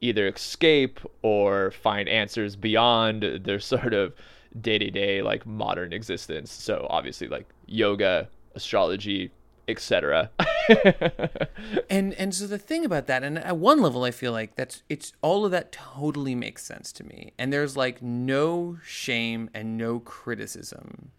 either 0.00 0.28
escape 0.28 1.00
or 1.22 1.70
find 1.70 2.08
answers 2.08 2.54
beyond 2.54 3.22
their 3.44 3.58
sort 3.58 3.94
of 3.94 4.14
day-to-day 4.60 5.22
like 5.22 5.44
modern 5.46 5.92
existence. 5.92 6.52
So 6.52 6.86
obviously 6.90 7.28
like 7.28 7.46
yoga 7.66 8.28
astrology 8.54 9.30
etc 9.68 10.30
and 11.90 12.14
and 12.14 12.34
so 12.34 12.46
the 12.46 12.58
thing 12.58 12.84
about 12.84 13.06
that 13.06 13.22
and 13.22 13.38
at 13.38 13.56
one 13.56 13.80
level 13.80 14.04
i 14.04 14.10
feel 14.10 14.32
like 14.32 14.56
that's 14.56 14.82
it's 14.88 15.12
all 15.22 15.44
of 15.44 15.50
that 15.50 15.72
totally 15.72 16.34
makes 16.34 16.64
sense 16.64 16.92
to 16.92 17.04
me. 17.04 17.32
And 17.38 17.52
there's 17.52 17.76
like 17.76 18.02
no 18.02 18.78
shame 18.84 19.50
and 19.54 19.76
no 19.76 20.00
criticism 20.00 21.10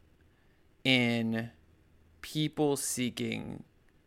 in 0.83 1.51
people 2.21 2.75
seeking 2.75 3.63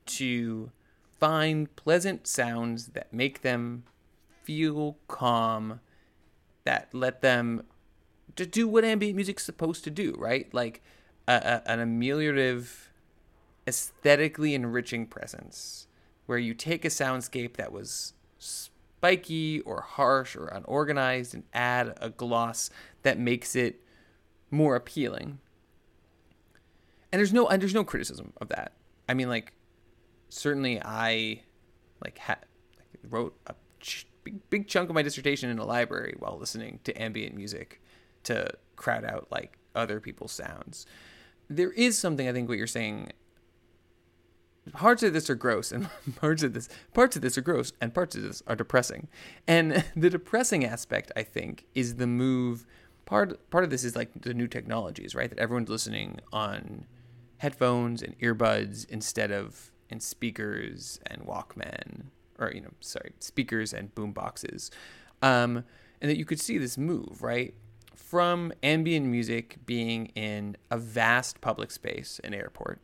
to 0.07 0.71
find 1.19 1.75
pleasant 1.77 2.27
sounds 2.27 2.89
that 2.89 3.13
make 3.13 3.43
them 3.43 3.85
feel 4.43 4.99
calm 5.09 5.81
that 6.65 6.93
let 6.93 7.23
them 7.23 7.65
to 8.35 8.47
do 8.47 8.67
what 8.67 8.85
ambient 8.85 9.15
music's 9.15 9.45
supposed 9.45 9.85
to 9.85 9.91
do 9.91 10.15
right? 10.19 10.53
Like 10.53 10.83
a, 11.29 11.35
a, 11.67 11.71
an 11.71 11.79
ameliorative 11.79 12.89
aesthetically 13.67 14.55
enriching 14.55 15.07
presence 15.07 15.87
where 16.27 16.39
you 16.39 16.55
take 16.55 16.85
a 16.85 16.89
soundscape 16.89 17.57
that 17.57 17.73
was 17.73 18.15
spiky 18.39 19.61
or 19.61 19.81
harsh 19.83 20.37
or 20.37 20.47
unorganized 20.47 21.35
and 21.35 21.45
add 21.53 21.97
a 22.01 22.11
gloss 22.11 22.71
that 23.03 23.19
makes 23.19 23.57
it 23.57 23.81
more 24.51 24.77
appealing. 24.77 25.39
And 27.11 27.19
there's 27.19 27.33
no 27.33 27.49
and 27.49 27.61
there's 27.61 27.75
no 27.75 27.85
criticism 27.85 28.33
of 28.41 28.49
that. 28.49 28.73
I 29.09 29.15
mean 29.15 29.29
like 29.29 29.53
certainly 30.29 30.81
I 30.83 31.43
like 32.03 32.19
ha- 32.19 32.39
wrote 33.09 33.37
a 33.47 33.55
ch- 33.81 34.07
big, 34.25 34.49
big 34.51 34.69
chunk 34.69 34.89
of 34.89 34.95
my 34.95 35.03
dissertation 35.03 35.51
in 35.51 35.59
a 35.59 35.65
library 35.65 36.15
while 36.19 36.39
listening 36.39 36.81
to 36.85 37.03
ambient 37.03 37.35
music 37.35 37.83
to 38.25 38.51
crowd 38.77 39.05
out 39.05 39.29
like 39.31 39.59
other 39.75 40.01
people's 40.01 40.33
sounds. 40.33 40.87
There 41.49 41.73
is 41.73 41.99
something 41.99 42.29
I 42.29 42.33
think 42.33 42.49
what 42.49 42.59
you're 42.59 42.67
saying. 42.67 43.11
Parts 44.71 45.03
of 45.03 45.13
this 45.13 45.29
are 45.29 45.35
gross, 45.35 45.73
and 45.73 45.89
parts 46.17 46.43
of 46.43 46.53
this 46.53 46.69
parts 46.95 47.17
of 47.17 47.23
this 47.23 47.37
are 47.37 47.43
gross, 47.43 47.73
and 47.81 47.93
parts 47.93 48.15
of 48.15 48.23
this 48.23 48.43
are 48.47 48.55
depressing. 48.55 49.09
And 49.47 49.85
the 49.97 50.11
depressing 50.11 50.65
aspect, 50.65 51.11
I 51.17 51.23
think, 51.23 51.67
is 51.75 51.97
the 51.97 52.07
move. 52.07 52.67
Part 53.05 53.51
part 53.51 53.65
of 53.65 53.71
this 53.71 53.83
is 53.83 53.97
like 53.97 54.11
the 54.23 54.35
new 54.35 54.47
technologies, 54.47 55.15
right? 55.15 55.29
That 55.29 55.39
everyone's 55.39 55.69
listening 55.69 56.21
on 56.33 56.87
headphones 57.39 58.03
and 58.03 58.17
earbuds 58.21 58.89
instead 58.89 59.33
of 59.33 59.73
in 59.91 59.99
speakers 59.99 61.01
and 61.07 61.23
Walkman, 61.23 62.05
or 62.39 62.53
you 62.53 62.61
know, 62.61 62.71
sorry, 62.81 63.13
speakers 63.19 63.73
and 63.73 63.93
boom 63.97 64.13
boxes, 64.13 64.71
um, 65.23 65.65
and 66.01 66.09
that 66.09 66.19
you 66.19 66.25
could 66.25 66.41
see 66.41 66.57
this 66.59 66.79
move, 66.79 67.21
right? 67.21 67.55
from 68.13 68.53
ambient 68.63 69.07
music 69.07 69.57
being 69.65 70.05
in 70.09 70.55
a 70.71 70.77
vast 70.77 71.41
public 71.41 71.71
space, 71.71 72.21
an 72.23 72.35
airport, 72.35 72.79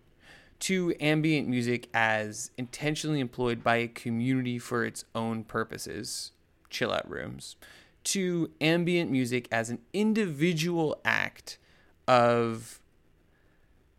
to 0.60 0.94
ambient 1.00 1.48
music 1.48 1.88
as 1.94 2.50
intentionally 2.58 3.20
employed 3.20 3.62
by 3.62 3.76
a 3.76 3.88
community 3.88 4.58
for 4.58 4.84
its 4.84 5.04
own 5.14 5.44
purposes, 5.44 6.32
chill 6.68 6.92
out 6.92 7.08
rooms, 7.08 7.56
to 8.04 8.50
ambient 8.60 9.10
music 9.10 9.48
as 9.52 9.70
an 9.70 9.78
individual 9.92 11.00
act 11.04 11.58
of 12.06 12.80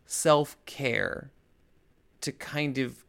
self 0.06 0.56
care 0.66 1.30
to 2.20 2.32
kind 2.32 2.76
of 2.76 3.04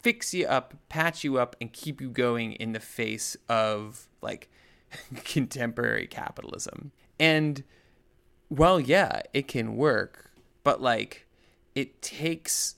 fix 0.00 0.34
you 0.34 0.46
up, 0.46 0.74
patch 0.88 1.24
you 1.24 1.38
up, 1.38 1.56
and 1.60 1.72
keep 1.72 2.00
you 2.00 2.08
going 2.10 2.52
in 2.52 2.72
the 2.72 2.80
face 2.80 3.36
of 3.48 4.08
like 4.20 4.50
contemporary 5.24 6.06
capitalism. 6.06 6.92
And 7.18 7.64
well, 8.48 8.80
yeah, 8.80 9.22
it 9.32 9.46
can 9.46 9.76
work, 9.76 10.32
but 10.64 10.82
like 10.82 11.26
it 11.74 12.02
takes 12.02 12.76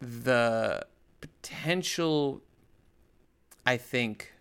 the 0.00 0.86
potential, 1.20 2.42
I 3.66 3.76
think, 3.76 4.32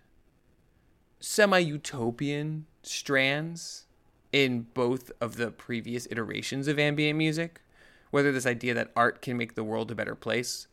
semi 1.19 1.59
utopian 1.59 2.65
strands 2.81 3.85
in 4.31 4.67
both 4.73 5.11
of 5.21 5.37
the 5.37 5.51
previous 5.51 6.07
iterations 6.09 6.67
of 6.67 6.79
ambient 6.79 7.17
music. 7.17 7.61
Whether 8.11 8.31
this 8.31 8.45
idea 8.45 8.73
that 8.75 8.91
art 8.95 9.21
can 9.21 9.37
make 9.37 9.55
the 9.55 9.63
world 9.63 9.89
a 9.89 9.95
better 9.95 10.13
place, 10.13 10.67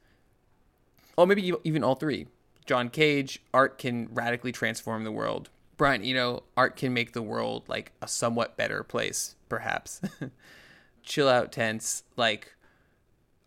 or 1.17 1.27
maybe 1.27 1.53
even 1.65 1.83
all 1.83 1.95
three. 1.95 2.27
John 2.67 2.91
Cage, 2.91 3.43
art 3.55 3.79
can 3.79 4.09
radically 4.13 4.53
transform 4.53 5.05
the 5.05 5.13
world. 5.13 5.49
Brian, 5.77 6.05
you 6.05 6.15
know, 6.15 6.43
art 6.57 6.77
can 6.77 6.93
make 6.93 7.13
the 7.13 7.23
world 7.23 7.65
like 7.67 7.93
a 8.03 8.07
somewhat 8.07 8.57
better 8.57 8.83
place, 8.83 9.35
perhaps. 9.49 10.03
Chill 11.03 11.29
out 11.29 11.51
tense, 11.51 12.03
like 12.17 12.55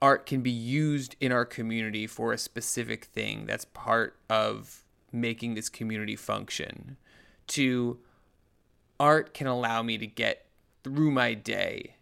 art 0.04 0.26
can 0.26 0.42
be 0.42 0.52
used 0.52 1.16
in 1.22 1.32
our 1.32 1.46
community 1.46 2.06
for 2.06 2.34
a 2.34 2.38
specific 2.38 3.06
thing 3.06 3.46
that's 3.46 3.64
part 3.64 4.18
of 4.30 4.84
making 5.14 5.56
this 5.56 5.70
community 5.70 6.18
function. 6.18 6.98
To 7.48 7.98
art 9.00 9.34
can 9.34 9.48
allow 9.48 9.82
me 9.82 9.98
to 9.98 10.06
get 10.06 10.46
through 10.84 11.12
my 11.12 11.34
day 11.34 11.96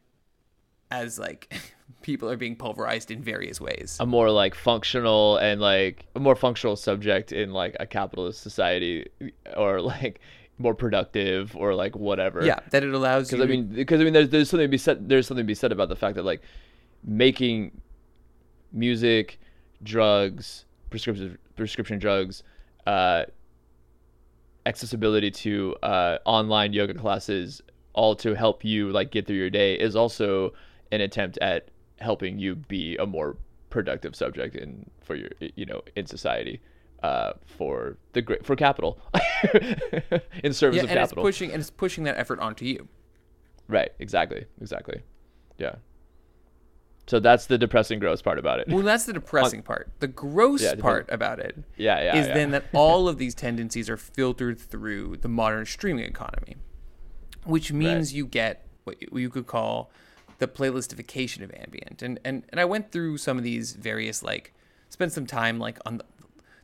as 0.89 1.19
like 1.19 1.53
people 2.01 2.27
are 2.27 2.37
being 2.37 2.55
pulverized 2.55 3.11
in 3.11 3.21
various 3.21 3.61
ways. 3.61 3.97
A 3.99 4.05
more 4.07 4.31
like 4.31 4.55
functional 4.55 5.37
and 5.37 5.61
like 5.61 6.07
a 6.15 6.19
more 6.19 6.35
functional 6.35 6.75
subject 6.75 7.31
in 7.31 7.53
like 7.53 7.75
a 7.79 7.85
capitalist 7.85 8.41
society 8.41 9.07
or 9.55 9.79
like 9.79 10.21
more 10.57 10.73
productive 10.73 11.55
or 11.55 11.75
like 11.75 11.95
whatever. 11.95 12.43
Yeah, 12.43 12.61
that 12.71 12.83
it 12.83 12.95
allows 12.95 13.31
you. 13.31 13.37
Because 13.37 13.47
I 13.47 13.51
mean, 13.51 13.67
because 13.67 14.01
I 14.01 14.05
mean, 14.05 14.13
there's 14.13 14.29
there's 14.29 14.49
something 14.49 14.65
to 14.65 14.71
be 14.71 14.79
said. 14.79 15.07
There's 15.07 15.27
something 15.27 15.43
to 15.43 15.47
be 15.47 15.53
said 15.53 15.71
about 15.71 15.89
the 15.89 15.95
fact 15.95 16.15
that 16.15 16.25
like 16.25 16.41
making 17.03 17.79
music, 18.71 19.39
drugs, 19.83 20.65
prescription 20.89 21.37
prescription 21.55 21.99
drugs, 21.99 22.43
uh, 22.87 23.23
accessibility 24.65 25.31
to 25.31 25.75
uh, 25.83 26.17
online 26.25 26.73
yoga 26.73 26.93
classes, 26.93 27.61
all 27.93 28.15
to 28.15 28.33
help 28.33 28.63
you 28.63 28.91
like 28.91 29.11
get 29.11 29.27
through 29.27 29.35
your 29.35 29.49
day 29.49 29.75
is 29.75 29.95
also 29.95 30.53
an 30.91 31.01
attempt 31.01 31.37
at 31.39 31.69
helping 31.99 32.39
you 32.39 32.55
be 32.55 32.97
a 32.97 33.05
more 33.05 33.37
productive 33.69 34.15
subject 34.15 34.55
in 34.55 34.89
for 35.01 35.15
your 35.15 35.29
you 35.55 35.65
know 35.65 35.81
in 35.95 36.05
society 36.05 36.61
uh, 37.03 37.33
for 37.45 37.97
the 38.13 38.21
great 38.21 38.45
for 38.45 38.55
capital 38.55 38.99
in 40.43 40.53
service 40.53 40.77
yeah, 40.77 40.83
of 40.83 40.89
and 40.89 40.99
capital. 40.99 41.25
It's 41.25 41.37
pushing 41.37 41.51
and 41.51 41.59
it's 41.59 41.69
pushing 41.69 42.03
that 42.05 42.17
effort 42.17 42.39
onto 42.39 42.65
you. 42.65 42.87
Right. 43.67 43.91
Exactly. 43.99 44.45
Exactly. 44.59 45.01
Yeah. 45.57 45.75
So 47.07 47.19
that's 47.19 47.47
the 47.47 47.57
depressing 47.57 47.99
gross 47.99 48.21
part 48.21 48.39
about 48.39 48.59
it. 48.59 48.67
Well, 48.67 48.83
that's 48.83 49.05
the 49.05 49.13
depressing 49.13 49.61
part. 49.63 49.91
The 49.99 50.07
gross 50.07 50.61
yeah, 50.61 50.75
part 50.75 51.07
about 51.09 51.39
it 51.39 51.57
yeah, 51.75 52.01
yeah, 52.01 52.15
is 52.15 52.27
then 52.27 52.51
that 52.51 52.65
all 52.73 53.07
of 53.07 53.17
these 53.17 53.35
tendencies 53.35 53.89
are 53.89 53.97
filtered 53.97 54.59
through 54.59 55.17
the 55.17 55.27
modern 55.27 55.65
streaming 55.65 56.05
economy, 56.05 56.57
which 57.43 57.71
means 57.71 58.09
right. 58.09 58.15
you 58.15 58.25
get 58.25 58.65
what 58.83 59.01
you 59.13 59.29
could 59.29 59.47
call 59.47 59.91
the 60.37 60.47
playlistification 60.47 61.43
of 61.43 61.51
ambient. 61.53 62.01
And 62.01 62.19
and 62.23 62.43
and 62.49 62.59
I 62.59 62.65
went 62.65 62.91
through 62.91 63.17
some 63.17 63.37
of 63.37 63.43
these 63.43 63.73
various 63.73 64.23
like 64.23 64.53
spent 64.89 65.11
some 65.11 65.25
time 65.25 65.59
like 65.59 65.79
on 65.85 65.97
the, 65.97 66.05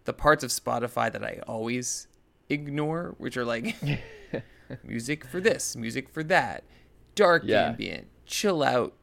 the 0.05 0.13
parts 0.13 0.43
of 0.43 0.49
Spotify 0.49 1.11
that 1.11 1.23
I 1.23 1.41
always 1.47 2.07
ignore, 2.49 3.15
which 3.17 3.37
are 3.37 3.45
like 3.45 3.75
music 4.83 5.25
for 5.25 5.39
this, 5.39 5.75
music 5.75 6.09
for 6.09 6.23
that, 6.23 6.63
dark 7.15 7.49
ambient, 7.49 8.07
chill 8.25 8.63
out, 8.63 8.93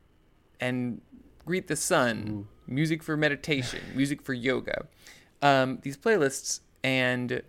and 0.61 1.01
greet 1.45 1.69
the 1.69 1.77
sun, 1.77 2.29
Ooh. 2.29 2.73
music 2.73 3.03
for 3.03 3.17
meditation, 3.17 3.81
music 3.95 4.23
for 4.23 4.33
yoga. 4.33 4.87
Um, 5.43 5.79
these 5.83 5.97
playlists 5.97 6.61
and 6.83 7.43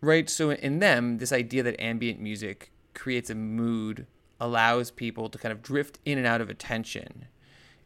right 0.00 0.28
so 0.28 0.50
in 0.50 0.78
them 0.78 1.18
this 1.18 1.32
idea 1.32 1.62
that 1.62 1.80
ambient 1.80 2.20
music 2.20 2.70
creates 2.94 3.30
a 3.30 3.34
mood 3.34 4.06
allows 4.38 4.90
people 4.90 5.28
to 5.30 5.38
kind 5.38 5.52
of 5.52 5.62
drift 5.62 5.98
in 6.04 6.18
and 6.18 6.26
out 6.26 6.40
of 6.40 6.50
attention 6.50 7.26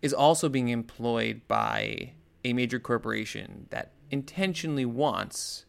is 0.03 0.13
also 0.13 0.49
being 0.49 0.69
employed 0.69 1.41
by 1.47 2.13
a 2.45 2.53
major 2.53 2.79
corporation 2.79 3.67
that 3.71 3.93
intentionally 4.11 4.85
wants 4.85 5.67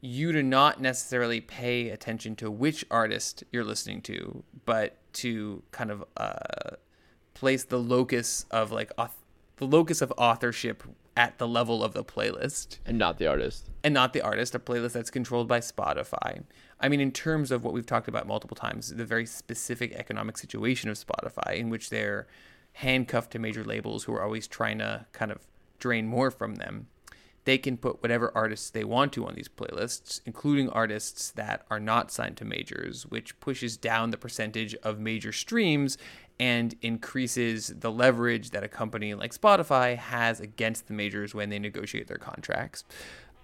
you 0.00 0.32
to 0.32 0.42
not 0.42 0.80
necessarily 0.80 1.40
pay 1.40 1.90
attention 1.90 2.34
to 2.34 2.50
which 2.50 2.84
artist 2.90 3.44
you're 3.52 3.64
listening 3.64 4.00
to, 4.00 4.42
but 4.64 4.96
to 5.12 5.62
kind 5.70 5.90
of 5.90 6.04
uh, 6.16 6.76
place 7.40 7.64
the 7.64 7.78
locus 7.78 8.44
of 8.50 8.70
like 8.70 8.94
auth- 8.98 9.24
the 9.56 9.66
locus 9.66 10.02
of 10.02 10.12
authorship 10.18 10.82
at 11.16 11.38
the 11.38 11.48
level 11.48 11.82
of 11.82 11.94
the 11.94 12.04
playlist. 12.04 12.76
And 12.84 12.98
not 12.98 13.16
the 13.16 13.26
artist. 13.26 13.70
And 13.82 13.94
not 13.94 14.12
the 14.12 14.20
artist 14.20 14.54
a 14.54 14.58
playlist 14.58 14.92
that's 14.92 15.10
controlled 15.10 15.48
by 15.48 15.60
spotify. 15.60 16.44
I 16.78 16.90
mean 16.90 17.00
in 17.00 17.10
terms 17.10 17.50
of 17.50 17.64
what 17.64 17.72
we've 17.72 17.86
talked 17.86 18.08
about 18.08 18.26
multiple 18.26 18.54
times 18.54 18.94
the 18.94 19.06
very 19.06 19.24
specific 19.24 19.92
economic 19.92 20.36
situation 20.36 20.90
of 20.90 20.98
spotify 20.98 21.56
in 21.56 21.70
which 21.70 21.88
they're 21.88 22.26
handcuffed 22.74 23.32
to 23.32 23.38
major 23.38 23.64
labels 23.64 24.04
who 24.04 24.12
are 24.12 24.22
always 24.22 24.46
trying 24.46 24.78
to 24.78 25.06
kind 25.12 25.32
of 25.32 25.38
drain 25.78 26.06
more 26.06 26.30
from 26.30 26.56
them 26.56 26.88
they 27.44 27.58
can 27.58 27.76
put 27.76 28.02
whatever 28.02 28.30
artists 28.34 28.70
they 28.70 28.84
want 28.84 29.12
to 29.14 29.26
on 29.26 29.34
these 29.34 29.48
playlists, 29.48 30.20
including 30.26 30.68
artists 30.70 31.30
that 31.32 31.64
are 31.70 31.80
not 31.80 32.10
signed 32.10 32.36
to 32.36 32.44
majors, 32.44 33.06
which 33.06 33.38
pushes 33.40 33.76
down 33.76 34.10
the 34.10 34.16
percentage 34.16 34.74
of 34.76 34.98
major 34.98 35.32
streams 35.32 35.96
and 36.38 36.74
increases 36.82 37.68
the 37.68 37.90
leverage 37.90 38.50
that 38.50 38.64
a 38.64 38.68
company 38.68 39.14
like 39.14 39.34
Spotify 39.34 39.96
has 39.96 40.40
against 40.40 40.86
the 40.86 40.94
majors 40.94 41.34
when 41.34 41.50
they 41.50 41.58
negotiate 41.58 42.08
their 42.08 42.18
contracts. 42.18 42.84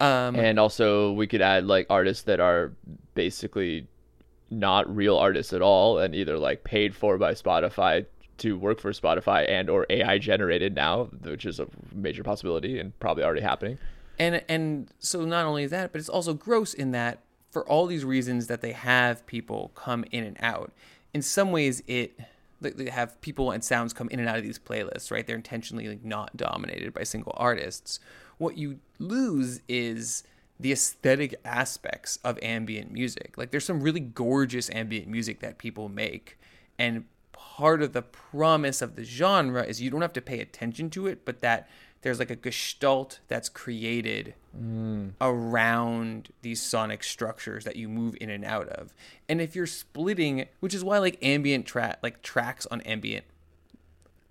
Um, 0.00 0.36
and 0.36 0.58
also, 0.58 1.12
we 1.12 1.26
could 1.26 1.40
add 1.40 1.66
like 1.66 1.86
artists 1.88 2.24
that 2.24 2.40
are 2.40 2.72
basically 3.14 3.86
not 4.50 4.94
real 4.94 5.16
artists 5.16 5.52
at 5.52 5.62
all 5.62 5.98
and 5.98 6.14
either 6.14 6.38
like 6.38 6.64
paid 6.64 6.94
for 6.94 7.18
by 7.18 7.32
Spotify 7.32 8.06
to 8.38 8.58
work 8.58 8.80
for 8.80 8.92
Spotify 8.92 9.48
and 9.48 9.70
or 9.70 9.86
AI 9.90 10.18
generated 10.18 10.74
now, 10.74 11.04
which 11.22 11.46
is 11.46 11.60
a 11.60 11.66
major 11.94 12.22
possibility 12.22 12.78
and 12.78 12.98
probably 13.00 13.24
already 13.24 13.42
happening. 13.42 13.78
And 14.18 14.42
and 14.48 14.90
so 14.98 15.24
not 15.24 15.46
only 15.46 15.66
that, 15.66 15.92
but 15.92 15.98
it's 15.98 16.08
also 16.08 16.34
gross 16.34 16.74
in 16.74 16.90
that 16.92 17.20
for 17.50 17.66
all 17.68 17.86
these 17.86 18.04
reasons 18.04 18.46
that 18.48 18.60
they 18.60 18.72
have 18.72 19.26
people 19.26 19.72
come 19.74 20.04
in 20.10 20.24
and 20.24 20.36
out. 20.40 20.72
In 21.14 21.22
some 21.22 21.52
ways, 21.52 21.82
it 21.86 22.18
they 22.60 22.90
have 22.90 23.20
people 23.20 23.50
and 23.50 23.62
sounds 23.62 23.92
come 23.92 24.08
in 24.08 24.18
and 24.18 24.28
out 24.28 24.36
of 24.36 24.42
these 24.42 24.58
playlists, 24.58 25.10
right? 25.10 25.26
They're 25.26 25.36
intentionally 25.36 25.88
like 25.88 26.04
not 26.04 26.36
dominated 26.36 26.94
by 26.94 27.02
single 27.02 27.34
artists. 27.36 28.00
What 28.38 28.56
you 28.56 28.80
lose 28.98 29.60
is 29.68 30.22
the 30.58 30.72
aesthetic 30.72 31.34
aspects 31.44 32.18
of 32.24 32.38
ambient 32.42 32.90
music. 32.90 33.36
Like 33.36 33.50
there's 33.50 33.64
some 33.66 33.82
really 33.82 34.00
gorgeous 34.00 34.70
ambient 34.70 35.08
music 35.08 35.40
that 35.40 35.58
people 35.58 35.88
make 35.88 36.38
and 36.78 37.04
part 37.56 37.80
of 37.80 37.94
the 37.94 38.02
promise 38.02 38.82
of 38.82 38.96
the 38.96 39.02
genre 39.02 39.62
is 39.62 39.80
you 39.80 39.88
don't 39.90 40.02
have 40.02 40.12
to 40.12 40.20
pay 40.20 40.40
attention 40.40 40.90
to 40.90 41.06
it, 41.06 41.24
but 41.24 41.40
that 41.40 41.66
there's 42.02 42.18
like 42.18 42.30
a 42.30 42.36
gestalt 42.36 43.20
that's 43.28 43.48
created 43.48 44.34
around 45.22 46.28
these 46.42 46.60
sonic 46.60 47.02
structures 47.02 47.64
that 47.64 47.76
you 47.76 47.88
move 47.88 48.14
in 48.20 48.28
and 48.28 48.44
out 48.44 48.68
of. 48.68 48.92
And 49.26 49.40
if 49.40 49.56
you're 49.56 49.66
splitting, 49.66 50.44
which 50.60 50.74
is 50.74 50.84
why 50.84 50.98
like 50.98 51.18
ambient 51.22 51.64
track 51.64 51.98
like 52.02 52.20
tracks 52.20 52.66
on 52.66 52.82
ambient 52.82 53.24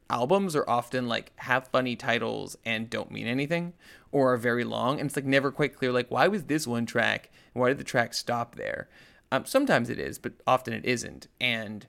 albums 0.07 0.55
are 0.55 0.69
often 0.69 1.07
like 1.07 1.31
have 1.37 1.67
funny 1.69 1.95
titles 1.95 2.55
and 2.63 2.91
don't 2.91 3.09
mean 3.09 3.25
anything 3.25 3.73
or 4.11 4.33
are 4.33 4.37
very 4.37 4.63
long 4.63 4.99
and 4.99 5.07
it's 5.07 5.15
like 5.15 5.25
never 5.25 5.51
quite 5.51 5.75
clear 5.75 5.91
like 5.91 6.11
why 6.11 6.27
was 6.27 6.43
this 6.43 6.67
one 6.67 6.85
track 6.85 7.31
why 7.53 7.69
did 7.69 7.79
the 7.79 7.83
track 7.83 8.13
stop 8.13 8.53
there? 8.53 8.87
Um, 9.31 9.45
sometimes 9.45 9.89
it 9.89 9.97
is 9.97 10.19
but 10.19 10.33
often 10.45 10.75
it 10.75 10.85
isn't. 10.85 11.27
And 11.41 11.87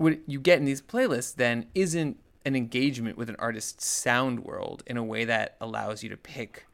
what 0.00 0.18
you 0.26 0.40
get 0.40 0.58
in 0.58 0.64
these 0.64 0.80
playlists 0.80 1.34
then 1.34 1.66
isn't 1.74 2.18
an 2.46 2.56
engagement 2.56 3.18
with 3.18 3.28
an 3.28 3.36
artist's 3.38 3.86
sound 3.86 4.40
world 4.40 4.82
in 4.86 4.96
a 4.96 5.04
way 5.04 5.26
that 5.26 5.58
allows 5.60 6.02
you 6.02 6.08
to 6.08 6.16
pick 6.16 6.66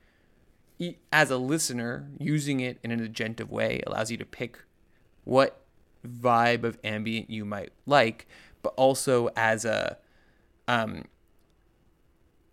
as 1.13 1.29
a 1.29 1.37
listener 1.37 2.09
using 2.21 2.61
it 2.61 2.79
in 2.85 2.93
an 2.93 3.01
agentive 3.01 3.49
way 3.49 3.83
allows 3.85 4.13
you 4.13 4.17
to 4.17 4.25
pick 4.25 4.63
what 5.25 5.61
vibe 6.07 6.63
of 6.63 6.79
ambient 6.85 7.29
you 7.29 7.45
might 7.45 7.73
like 7.85 8.29
but 8.63 8.73
also 8.77 9.29
as 9.35 9.65
a 9.65 9.99
um, 10.69 11.03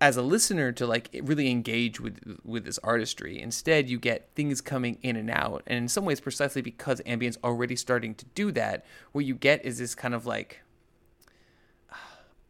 as 0.04 0.18
a 0.18 0.22
listener 0.22 0.74
to 0.74 0.86
like 0.86 1.10
really 1.24 1.50
engage 1.50 2.02
with 2.02 2.20
with 2.44 2.66
this 2.66 2.78
artistry. 2.84 3.40
Instead, 3.40 3.90
you 3.90 3.98
get 3.98 4.30
things 4.36 4.60
coming 4.60 4.98
in 5.02 5.16
and 5.16 5.30
out, 5.30 5.64
and 5.66 5.78
in 5.78 5.88
some 5.88 6.04
ways, 6.04 6.20
precisely 6.20 6.62
because 6.62 7.00
ambient's 7.06 7.38
already 7.42 7.78
starting 7.78 8.14
to 8.16 8.26
do 8.36 8.52
that, 8.52 8.86
what 9.14 9.24
you 9.24 9.34
get 9.34 9.64
is 9.64 9.78
this 9.78 9.96
kind 9.96 10.14
of 10.14 10.26
like 10.26 10.60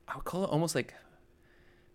I 0.07 0.15
would 0.15 0.25
call 0.25 0.43
it 0.43 0.49
almost 0.49 0.73
like 0.73 0.95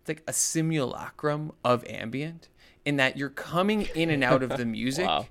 it's 0.03 0.09
like 0.09 0.23
a 0.29 0.33
simulacrum 0.33 1.51
of 1.65 1.85
ambient, 1.89 2.49
in 2.85 2.97
that 2.99 3.17
you're 3.17 3.29
coming 3.29 3.89
in 3.97 4.11
and 4.11 4.23
out 4.23 4.45
of 4.45 4.57
the 4.57 4.65
music. 4.79 5.09
Wow. 5.09 5.27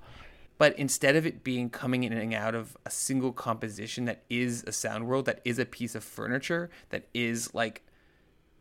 But 0.58 0.78
instead 0.78 1.16
of 1.16 1.24
it 1.24 1.42
being 1.42 1.70
coming 1.70 2.04
in 2.04 2.12
and 2.12 2.34
out 2.34 2.54
of 2.54 2.76
a 2.84 2.90
single 2.90 3.32
composition 3.32 4.04
that 4.04 4.24
is 4.28 4.62
a 4.66 4.72
sound 4.72 5.06
world, 5.06 5.24
that 5.24 5.40
is 5.42 5.58
a 5.58 5.64
piece 5.64 5.94
of 5.94 6.04
furniture, 6.04 6.68
that 6.90 7.08
is 7.14 7.54
like 7.54 7.82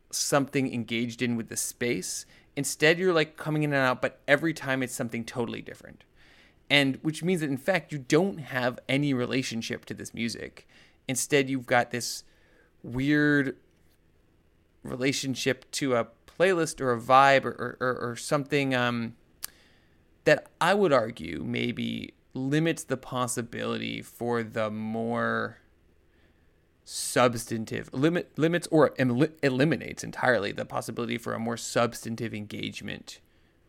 something 0.10 0.74
engaged 0.74 1.22
in 1.22 1.36
with 1.36 1.50
the 1.50 1.58
space. 1.58 2.26
Instead, 2.56 2.98
you're 2.98 3.14
like 3.14 3.38
coming 3.38 3.64
in 3.64 3.74
and 3.74 3.82
out, 3.82 4.02
but 4.02 4.20
every 4.28 4.54
time 4.54 4.82
it's 4.82 4.94
something 4.94 5.24
totally 5.24 5.62
different. 5.62 6.04
And 6.70 6.98
which 7.02 7.24
means 7.24 7.42
that 7.42 7.50
in 7.50 7.58
fact, 7.58 7.92
you 7.92 7.98
don't 7.98 8.40
have 8.40 8.80
any 8.90 9.14
relationship 9.14 9.86
to 9.86 9.94
this 9.94 10.14
music. 10.14 10.68
Instead, 11.08 11.50
you've 11.50 11.66
got 11.66 11.92
this 11.92 12.24
weird 12.84 13.56
relationship 14.84 15.70
to 15.72 15.96
a 15.96 16.08
playlist 16.40 16.82
or 16.82 16.92
a 16.92 17.00
vibe 17.00 17.46
or, 17.46 17.78
or, 17.80 18.10
or 18.10 18.16
something 18.16 18.76
um, 18.76 19.16
that 20.26 20.48
I 20.60 20.74
would 20.74 20.94
argue 20.94 21.44
maybe 21.46 22.14
limits 22.34 22.84
the 22.84 22.98
possibility 22.98 24.02
for 24.02 24.44
the 24.44 24.70
more 24.70 25.60
substantive 26.90 27.90
limit 27.92 28.32
limits 28.38 28.66
or 28.72 28.94
eliminates 28.98 30.06
entirely 30.06 30.54
the 30.54 30.64
possibility 30.64 31.18
for 31.18 31.34
a 31.34 31.40
more 31.40 31.58
substantive 31.58 32.34
engagement 32.34 33.20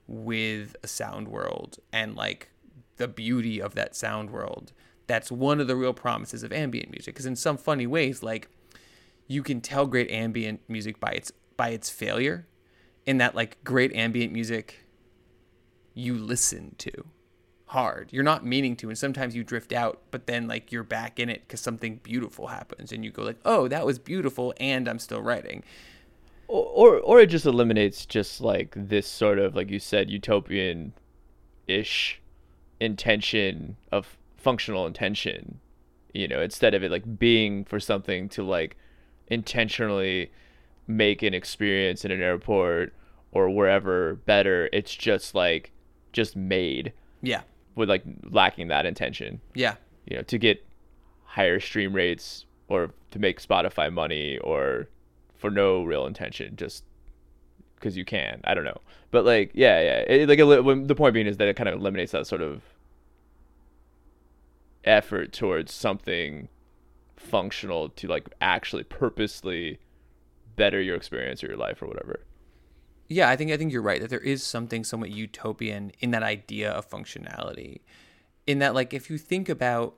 with 0.07 0.77
a 0.85 0.87
sound 0.87 1.27
world 1.27 1.81
and 1.93 2.15
like 2.15 2.49
the 2.97 3.09
beauty 3.09 3.61
of 3.61 3.75
that 3.75 3.97
sound 3.97 4.31
world. 4.31 4.73
That's 5.09 5.33
one 5.33 5.61
of 5.61 5.67
the 5.67 5.75
real 5.75 5.93
promises 5.93 6.45
of 6.45 6.53
ambient 6.53 6.91
music 6.91 7.13
because 7.13 7.27
in 7.27 7.35
some 7.35 7.57
funny 7.57 7.89
ways 7.89 8.23
like 8.23 8.51
you 9.27 9.43
can 9.43 9.61
tell 9.61 9.87
great 9.87 10.09
ambient 10.13 10.61
music 10.69 11.01
by 11.01 11.11
its 11.11 11.33
by 11.57 11.71
its 11.71 11.91
failure 11.91 12.47
in 13.05 13.19
that 13.19 13.35
like 13.35 13.65
great 13.65 13.93
ambient 13.97 14.33
music 14.33 14.87
you 15.93 16.17
listen 16.17 16.77
to 16.79 16.93
hard. 17.69 18.09
You're 18.13 18.25
not 18.25 18.45
meaning 18.45 18.77
to, 18.77 18.89
and 18.89 18.99
sometimes 18.99 19.35
you 19.35 19.45
drift 19.45 19.73
out, 19.73 20.01
but 20.11 20.27
then 20.27 20.47
like 20.49 20.73
you're 20.73 20.83
back 20.85 21.19
in 21.21 21.29
it 21.29 21.43
because 21.47 21.61
something 21.61 22.01
beautiful 22.03 22.49
happens, 22.49 22.93
and 22.93 23.05
you 23.05 23.11
go 23.11 23.23
like, 23.23 23.39
"Oh, 23.45 23.69
that 23.69 23.87
was 23.87 23.99
beautiful," 23.99 24.55
and 24.59 24.89
I'm 24.89 24.99
still 24.99 25.23
writing. 25.23 25.63
or, 26.49 26.65
or 26.65 27.01
or 27.01 27.21
it 27.21 27.27
just 27.29 27.47
eliminates 27.47 28.07
just 28.07 28.41
like 28.41 28.73
this 28.77 29.07
sort 29.07 29.39
of 29.39 29.55
like 29.55 29.71
you 29.71 29.79
said 29.79 30.09
utopian 30.11 30.93
ish 31.67 32.21
intention 32.81 33.77
of 33.93 34.17
functional 34.39 34.87
intention 34.87 35.59
you 36.15 36.27
know 36.27 36.41
instead 36.41 36.73
of 36.75 36.83
it 36.83 36.91
like 36.91 37.19
being 37.19 37.65
for 37.65 37.79
something 37.79 38.29
to 38.31 38.43
like 38.43 38.77
intentionally 39.27 40.31
make 40.87 41.23
an 41.23 41.35
experience 41.35 42.05
in 42.05 42.11
an 42.11 42.23
airport 42.23 42.95
or 43.33 43.51
wherever 43.51 44.15
better 44.15 44.71
it's 44.73 44.95
just 44.95 45.35
like 45.35 45.71
just 46.13 46.35
made 46.35 46.93
Yeah, 47.21 47.43
with 47.79 47.89
like 47.89 48.03
lacking 48.31 48.69
that 48.69 48.85
intention 48.85 49.41
yeah, 49.55 49.77
you 50.07 50.17
know, 50.17 50.23
to 50.23 50.37
get 50.37 50.67
higher 51.25 51.61
stream 51.61 51.95
rates 51.95 52.45
or 52.67 52.91
to 53.13 53.19
make 53.19 53.41
Spotify 53.41 53.91
money 53.91 54.37
or 54.39 54.89
for 55.37 55.51
no 55.51 55.85
real 55.85 56.05
intention, 56.07 56.57
just 56.57 56.85
because 57.77 57.97
you 57.97 58.05
can. 58.05 58.41
I 58.45 58.55
don't 58.55 58.65
know, 58.65 58.81
but 59.13 59.25
like, 59.25 59.53
yeah, 59.55 59.81
yeah. 59.81 59.99
It, 60.01 60.29
like, 60.29 60.41
it, 60.41 60.89
the 60.89 60.95
point 60.95 61.15
being 61.15 61.29
is 61.29 61.37
that 61.37 61.49
it 61.49 61.55
kind 61.55 61.69
of 61.69 61.79
eliminates 61.79 62.13
that 62.13 62.27
sort 62.27 62.43
of 62.43 62.63
effort 64.85 65.33
towards 65.33 65.73
something 65.73 66.49
functional 67.17 67.91
to 67.91 68.09
like 68.09 68.29
actually 68.41 68.83
purposely 68.85 69.79
better 70.57 70.81
your 70.81 70.97
experience 70.97 71.45
or 71.45 71.47
your 71.47 71.57
life 71.57 71.81
or 71.81 71.87
whatever. 71.87 72.21
Yeah. 73.09 73.29
I 73.29 73.37
think 73.37 73.51
I 73.51 73.57
think 73.57 73.73
you're 73.73 73.83
right 73.83 74.01
that 74.01 74.11
there 74.11 74.21
is 74.21 74.43
something 74.43 74.85
somewhat 74.85 75.11
utopian 75.11 75.93
in 76.01 76.11
that 76.13 76.23
idea 76.23 76.71
of 76.71 76.89
functionality. 76.89 77.81
In 78.47 78.61
that, 78.61 78.75
like, 78.75 78.95
if 78.95 79.11
you 79.11 79.19
think 79.19 79.49
about 79.49 79.95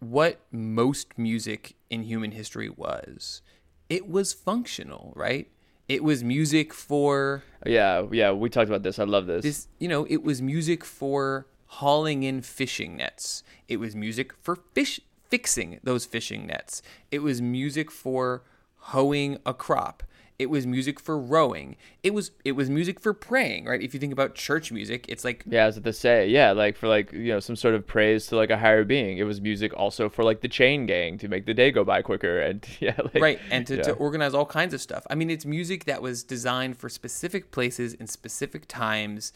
what 0.00 0.40
most 0.50 1.16
music 1.18 1.74
in 1.90 2.02
human 2.02 2.32
history 2.32 2.68
was, 2.68 3.40
it 3.88 4.08
was 4.08 4.32
functional, 4.32 5.12
right? 5.14 5.48
It 5.88 6.04
was 6.04 6.22
music 6.22 6.74
for 6.74 7.42
Yeah, 7.64 8.06
yeah. 8.12 8.32
We 8.32 8.50
talked 8.50 8.68
about 8.68 8.82
this. 8.82 8.98
I 8.98 9.04
love 9.04 9.26
this. 9.26 9.42
this 9.42 9.68
you 9.78 9.88
know 9.88 10.06
it 10.10 10.22
was 10.22 10.42
music 10.42 10.84
for 10.84 11.46
hauling 11.68 12.22
in 12.22 12.40
fishing 12.40 12.96
nets 12.96 13.42
it 13.68 13.76
was 13.78 13.94
music 13.94 14.32
for 14.40 14.56
fish 14.74 15.00
fixing 15.28 15.78
those 15.84 16.06
fishing 16.06 16.46
nets 16.46 16.80
it 17.10 17.18
was 17.18 17.42
music 17.42 17.90
for 17.90 18.42
hoeing 18.76 19.36
a 19.44 19.52
crop 19.52 20.02
it 20.38 20.48
was 20.50 20.66
music 20.66 21.00
for 21.00 21.18
rowing. 21.18 21.76
It 22.02 22.14
was 22.14 22.30
it 22.44 22.52
was 22.52 22.70
music 22.70 23.00
for 23.00 23.12
praying 23.12 23.64
right? 23.64 23.82
If 23.82 23.92
you 23.92 24.00
think 24.00 24.12
about 24.12 24.34
church 24.34 24.70
music 24.70 25.06
it's 25.08 25.24
like 25.24 25.42
Yeah, 25.46 25.66
as 25.66 25.80
to 25.80 25.92
say, 25.92 26.28
yeah, 26.28 26.52
like 26.52 26.76
for 26.76 26.88
like 26.88 27.12
you 27.12 27.32
know 27.32 27.40
some 27.40 27.56
sort 27.56 27.74
of 27.74 27.86
praise 27.86 28.26
to 28.28 28.36
like 28.36 28.50
a 28.50 28.56
higher 28.56 28.84
being. 28.84 29.18
It 29.18 29.24
was 29.24 29.40
music 29.40 29.72
also 29.76 30.08
for 30.08 30.22
like 30.22 30.40
the 30.40 30.48
chain 30.48 30.86
gang 30.86 31.18
to 31.18 31.28
make 31.28 31.46
the 31.46 31.54
day 31.54 31.70
go 31.70 31.84
by 31.84 32.02
quicker, 32.02 32.40
and 32.40 32.66
yeah, 32.80 32.96
like, 32.96 33.22
right 33.22 33.40
and 33.50 33.66
to, 33.66 33.82
to 33.82 33.92
organize 33.94 34.34
all 34.34 34.46
kinds 34.46 34.74
of 34.74 34.80
stuff. 34.80 35.06
I 35.10 35.14
mean 35.14 35.30
it's 35.30 35.44
music 35.44 35.84
that 35.86 36.02
was 36.02 36.22
designed 36.22 36.78
for 36.78 36.88
specific 36.88 37.50
places 37.50 37.94
in 37.94 38.06
specific 38.06 38.68
times 38.68 39.32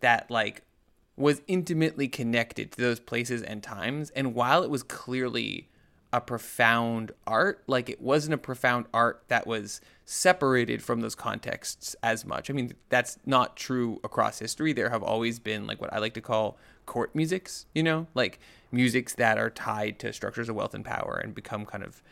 that 0.00 0.30
like 0.30 0.62
was 1.16 1.42
intimately 1.46 2.08
connected 2.08 2.72
to 2.72 2.80
those 2.80 3.00
places 3.00 3.42
and 3.42 3.62
times. 3.62 4.10
And 4.10 4.34
while 4.34 4.62
it 4.62 4.68
was 4.68 4.82
clearly 4.82 5.68
a 6.12 6.20
profound 6.20 7.12
art 7.26 7.62
like 7.66 7.90
it 7.90 8.00
wasn't 8.00 8.32
a 8.32 8.38
profound 8.38 8.86
art 8.94 9.22
that 9.28 9.46
was 9.46 9.80
separated 10.08 10.82
from 10.82 11.00
those 11.00 11.16
contexts 11.16 11.96
as 12.02 12.24
much 12.24 12.48
i 12.48 12.52
mean 12.52 12.72
that's 12.88 13.18
not 13.26 13.56
true 13.56 14.00
across 14.04 14.38
history 14.38 14.72
there 14.72 14.90
have 14.90 15.02
always 15.02 15.38
been 15.38 15.66
like 15.66 15.80
what 15.80 15.92
i 15.92 15.98
like 15.98 16.14
to 16.14 16.20
call 16.20 16.56
court 16.86 17.12
musics 17.14 17.66
you 17.74 17.82
know 17.82 18.06
like 18.14 18.38
musics 18.70 19.14
that 19.14 19.36
are 19.36 19.50
tied 19.50 19.98
to 19.98 20.12
structures 20.12 20.48
of 20.48 20.54
wealth 20.54 20.74
and 20.74 20.84
power 20.84 21.20
and 21.22 21.34
become 21.34 21.66
kind 21.66 21.82
of 21.82 22.02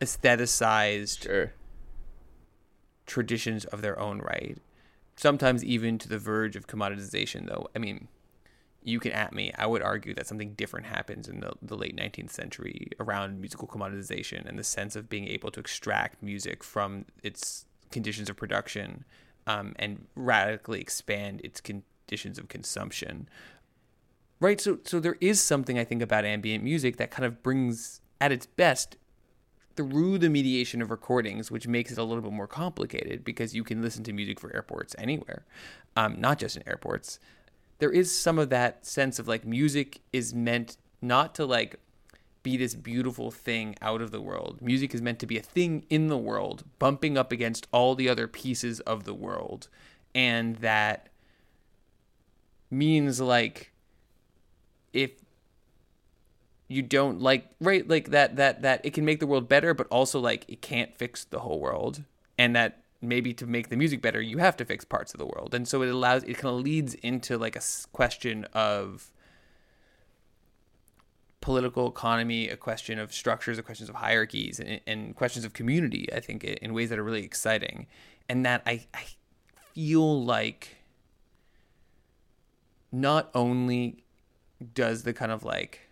aestheticized 0.00 1.22
sure. 1.22 1.52
traditions 3.06 3.64
of 3.66 3.82
their 3.82 3.98
own 3.98 4.18
right. 4.18 4.58
Sometimes 5.16 5.64
even 5.64 5.98
to 5.98 6.08
the 6.08 6.18
verge 6.18 6.54
of 6.54 6.66
commoditization, 6.66 7.46
though. 7.48 7.68
I 7.74 7.78
mean, 7.78 8.08
you 8.88 8.98
can 8.98 9.12
at 9.12 9.34
me. 9.34 9.52
I 9.58 9.66
would 9.66 9.82
argue 9.82 10.14
that 10.14 10.26
something 10.26 10.54
different 10.54 10.86
happens 10.86 11.28
in 11.28 11.40
the, 11.40 11.52
the 11.60 11.76
late 11.76 11.96
19th 11.96 12.30
century 12.30 12.88
around 12.98 13.40
musical 13.40 13.68
commoditization 13.68 14.48
and 14.48 14.58
the 14.58 14.64
sense 14.64 14.96
of 14.96 15.08
being 15.08 15.28
able 15.28 15.50
to 15.50 15.60
extract 15.60 16.22
music 16.22 16.64
from 16.64 17.04
its 17.22 17.66
conditions 17.90 18.30
of 18.30 18.36
production 18.36 19.04
um, 19.46 19.74
and 19.76 20.06
radically 20.16 20.80
expand 20.80 21.40
its 21.44 21.60
conditions 21.60 22.38
of 22.38 22.48
consumption. 22.48 23.28
Right. 24.40 24.60
So, 24.60 24.78
so 24.84 25.00
there 25.00 25.16
is 25.20 25.42
something 25.42 25.78
I 25.78 25.84
think 25.84 26.00
about 26.00 26.24
ambient 26.24 26.64
music 26.64 26.96
that 26.96 27.10
kind 27.10 27.26
of 27.26 27.42
brings, 27.42 28.00
at 28.20 28.32
its 28.32 28.46
best, 28.46 28.96
through 29.76 30.18
the 30.18 30.28
mediation 30.30 30.80
of 30.80 30.90
recordings, 30.90 31.50
which 31.50 31.68
makes 31.68 31.92
it 31.92 31.98
a 31.98 32.02
little 32.02 32.22
bit 32.22 32.32
more 32.32 32.48
complicated 32.48 33.22
because 33.22 33.54
you 33.54 33.62
can 33.62 33.82
listen 33.82 34.02
to 34.04 34.12
music 34.12 34.40
for 34.40 34.54
airports 34.54 34.94
anywhere, 34.98 35.44
um, 35.96 36.20
not 36.20 36.38
just 36.38 36.56
in 36.56 36.66
airports. 36.66 37.20
There 37.78 37.90
is 37.90 38.16
some 38.16 38.38
of 38.38 38.50
that 38.50 38.86
sense 38.86 39.18
of 39.18 39.28
like 39.28 39.44
music 39.44 40.00
is 40.12 40.34
meant 40.34 40.76
not 41.00 41.34
to 41.36 41.46
like 41.46 41.76
be 42.42 42.56
this 42.56 42.74
beautiful 42.74 43.30
thing 43.30 43.76
out 43.82 44.00
of 44.00 44.10
the 44.10 44.20
world. 44.20 44.58
Music 44.60 44.94
is 44.94 45.02
meant 45.02 45.18
to 45.20 45.26
be 45.26 45.38
a 45.38 45.42
thing 45.42 45.84
in 45.90 46.08
the 46.08 46.18
world, 46.18 46.64
bumping 46.78 47.18
up 47.18 47.32
against 47.32 47.66
all 47.72 47.94
the 47.94 48.08
other 48.08 48.26
pieces 48.26 48.80
of 48.80 49.04
the 49.04 49.14
world 49.14 49.68
and 50.14 50.56
that 50.56 51.08
means 52.70 53.20
like 53.20 53.72
if 54.92 55.12
you 56.66 56.82
don't 56.82 57.20
like 57.20 57.46
right 57.60 57.88
like 57.88 58.10
that 58.10 58.36
that 58.36 58.62
that 58.62 58.80
it 58.84 58.92
can 58.92 59.04
make 59.04 59.20
the 59.20 59.26
world 59.26 59.48
better 59.48 59.72
but 59.72 59.86
also 59.88 60.18
like 60.18 60.44
it 60.48 60.60
can't 60.60 60.96
fix 60.96 61.24
the 61.24 61.40
whole 61.40 61.60
world 61.60 62.02
and 62.36 62.54
that 62.54 62.82
maybe 63.00 63.32
to 63.32 63.46
make 63.46 63.68
the 63.68 63.76
music 63.76 64.02
better 64.02 64.20
you 64.20 64.38
have 64.38 64.56
to 64.56 64.64
fix 64.64 64.84
parts 64.84 65.14
of 65.14 65.18
the 65.18 65.26
world. 65.26 65.54
And 65.54 65.66
so 65.68 65.82
it 65.82 65.88
allows 65.88 66.24
it 66.24 66.34
kind 66.34 66.54
of 66.54 66.62
leads 66.62 66.94
into 66.94 67.38
like 67.38 67.56
a 67.56 67.62
question 67.92 68.44
of 68.52 69.12
political 71.40 71.88
economy 71.88 72.48
a 72.48 72.56
question 72.56 72.98
of 72.98 73.14
structures 73.14 73.58
a 73.58 73.62
questions 73.62 73.88
of 73.88 73.94
hierarchies 73.94 74.58
and, 74.58 74.80
and 74.88 75.14
questions 75.14 75.44
of 75.44 75.52
community 75.52 76.08
i 76.12 76.18
think 76.18 76.42
in 76.42 76.74
ways 76.74 76.90
that 76.90 76.98
are 76.98 77.04
really 77.04 77.22
exciting. 77.24 77.86
And 78.28 78.44
that 78.44 78.62
i, 78.66 78.86
I 78.92 79.04
feel 79.72 80.24
like 80.24 80.78
not 82.90 83.30
only 83.34 84.02
does 84.74 85.04
the 85.04 85.12
kind 85.12 85.30
of 85.30 85.44
like 85.44 85.88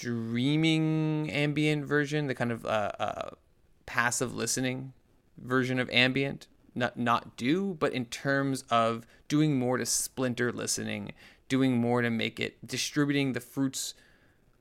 streaming 0.00 1.30
ambient 1.30 1.84
version, 1.84 2.26
the 2.26 2.34
kind 2.34 2.50
of 2.52 2.64
uh, 2.66 2.90
uh, 2.98 3.30
passive 3.90 4.32
listening 4.32 4.92
version 5.36 5.80
of 5.80 5.90
ambient, 5.90 6.46
not 6.76 6.96
not 6.96 7.36
do, 7.36 7.74
but 7.74 7.92
in 7.92 8.04
terms 8.04 8.62
of 8.70 9.04
doing 9.26 9.58
more 9.58 9.78
to 9.78 9.84
splinter 9.84 10.52
listening, 10.52 11.12
doing 11.48 11.76
more 11.76 12.00
to 12.00 12.08
make 12.08 12.38
it 12.38 12.64
distributing 12.64 13.32
the 13.32 13.40
fruits 13.40 13.94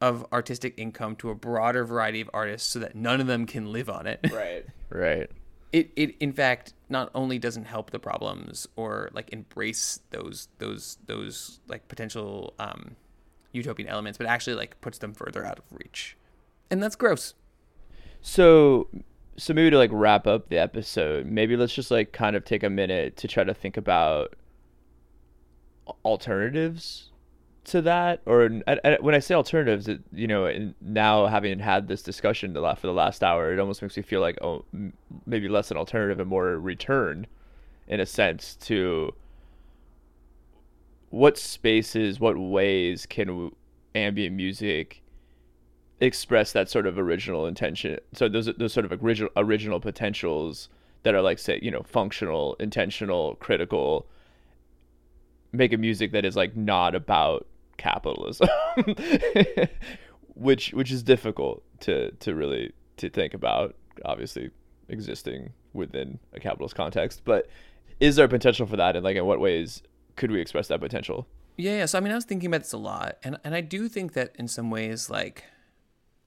of 0.01 0.25
artistic 0.33 0.73
income 0.77 1.15
to 1.17 1.29
a 1.29 1.35
broader 1.35 1.85
variety 1.85 2.21
of 2.21 2.29
artists 2.33 2.67
so 2.67 2.79
that 2.79 2.95
none 2.95 3.21
of 3.21 3.27
them 3.27 3.45
can 3.45 3.71
live 3.71 3.87
on 3.87 4.07
it. 4.07 4.19
Right. 4.33 4.65
Right. 4.91 5.29
It 5.71 5.91
it 5.95 6.15
in 6.19 6.33
fact 6.33 6.73
not 6.89 7.11
only 7.13 7.37
doesn't 7.37 7.65
help 7.65 7.91
the 7.91 7.99
problems 7.99 8.67
or 8.75 9.11
like 9.13 9.31
embrace 9.31 9.99
those 10.09 10.47
those 10.57 10.97
those 11.05 11.59
like 11.67 11.87
potential 11.87 12.55
um 12.57 12.95
utopian 13.51 13.87
elements, 13.87 14.17
but 14.17 14.25
actually 14.25 14.55
like 14.55 14.81
puts 14.81 14.97
them 14.97 15.13
further 15.13 15.45
out 15.45 15.59
of 15.59 15.65
reach. 15.71 16.17
And 16.71 16.81
that's 16.81 16.95
gross. 16.95 17.35
So 18.19 18.87
so 19.39 19.53
maybe 19.53 19.69
to 19.69 19.77
like 19.77 19.91
wrap 19.93 20.27
up 20.27 20.49
the 20.49 20.57
episode, 20.57 21.25
maybe 21.25 21.55
let's 21.55 21.73
just 21.73 21.91
like 21.91 22.11
kind 22.11 22.35
of 22.35 22.45
take 22.45 22.63
a 22.63 22.69
minute 22.69 23.17
to 23.17 23.27
try 23.27 23.43
to 23.43 23.53
think 23.53 23.77
about 23.77 24.35
alternatives 26.05 27.09
to 27.65 27.81
that 27.81 28.21
or 28.25 28.47
when 29.01 29.13
i 29.13 29.19
say 29.19 29.35
alternatives 29.35 29.87
it, 29.87 29.99
you 30.13 30.27
know 30.27 30.71
now 30.81 31.25
having 31.27 31.59
had 31.59 31.87
this 31.87 32.01
discussion 32.01 32.53
the 32.53 32.75
for 32.75 32.87
the 32.87 32.93
last 32.93 33.23
hour 33.23 33.51
it 33.51 33.59
almost 33.59 33.81
makes 33.81 33.97
me 33.97 34.01
feel 34.01 34.21
like 34.21 34.37
oh 34.41 34.63
maybe 35.25 35.47
less 35.49 35.69
an 35.69 35.77
alternative 35.77 36.19
and 36.19 36.29
more 36.29 36.57
return 36.57 37.27
in 37.89 37.99
a 37.99 38.05
sense 38.05 38.55
to 38.55 39.13
what 41.09 41.37
spaces, 41.37 42.19
what 42.19 42.37
ways 42.37 43.05
can 43.05 43.51
ambient 43.95 44.35
music 44.35 45.01
express 45.99 46.51
that 46.53 46.69
sort 46.69 46.87
of 46.87 46.97
original 46.97 47.45
intention? 47.45 47.99
So 48.13 48.29
those 48.29 48.49
those 48.57 48.73
sort 48.73 48.85
of 48.85 49.03
original 49.03 49.31
original 49.35 49.79
potentials 49.79 50.69
that 51.03 51.15
are 51.15 51.21
like 51.21 51.39
say 51.39 51.59
you 51.61 51.71
know 51.71 51.83
functional, 51.83 52.55
intentional, 52.59 53.35
critical. 53.35 54.07
Make 55.51 55.73
a 55.73 55.77
music 55.77 56.11
that 56.11 56.25
is 56.25 56.35
like 56.35 56.55
not 56.55 56.93
about 56.93 57.47
capitalism, 57.77 58.49
which 60.35 60.71
which 60.73 60.91
is 60.91 61.01
difficult 61.01 61.63
to 61.81 62.11
to 62.11 62.35
really 62.35 62.71
to 62.97 63.09
think 63.09 63.33
about. 63.33 63.75
Obviously, 64.05 64.51
existing 64.87 65.51
within 65.73 66.19
a 66.33 66.39
capitalist 66.39 66.75
context, 66.75 67.21
but 67.25 67.47
is 67.99 68.15
there 68.15 68.27
potential 68.27 68.65
for 68.65 68.77
that, 68.77 68.95
and 68.95 69.03
like 69.03 69.17
in 69.17 69.25
what 69.25 69.39
ways 69.39 69.81
could 70.15 70.31
we 70.31 70.39
express 70.39 70.67
that 70.67 70.79
potential? 70.79 71.27
Yeah, 71.57 71.77
yeah. 71.77 71.85
So 71.87 71.97
I 71.97 72.01
mean, 72.01 72.11
I 72.11 72.15
was 72.15 72.25
thinking 72.25 72.47
about 72.47 72.61
this 72.61 72.73
a 72.73 72.77
lot, 72.77 73.17
and 73.23 73.37
and 73.43 73.55
I 73.55 73.61
do 73.61 73.89
think 73.89 74.13
that 74.13 74.35
in 74.37 74.47
some 74.47 74.69
ways, 74.69 75.09
like 75.09 75.43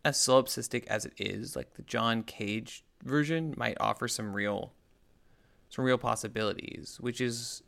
as 0.04 0.16
solipsistic 0.16 0.86
as 0.86 1.04
it 1.04 1.12
is, 1.16 1.56
like 1.56 1.74
the 1.74 1.82
John 1.82 2.22
Cage 2.22 2.84
version 3.02 3.54
might 3.56 3.76
offer 3.80 4.08
some 4.08 4.32
real, 4.32 4.72
some 5.68 5.84
real 5.84 5.98
possibilities, 5.98 6.98
which 7.00 7.20
is 7.20 7.62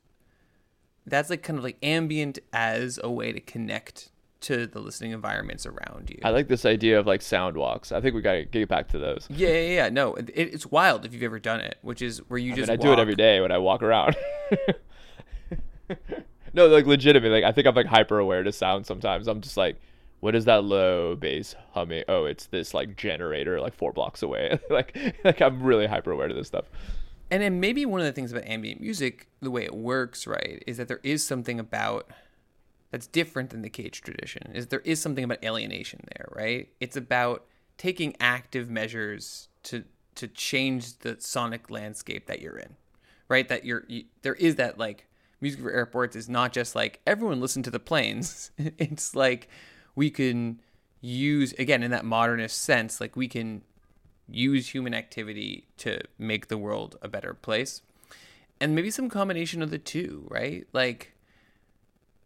that's 1.06 1.30
like 1.30 1.42
kind 1.42 1.58
of 1.58 1.64
like 1.64 1.76
ambient 1.82 2.38
as 2.52 2.98
a 3.02 3.10
way 3.10 3.32
to 3.32 3.40
connect 3.40 4.10
to 4.40 4.66
the 4.66 4.78
listening 4.78 5.12
environments 5.12 5.64
around 5.64 6.10
you. 6.10 6.18
I 6.22 6.30
like 6.30 6.48
this 6.48 6.66
idea 6.66 6.98
of 6.98 7.06
like 7.06 7.22
sound 7.22 7.56
walks. 7.56 7.92
I 7.92 8.00
think 8.00 8.14
we 8.14 8.20
gotta 8.20 8.44
get 8.44 8.68
back 8.68 8.88
to 8.88 8.98
those. 8.98 9.26
Yeah, 9.30 9.48
yeah, 9.48 9.70
yeah. 9.70 9.88
No, 9.88 10.14
it, 10.14 10.30
it's 10.34 10.66
wild 10.66 11.04
if 11.04 11.14
you've 11.14 11.22
ever 11.22 11.38
done 11.38 11.60
it, 11.60 11.78
which 11.82 12.02
is 12.02 12.18
where 12.28 12.38
you 12.38 12.52
I 12.52 12.56
just. 12.56 12.68
Mean, 12.68 12.78
I 12.78 12.82
do 12.82 12.92
it 12.92 12.98
every 12.98 13.14
day 13.14 13.40
when 13.40 13.52
I 13.52 13.58
walk 13.58 13.82
around. 13.82 14.16
no, 16.52 16.66
like 16.66 16.86
legitimately, 16.86 17.40
like 17.40 17.48
I 17.48 17.52
think 17.52 17.66
I'm 17.66 17.74
like 17.74 17.86
hyper 17.86 18.18
aware 18.18 18.42
to 18.42 18.52
sound 18.52 18.86
sometimes. 18.86 19.28
I'm 19.28 19.40
just 19.40 19.56
like, 19.56 19.80
what 20.24 20.34
is 20.34 20.46
that 20.46 20.64
low 20.64 21.14
bass 21.14 21.54
humming? 21.72 22.02
Oh, 22.08 22.24
it's 22.24 22.46
this 22.46 22.72
like 22.72 22.96
generator 22.96 23.60
like 23.60 23.74
four 23.74 23.92
blocks 23.92 24.22
away. 24.22 24.58
like 24.70 24.96
like 25.22 25.42
I'm 25.42 25.62
really 25.62 25.84
hyper 25.84 26.12
aware 26.12 26.28
to 26.28 26.34
this 26.34 26.46
stuff. 26.46 26.64
And 27.30 27.42
then 27.42 27.60
maybe 27.60 27.84
one 27.84 28.00
of 28.00 28.06
the 28.06 28.12
things 28.12 28.32
about 28.32 28.46
ambient 28.46 28.80
music, 28.80 29.28
the 29.42 29.50
way 29.50 29.64
it 29.64 29.74
works, 29.74 30.26
right, 30.26 30.64
is 30.66 30.78
that 30.78 30.88
there 30.88 31.00
is 31.02 31.22
something 31.22 31.60
about 31.60 32.10
that's 32.90 33.06
different 33.06 33.50
than 33.50 33.60
the 33.60 33.68
cage 33.68 34.00
tradition. 34.00 34.50
Is 34.54 34.68
there 34.68 34.80
is 34.80 34.98
something 34.98 35.24
about 35.24 35.44
alienation 35.44 36.00
there, 36.16 36.28
right? 36.32 36.70
It's 36.80 36.96
about 36.96 37.44
taking 37.76 38.16
active 38.18 38.70
measures 38.70 39.48
to 39.64 39.84
to 40.14 40.26
change 40.26 41.00
the 41.00 41.16
sonic 41.18 41.68
landscape 41.68 42.28
that 42.28 42.40
you're 42.40 42.56
in, 42.56 42.76
right? 43.28 43.46
That 43.46 43.66
you're 43.66 43.84
you, 43.88 44.04
there 44.22 44.36
is 44.36 44.54
that 44.54 44.78
like 44.78 45.06
music 45.42 45.60
for 45.60 45.70
airports 45.70 46.16
is 46.16 46.30
not 46.30 46.54
just 46.54 46.74
like 46.74 47.02
everyone 47.06 47.42
listen 47.42 47.62
to 47.64 47.70
the 47.70 47.78
planes. 47.78 48.52
it's 48.58 49.14
like 49.14 49.50
we 49.94 50.10
can 50.10 50.60
use 51.00 51.52
again 51.54 51.82
in 51.82 51.90
that 51.90 52.04
modernist 52.04 52.62
sense, 52.62 53.00
like 53.00 53.16
we 53.16 53.28
can 53.28 53.62
use 54.28 54.72
human 54.72 54.94
activity 54.94 55.66
to 55.76 56.00
make 56.18 56.48
the 56.48 56.58
world 56.58 56.96
a 57.02 57.08
better 57.08 57.34
place. 57.34 57.82
And 58.60 58.74
maybe 58.74 58.90
some 58.90 59.08
combination 59.10 59.62
of 59.62 59.70
the 59.70 59.78
two, 59.78 60.26
right? 60.28 60.66
Like 60.72 61.12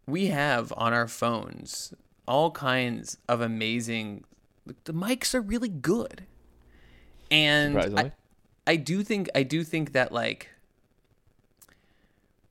we 0.05 0.27
have 0.27 0.73
on 0.77 0.93
our 0.93 1.07
phones 1.07 1.93
all 2.27 2.51
kinds 2.51 3.17
of 3.27 3.41
amazing 3.41 4.23
the 4.83 4.93
mics 4.93 5.33
are 5.33 5.41
really 5.41 5.69
good. 5.69 6.25
And 7.31 7.77
I, 7.97 8.11
I 8.67 8.75
do 8.75 9.03
think 9.03 9.29
I 9.33 9.43
do 9.43 9.63
think 9.63 9.93
that 9.93 10.11
like 10.11 10.49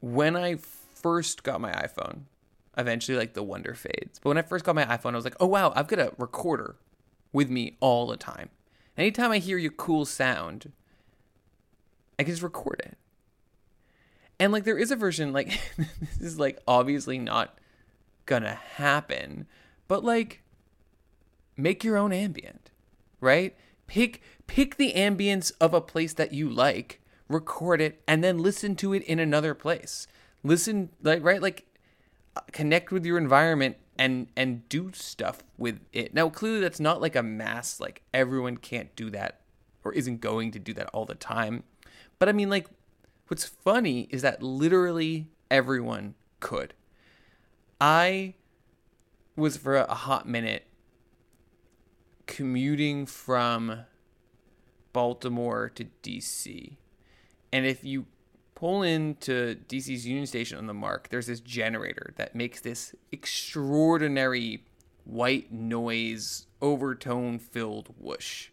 when 0.01 0.37
I 0.37 0.57
first 0.95 1.43
got 1.43 1.61
my 1.61 1.73
iPhone, 1.73 2.23
eventually 2.79 3.19
like 3.19 3.35
the 3.35 3.43
wonder 3.43 3.75
fades. 3.75 4.19
But 4.19 4.31
when 4.31 4.39
I 4.39 4.43
first 4.43 4.65
got 4.65 4.75
my 4.75 4.85
iPhone, 4.85 5.13
I 5.13 5.17
was 5.17 5.25
like, 5.25 5.37
oh 5.41 5.47
wow, 5.47 5.73
I've 5.75 5.89
got 5.89 5.99
a 5.99 6.13
recorder 6.17 6.77
with 7.33 7.51
me 7.51 7.77
all 7.81 8.07
the 8.07 8.17
time. 8.17 8.49
Anytime 8.97 9.31
I 9.31 9.39
hear 9.39 9.59
your 9.59 9.73
cool 9.73 10.05
sound, 10.05 10.73
I 12.19 12.25
can 12.25 12.33
just 12.33 12.43
record 12.43 12.81
it. 12.85 12.97
And 14.41 14.53
like 14.53 14.65
there 14.65 14.79
is 14.79 14.91
a 14.91 14.97
version 14.97 15.33
like 15.33 15.61
this 15.77 16.21
is 16.21 16.39
like 16.39 16.61
obviously 16.67 17.19
not 17.19 17.59
gonna 18.27 18.55
happen, 18.55 19.47
but 19.89 20.05
like 20.05 20.43
make 21.57 21.83
your 21.83 21.97
own 21.97 22.13
ambient, 22.13 22.71
right? 23.21 23.57
Pick 23.87 24.23
pick 24.47 24.77
the 24.77 24.93
ambience 24.95 25.53
of 25.61 25.75
a 25.75 25.81
place 25.81 26.15
that 26.15 26.33
you 26.33 26.49
like 26.49 27.01
record 27.29 27.81
it, 27.81 28.03
and 28.09 28.25
then 28.25 28.39
listen 28.39 28.75
to 28.77 28.93
it 28.95 29.03
in 29.05 29.19
another 29.19 29.55
place. 29.55 30.07
Listen, 30.43 30.91
like 31.03 31.23
right, 31.23 31.43
like 31.43 31.67
connect 32.53 32.91
with 32.91 33.05
your 33.05 33.19
environment 33.19 33.77
and 33.99 34.29
and 34.37 34.69
do 34.69 34.91
stuff 34.93 35.43
with 35.57 35.81
it. 35.93 36.15
Now, 36.15 36.29
clearly, 36.29 36.61
that's 36.61 36.81
not 36.81 37.01
like 37.01 37.17
a 37.17 37.23
mass. 37.23 37.81
Like 37.81 38.03
everyone 38.13 38.57
can't 38.57 38.95
do 38.97 39.11
that 39.11 39.41
or 39.85 39.93
isn't 39.93 40.21
going 40.21 40.51
to 40.53 40.59
do 40.59 40.73
that 40.75 40.89
all 40.93 41.05
the 41.05 41.15
time. 41.15 41.65
But 42.19 42.29
I 42.29 42.33
mean, 42.33 42.51
like, 42.51 42.69
what's 43.29 43.45
funny 43.45 44.09
is 44.11 44.23
that 44.23 44.43
literally 44.43 45.29
everyone 45.51 46.15
could. 46.41 46.75
I 47.81 48.35
was 49.37 49.57
for 49.57 49.77
a 49.77 49.95
hot 49.95 50.29
minute 50.29 50.67
commuting 52.27 53.07
from 53.07 53.85
Baltimore 54.93 55.71
to 55.71 55.87
DC 56.03 56.77
and 57.53 57.67
if 57.67 57.85
you 57.85 58.07
pull 58.59 58.83
into 58.83 59.55
DC's 59.69 60.05
Union 60.05 60.27
Station 60.27 60.59
on 60.59 60.67
the 60.67 60.75
MARC, 60.75 61.11
there's 61.11 61.29
this 61.29 61.39
generator 61.39 62.13
that 62.17 62.35
makes 62.35 62.61
this 62.61 62.93
extraordinary 63.13 64.65
white 65.05 65.53
noise 65.53 66.49
overtone 66.61 67.39
filled 67.39 67.95
whoosh. 68.01 68.49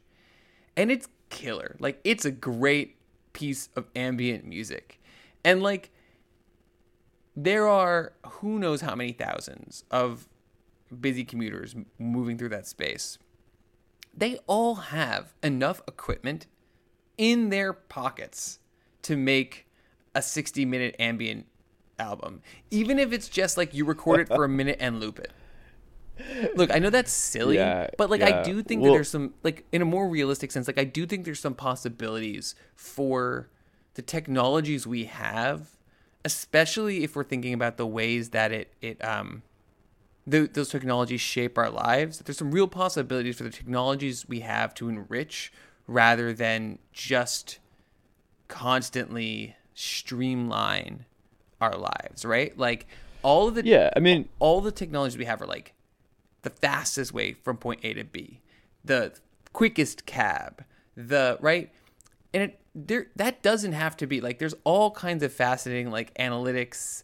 And 0.77 0.91
it's 0.91 1.07
killer. 1.31 1.75
Like 1.79 2.01
it's 2.03 2.23
a 2.23 2.29
great 2.29 2.97
piece 3.33 3.69
of 3.75 3.87
ambient 3.95 4.45
music. 4.45 5.01
And 5.43 5.63
like 5.63 5.89
there 7.35 7.67
are 7.67 8.13
who 8.27 8.59
knows 8.59 8.81
how 8.81 8.93
many 8.93 9.11
thousands 9.11 9.85
of 9.89 10.27
busy 11.01 11.25
commuters 11.25 11.75
moving 11.97 12.37
through 12.37 12.49
that 12.49 12.67
space. 12.67 13.17
They 14.15 14.37
all 14.45 14.75
have 14.75 15.33
enough 15.41 15.81
equipment 15.87 16.45
in 17.17 17.49
their 17.49 17.73
pockets 17.73 18.59
to 19.01 19.17
make 19.17 19.64
a 20.15 20.21
60 20.21 20.65
minute 20.65 20.95
ambient 20.97 21.45
album, 21.99 22.41
even 22.71 22.97
if 22.99 23.13
it's 23.13 23.29
just 23.29 23.57
like 23.57 23.73
you 23.73 23.85
record 23.85 24.21
it 24.21 24.27
for 24.27 24.43
a 24.43 24.49
minute 24.49 24.77
and 24.79 24.99
loop 24.99 25.19
it. 25.19 25.31
Look, 26.55 26.73
I 26.73 26.79
know 26.79 26.89
that's 26.89 27.11
silly, 27.11 27.57
Yeah, 27.57 27.87
but 27.97 28.09
like 28.09 28.21
I 28.21 28.41
do 28.41 28.63
think 28.63 28.81
Well- 28.81 28.91
that 28.93 28.97
there's 28.97 29.09
some 29.09 29.33
like 29.43 29.65
in 29.71 29.81
a 29.81 29.85
more 29.85 30.07
realistic 30.07 30.51
sense, 30.51 30.67
like 30.67 30.79
I 30.79 30.85
do 30.85 31.05
think 31.05 31.25
there's 31.25 31.39
some 31.39 31.55
possibilities 31.55 32.55
for 32.73 33.49
the 33.95 34.01
technologies 34.01 34.87
we 34.87 35.05
have, 35.05 35.71
especially 36.23 37.03
if 37.03 37.15
we're 37.15 37.23
thinking 37.25 37.53
about 37.53 37.77
the 37.77 37.85
ways 37.85 38.29
that 38.29 38.51
it 38.53 38.73
it 38.81 39.03
um 39.03 39.43
th- 40.29 40.53
those 40.53 40.69
technologies 40.69 41.19
shape 41.21 41.57
our 41.57 41.69
lives. 41.69 42.19
There's 42.19 42.37
some 42.37 42.51
real 42.51 42.67
possibilities 42.67 43.37
for 43.37 43.43
the 43.43 43.49
technologies 43.49 44.25
we 44.27 44.39
have 44.39 44.73
to 44.75 44.87
enrich 44.87 45.51
rather 45.87 46.33
than 46.33 46.79
just 46.93 47.59
constantly 48.47 49.55
streamline 49.75 51.05
our 51.61 51.75
lives, 51.75 52.25
right? 52.25 52.57
Like 52.57 52.87
all 53.21 53.47
of 53.47 53.55
the 53.55 53.65
Yeah, 53.65 53.91
I 53.95 53.99
mean, 53.99 54.29
all 54.39 54.61
the 54.61 54.71
technologies 54.71 55.17
we 55.17 55.25
have 55.25 55.41
are 55.41 55.45
like 55.47 55.73
the 56.41 56.49
fastest 56.49 57.13
way 57.13 57.33
from 57.33 57.57
point 57.57 57.81
A 57.83 57.93
to 57.93 58.03
B, 58.03 58.41
the 58.83 59.13
quickest 59.53 60.05
cab, 60.05 60.63
the 60.95 61.37
right, 61.41 61.71
and 62.33 62.43
it 62.43 62.59
there 62.73 63.07
that 63.15 63.41
doesn't 63.43 63.73
have 63.73 63.95
to 63.97 64.07
be 64.07 64.21
like 64.21 64.39
there's 64.39 64.55
all 64.63 64.91
kinds 64.91 65.23
of 65.23 65.31
fascinating 65.31 65.91
like 65.91 66.13
analytics 66.15 67.03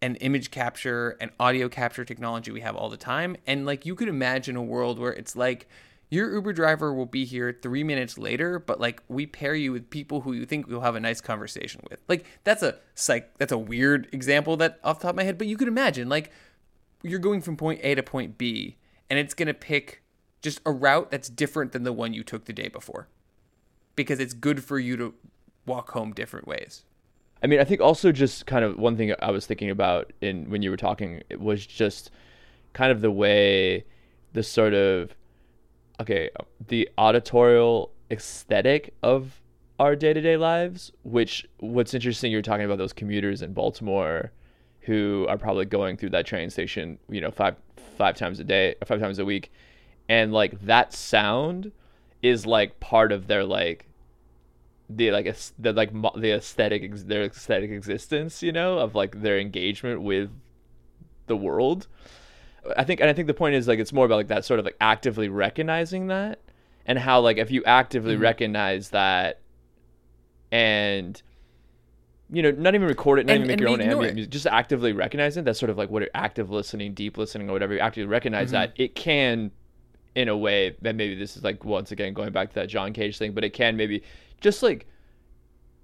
and 0.00 0.16
image 0.20 0.50
capture 0.50 1.16
and 1.20 1.30
audio 1.40 1.68
capture 1.68 2.04
technology 2.04 2.50
we 2.50 2.60
have 2.60 2.76
all 2.76 2.88
the 2.88 2.96
time, 2.96 3.36
and 3.46 3.66
like 3.66 3.84
you 3.84 3.94
could 3.94 4.08
imagine 4.08 4.56
a 4.56 4.62
world 4.62 4.98
where 4.98 5.12
it's 5.12 5.36
like. 5.36 5.68
Your 6.08 6.32
Uber 6.32 6.52
driver 6.52 6.94
will 6.94 7.06
be 7.06 7.24
here 7.24 7.56
three 7.60 7.82
minutes 7.82 8.16
later, 8.16 8.58
but 8.58 8.80
like 8.80 9.02
we 9.08 9.26
pair 9.26 9.54
you 9.54 9.72
with 9.72 9.90
people 9.90 10.20
who 10.20 10.32
you 10.32 10.46
think 10.46 10.66
you'll 10.68 10.82
have 10.82 10.94
a 10.94 11.00
nice 11.00 11.20
conversation 11.20 11.80
with. 11.90 12.00
Like 12.08 12.24
that's 12.44 12.62
a 12.62 12.76
psych. 12.94 13.36
That's 13.38 13.52
a 13.52 13.58
weird 13.58 14.08
example 14.12 14.56
that 14.58 14.78
off 14.84 15.00
the 15.00 15.04
top 15.04 15.10
of 15.10 15.16
my 15.16 15.24
head, 15.24 15.38
but 15.38 15.48
you 15.48 15.56
could 15.56 15.68
imagine 15.68 16.08
like 16.08 16.30
you're 17.02 17.18
going 17.18 17.40
from 17.40 17.56
point 17.56 17.80
A 17.82 17.94
to 17.94 18.02
point 18.02 18.38
B, 18.38 18.76
and 19.10 19.18
it's 19.18 19.34
to 19.34 19.52
pick 19.52 20.02
just 20.42 20.60
a 20.64 20.70
route 20.70 21.10
that's 21.10 21.28
different 21.28 21.72
than 21.72 21.82
the 21.82 21.92
one 21.92 22.12
you 22.12 22.22
took 22.22 22.44
the 22.44 22.52
day 22.52 22.68
before 22.68 23.08
because 23.96 24.20
it's 24.20 24.34
good 24.34 24.62
for 24.62 24.78
you 24.78 24.96
to 24.96 25.14
walk 25.64 25.90
home 25.90 26.12
different 26.12 26.46
ways. 26.46 26.84
I 27.42 27.46
mean, 27.46 27.58
I 27.60 27.64
think 27.64 27.80
also 27.80 28.12
just 28.12 28.46
kind 28.46 28.64
of 28.64 28.78
one 28.78 28.96
thing 28.96 29.12
I 29.20 29.30
was 29.30 29.46
thinking 29.46 29.70
about 29.70 30.12
in 30.20 30.48
when 30.48 30.62
you 30.62 30.70
were 30.70 30.76
talking 30.76 31.22
was 31.38 31.66
just 31.66 32.10
kind 32.72 32.92
of 32.92 33.00
the 33.00 33.10
way 33.10 33.84
the 34.32 34.42
sort 34.42 34.74
of 34.74 35.14
okay, 36.00 36.30
the 36.68 36.88
auditorial 36.98 37.92
aesthetic 38.10 38.94
of 39.02 39.40
our 39.78 39.94
day-to-day 39.94 40.36
lives, 40.36 40.92
which 41.02 41.46
what's 41.58 41.94
interesting 41.94 42.32
you're 42.32 42.42
talking 42.42 42.64
about 42.64 42.78
those 42.78 42.92
commuters 42.92 43.42
in 43.42 43.52
Baltimore 43.52 44.32
who 44.80 45.26
are 45.28 45.36
probably 45.36 45.64
going 45.64 45.96
through 45.96 46.10
that 46.10 46.26
train 46.26 46.48
station, 46.48 46.98
you 47.08 47.20
know, 47.20 47.30
five 47.30 47.56
five 47.96 48.16
times 48.16 48.38
a 48.40 48.44
day, 48.44 48.74
five 48.84 49.00
times 49.00 49.18
a 49.18 49.24
week, 49.24 49.50
and 50.08 50.32
like 50.32 50.60
that 50.62 50.92
sound 50.92 51.72
is 52.22 52.46
like 52.46 52.78
part 52.80 53.12
of 53.12 53.26
their 53.26 53.44
like 53.44 53.86
the 54.88 55.10
like 55.10 55.34
the 55.58 55.72
like 55.72 55.92
the 55.92 56.32
aesthetic 56.32 56.94
their 57.06 57.24
aesthetic 57.24 57.70
existence, 57.70 58.42
you 58.42 58.52
know, 58.52 58.78
of 58.78 58.94
like 58.94 59.20
their 59.20 59.38
engagement 59.38 60.02
with 60.02 60.30
the 61.26 61.36
world. 61.36 61.88
I 62.76 62.84
think 62.84 63.00
and 63.00 63.08
I 63.10 63.12
think 63.12 63.26
the 63.26 63.34
point 63.34 63.54
is 63.54 63.66
like 63.68 63.78
it's 63.78 63.92
more 63.92 64.06
about 64.06 64.16
like 64.16 64.28
that 64.28 64.44
sort 64.44 64.58
of 64.60 64.64
like 64.64 64.76
actively 64.80 65.28
recognizing 65.28 66.06
that 66.08 66.40
and 66.86 66.98
how 66.98 67.20
like 67.20 67.36
if 67.38 67.50
you 67.50 67.62
actively 67.64 68.16
Mhm. 68.16 68.20
recognize 68.20 68.90
that 68.90 69.40
and 70.52 71.20
you 72.28 72.42
know, 72.42 72.50
not 72.50 72.74
even 72.74 72.88
record 72.88 73.20
it, 73.20 73.26
not 73.26 73.34
And- 73.36 73.44
even 73.44 73.48
make 73.48 73.60
your 73.60 73.68
own 73.68 73.80
ambient 73.80 74.04
it. 74.10 74.14
music, 74.14 74.32
just 74.32 74.48
actively 74.48 74.92
recognizing 74.92 75.44
that's 75.44 75.60
sort 75.60 75.70
of 75.70 75.78
like 75.78 75.90
what 75.90 76.08
active 76.12 76.50
listening, 76.50 76.92
deep 76.92 77.16
listening, 77.18 77.48
or 77.48 77.52
whatever. 77.52 77.74
You 77.74 77.78
actively 77.78 78.08
recognize 78.08 78.50
that 78.50 78.72
it 78.76 78.96
can, 78.96 79.52
in 80.16 80.26
a 80.28 80.36
way, 80.36 80.74
that 80.82 80.96
maybe 80.96 81.14
this 81.14 81.36
is 81.36 81.44
like 81.44 81.64
once 81.64 81.92
again 81.92 82.14
going 82.14 82.32
back 82.32 82.48
to 82.48 82.54
that 82.56 82.68
John 82.68 82.92
Cage 82.92 83.16
thing, 83.16 83.30
but 83.30 83.44
it 83.44 83.50
can 83.52 83.76
maybe 83.76 84.02
just 84.40 84.60
like 84.60 84.86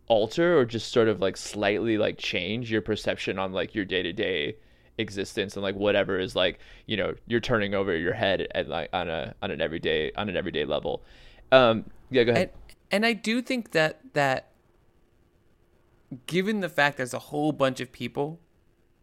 alter 0.09 0.59
or 0.59 0.65
just 0.65 0.91
sort 0.91 1.07
of 1.07 1.21
like 1.21 1.37
slightly 1.37 1.97
like 1.97 2.19
change 2.19 2.73
your 2.73 2.83
perception 2.83 3.39
on 3.39 3.53
like 3.53 3.73
your 3.75 3.85
day 3.85 4.03
to 4.03 4.13
day 4.13 4.57
existence 4.99 5.57
and 5.57 5.63
like 5.63 5.75
whatever 5.75 6.19
is 6.19 6.37
like 6.37 6.59
you 6.87 6.97
know 6.97 7.15
you're 7.27 7.41
turning 7.41 7.75
over 7.75 7.97
your 7.97 8.13
head 8.13 8.47
at 8.55 8.69
like 8.69 8.89
on 8.93 9.09
a 9.09 9.35
on 9.43 9.51
an 9.51 9.61
everyday 9.61 10.13
on 10.13 10.29
an 10.29 10.37
everyday 10.37 10.65
level. 10.65 11.03
Um, 11.51 11.85
yeah, 12.11 12.25
go 12.25 12.33
ahead. 12.33 12.51
And 12.53 12.77
and 12.91 13.07
I 13.07 13.13
do 13.15 13.41
think 13.43 13.73
that 13.73 14.01
that 14.13 14.49
given 16.27 16.61
the 16.61 16.69
fact 16.69 16.99
there's 16.99 17.15
a 17.15 17.19
whole 17.19 17.53
bunch 17.53 17.81
of 17.81 17.91
people 17.91 18.41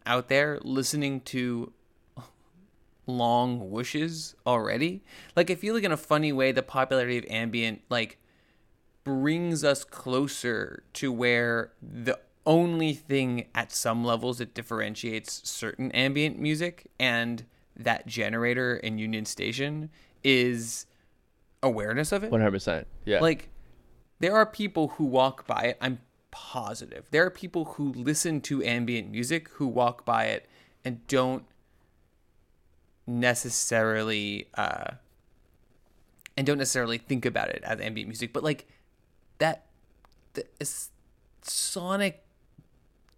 out 0.06 0.30
there 0.30 0.60
listening 0.64 1.22
to 1.22 1.74
long 3.08 3.72
whooshes 3.72 4.36
already, 4.46 5.04
like 5.36 5.50
I 5.50 5.56
feel 5.56 5.74
like 5.74 5.84
in 5.84 5.92
a 5.92 5.98
funny 5.98 6.32
way 6.32 6.52
the 6.52 6.62
popularity 6.62 7.18
of 7.18 7.26
ambient 7.30 7.82
like 7.90 8.20
brings 9.04 9.64
us 9.64 9.84
closer 9.84 10.84
to 10.94 11.12
where 11.12 11.74
the 11.82 12.20
only 12.50 12.94
thing 12.94 13.46
at 13.54 13.72
some 13.72 14.04
levels 14.04 14.40
that 14.40 14.54
differentiates 14.54 15.48
certain 15.48 15.92
ambient 15.92 16.40
music 16.40 16.88
and 17.00 17.46
that 17.78 18.08
generator 18.08 18.76
in 18.76 18.98
Union 18.98 19.24
Station 19.24 19.90
is 20.24 20.88
awareness 21.62 22.12
of 22.12 22.24
it. 22.24 22.32
One 22.32 22.42
hundred 22.42 22.54
percent. 22.54 22.88
Yeah. 23.06 23.20
Like, 23.22 23.50
there 24.20 24.36
are 24.36 24.46
people 24.46 24.90
who 24.90 25.06
walk 25.06 25.46
by 25.46 25.62
it. 25.62 25.78
I'm 25.80 26.00
positive. 26.32 27.06
There 27.12 27.26
are 27.26 27.30
people 27.30 27.66
who 27.66 27.94
listen 27.94 28.42
to 28.42 28.64
ambient 28.64 29.12
music 29.12 29.48
who 29.50 29.68
walk 29.68 30.04
by 30.04 30.26
it 30.26 30.50
and 30.84 31.06
don't 31.08 31.46
necessarily 33.08 34.48
uh, 34.56 34.92
and 36.36 36.48
don't 36.48 36.58
necessarily 36.58 36.98
think 36.98 37.26
about 37.26 37.50
it 37.50 37.62
as 37.64 37.80
ambient 37.80 38.08
music, 38.08 38.34
but 38.34 38.44
like 38.44 38.68
that 39.38 39.66
the 40.34 40.46
sonic 41.42 42.24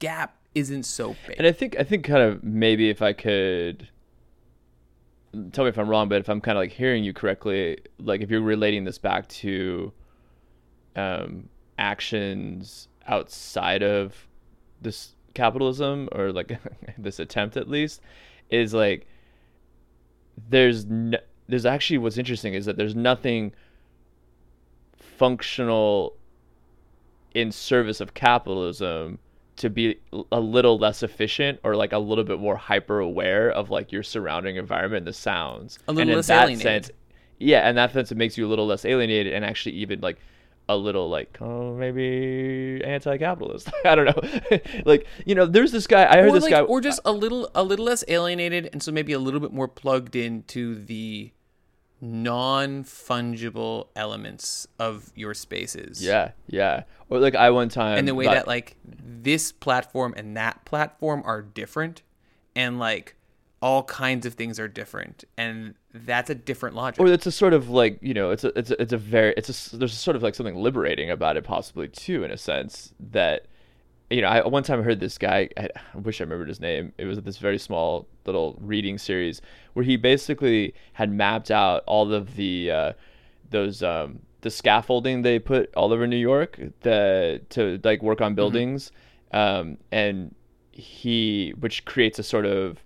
gap 0.02 0.36
isn't 0.54 0.84
so 0.84 1.16
big. 1.26 1.38
And 1.38 1.48
I 1.48 1.54
think 1.54 1.78
I 1.80 1.84
think 1.84 2.04
kind 2.04 2.22
of 2.22 2.44
maybe 2.44 2.90
if 2.90 3.02
I 3.02 3.14
could 3.14 3.88
tell 5.54 5.64
me 5.64 5.70
if 5.70 5.78
I'm 5.78 5.88
wrong, 5.88 6.10
but 6.10 6.20
if 6.20 6.30
I'm 6.30 6.42
kind 6.42 6.58
of 6.58 6.62
like 6.62 6.74
hearing 6.74 7.06
you 7.06 7.14
correctly, 7.14 7.78
like 8.00 8.20
if 8.20 8.30
you're 8.30 8.42
relating 8.42 8.84
this 8.84 8.98
back 8.98 9.30
to 9.30 9.94
um, 10.98 11.48
actions 11.78 12.90
outside 13.08 13.82
of 13.82 14.28
this 14.82 15.16
capitalism 15.34 16.10
or 16.12 16.34
like 16.34 16.60
this 16.98 17.20
attempt 17.20 17.56
at 17.56 17.70
least, 17.70 18.02
is 18.50 18.74
like 18.74 19.08
there's 20.50 20.86
no, 20.86 21.18
there's 21.48 21.66
actually 21.66 21.98
what's 21.98 22.18
interesting 22.18 22.54
is 22.54 22.66
that 22.66 22.76
there's 22.76 22.96
nothing 22.96 23.54
functional 24.98 26.18
in 27.34 27.52
service 27.52 28.02
of 28.02 28.14
capitalism 28.14 29.20
to 29.58 29.70
be 29.70 30.00
a 30.32 30.40
little 30.40 30.78
less 30.78 31.04
efficient 31.04 31.60
or 31.64 31.76
like 31.76 31.94
a 31.94 31.98
little 32.00 32.24
bit 32.24 32.40
more 32.40 32.56
hyper 32.56 33.00
aware 33.00 33.50
of 33.50 33.70
like 33.70 33.92
your 33.92 34.04
surrounding 34.04 34.56
environment 34.56 35.00
and 35.00 35.08
the 35.08 35.14
sounds. 35.14 35.78
A 35.88 35.92
little 35.92 36.02
and 36.02 36.20
in 36.20 36.26
that 36.26 36.44
alienated. 36.44 36.86
sense, 36.86 36.92
yeah, 37.40 37.68
and 37.68 37.78
that 37.78 37.94
sense 37.94 38.12
it 38.12 38.18
makes 38.18 38.38
you 38.38 38.48
a 38.48 38.50
little 38.50 38.66
less 38.66 38.86
alienated 38.86 39.34
and 39.34 39.44
actually 39.44 39.76
even 39.76 40.02
like 40.02 40.18
a 40.70 40.78
little 40.78 41.10
like 41.10 41.38
oh 41.42 41.76
maybe 41.76 42.82
anti-capitalist. 42.84 43.70
I 43.86 43.96
don't 43.96 44.06
know. 44.06 44.60
like 44.86 45.06
you 45.26 45.36
know, 45.36 45.46
there's 45.46 45.72
this 45.72 45.88
guy. 45.88 46.06
I 46.10 46.18
heard 46.18 46.30
or 46.30 46.34
this 46.34 46.44
like, 46.44 46.52
guy. 46.52 46.62
or 46.62 46.82
just 46.82 47.00
a 47.06 47.12
little 47.12 47.50
a 47.54 47.64
little 47.64 47.86
less 47.86 48.04
alienated 48.08 48.70
and 48.72 48.82
so 48.82 48.92
maybe 48.92 49.14
a 49.14 49.20
little 49.20 49.40
bit 49.40 49.52
more 49.52 49.68
plugged 49.68 50.16
into 50.16 50.76
the 50.76 51.32
non-fungible 52.02 53.88
elements 53.96 54.68
of 54.80 55.12
your 55.16 55.34
spaces 55.34 56.04
yeah, 56.04 56.32
yeah. 56.48 56.84
Or 57.10 57.20
like 57.20 57.36
I 57.36 57.52
one 57.52 57.70
time 57.70 58.00
and 58.00 58.08
the 58.08 58.16
way 58.16 58.26
that 58.26 58.48
like 58.48 58.76
this 58.84 59.52
platform 59.52 60.14
and 60.18 60.36
that 60.36 60.66
platform 60.66 61.22
are 61.26 61.42
different 61.42 62.02
and 62.56 62.80
like 62.80 63.16
all 63.62 63.84
kinds 63.84 64.26
of 64.26 64.34
things 64.34 64.60
are 64.60 64.68
different 64.68 65.24
and 65.38 65.76
that's 65.94 66.30
a 66.30 66.36
different 66.36 66.76
logic 66.76 67.00
or 67.00 67.08
it's 67.08 67.28
a 67.28 67.32
sort 67.32 67.54
of 67.54 67.70
like 67.70 68.00
you 68.02 68.14
know 68.14 68.32
it's 68.32 68.44
a 68.44 68.58
it's 68.58 68.72
a, 68.72 68.82
it's 68.82 68.94
a 68.94 68.98
very 68.98 69.34
it's 69.38 69.74
a 69.74 69.78
there's 69.78 69.94
a 69.94 69.98
sort 69.98 70.16
of 70.16 70.24
like 70.24 70.34
something 70.34 70.56
liberating 70.56 71.12
about 71.12 71.38
it 71.38 71.44
possibly 71.44 71.88
too 71.88 72.24
in 72.24 72.32
a 72.32 72.38
sense 72.38 72.94
that 73.00 73.46
you 74.12 74.22
know 74.22 74.28
I 74.28 74.46
one 74.46 74.64
time 74.64 74.80
I 74.80 74.84
heard 74.84 75.00
this 75.00 75.18
guy 75.18 75.50
I, 75.58 75.70
I 75.94 75.98
wish 75.98 76.20
I 76.20 76.26
remembered 76.26 76.50
his 76.50 76.60
name. 76.60 76.94
It 76.98 77.06
was 77.06 77.20
this 77.22 77.38
very 77.38 77.58
small 77.58 78.08
little 78.26 78.58
reading 78.60 78.98
series 78.98 79.42
where 79.74 79.86
he 79.86 79.96
basically 79.96 80.74
had 80.94 81.12
mapped 81.12 81.50
out 81.50 81.84
all 81.88 82.14
of 82.14 82.36
the 82.36 82.72
uh, 82.72 82.94
those 83.50 83.82
um 83.82 84.20
the 84.42 84.52
scaffolding 84.52 85.22
they 85.22 85.40
put 85.40 85.74
all 85.76 85.94
over 85.94 86.06
New 86.08 86.18
York 86.18 86.60
the 86.82 87.42
to 87.50 87.80
like 87.84 88.04
work 88.04 88.22
on 88.22 88.36
buildings. 88.36 88.92
Um 89.32 89.78
and 89.92 90.36
he 90.72 91.54
which 91.60 91.86
creates 91.86 92.20
a 92.20 92.24
sort 92.24 92.46
of 92.46 92.84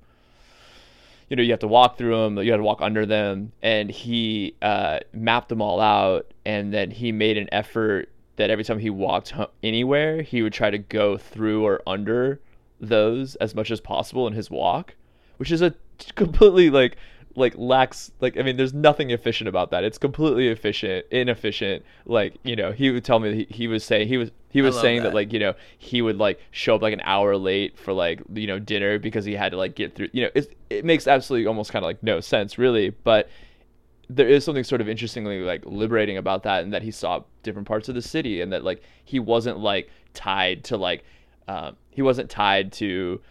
you 1.30 1.36
know 1.36 1.44
you 1.44 1.52
have 1.52 1.60
to 1.60 1.68
walk 1.68 1.98
through 1.98 2.16
them 2.16 2.38
you 2.44 2.52
have 2.52 2.60
to 2.60 2.64
walk 2.64 2.82
under 2.82 3.06
them. 3.06 3.52
And 3.64 3.90
he 3.90 4.56
uh, 4.62 5.00
mapped 5.12 5.50
them 5.50 5.62
all 5.62 5.82
out 5.82 6.32
and 6.46 6.72
then 6.72 6.92
he 6.92 7.12
made 7.12 7.38
an 7.38 7.50
effort 7.52 8.10
that 8.38 8.50
every 8.50 8.64
time 8.64 8.80
he 8.80 8.90
walked 8.90 9.34
anywhere, 9.64 10.22
he 10.22 10.42
would 10.42 10.54
try 10.54 10.70
to 10.70 10.78
go 10.78 11.18
through 11.18 11.66
or 11.66 11.82
under 11.88 12.40
those 12.80 13.36
as 13.36 13.56
much 13.56 13.72
as 13.72 13.80
possible 13.80 14.28
in 14.28 14.34
his 14.34 14.50
walk, 14.50 14.96
which 15.38 15.52
is 15.52 15.62
a 15.62 15.74
completely 16.16 16.70
like 16.70 16.98
like 17.38 17.54
lacks 17.58 18.12
like 18.22 18.38
I 18.38 18.44
mean 18.44 18.56
there's 18.56 18.74
nothing 18.74 19.12
efficient 19.12 19.48
about 19.48 19.72
that. 19.72 19.84
It's 19.84 19.98
completely 19.98 20.48
efficient, 20.48 21.06
inefficient. 21.12 21.84
Like, 22.06 22.36
you 22.44 22.56
know, 22.56 22.72
he 22.72 22.92
would 22.92 23.04
tell 23.04 23.20
me 23.20 23.46
he, 23.46 23.48
he 23.50 23.68
was 23.68 23.84
saying 23.84 24.08
he 24.08 24.18
was 24.18 24.32
he 24.50 24.62
was 24.62 24.80
saying 24.80 25.04
that. 25.04 25.10
that. 25.10 25.16
like, 25.16 25.34
you 25.34 25.40
know, 25.40 25.54
he 25.78 26.02
would 26.02 26.18
like 26.18 26.40
show 26.52 26.76
up 26.76 26.82
like 26.82 26.94
an 26.94 27.02
hour 27.04 27.36
late 27.36 27.78
for 27.78 27.92
like, 27.92 28.22
you 28.34 28.48
know, 28.48 28.58
dinner 28.58 29.00
because 29.00 29.26
he 29.26 29.34
had 29.34 29.52
to 29.52 29.58
like 29.58 29.76
get 29.76 29.96
through, 29.96 30.10
you 30.14 30.24
know, 30.24 30.30
it 30.34 30.56
it 30.70 30.86
makes 30.86 31.08
absolutely 31.08 31.46
almost 31.48 31.72
kind 31.72 31.84
of 31.84 31.88
like 31.88 32.02
no 32.02 32.22
sense 32.22 32.58
really, 32.58 32.90
but 32.90 33.30
there 34.10 34.28
is 34.28 34.44
something 34.44 34.64
sort 34.64 34.82
of 34.82 34.90
interestingly 34.90 35.40
like 35.40 35.64
liberating 35.66 36.18
about 36.18 36.44
that 36.44 36.64
and 36.64 36.74
that 36.74 36.84
he 36.84 36.92
saw 36.92 37.24
different 37.44 37.68
parts 37.68 37.90
of 37.90 37.96
the 37.96 38.02
city 38.02 38.42
and 38.42 38.52
that 38.52 38.64
like 38.64 38.82
he 39.04 39.20
wasn't 39.20 39.60
like 39.60 39.90
tied 40.14 40.64
to 40.64 40.78
like 40.78 41.04
um, 41.48 41.76
he 41.90 42.02
wasn't 42.02 42.30
tied 42.30 42.72
to 42.74 43.22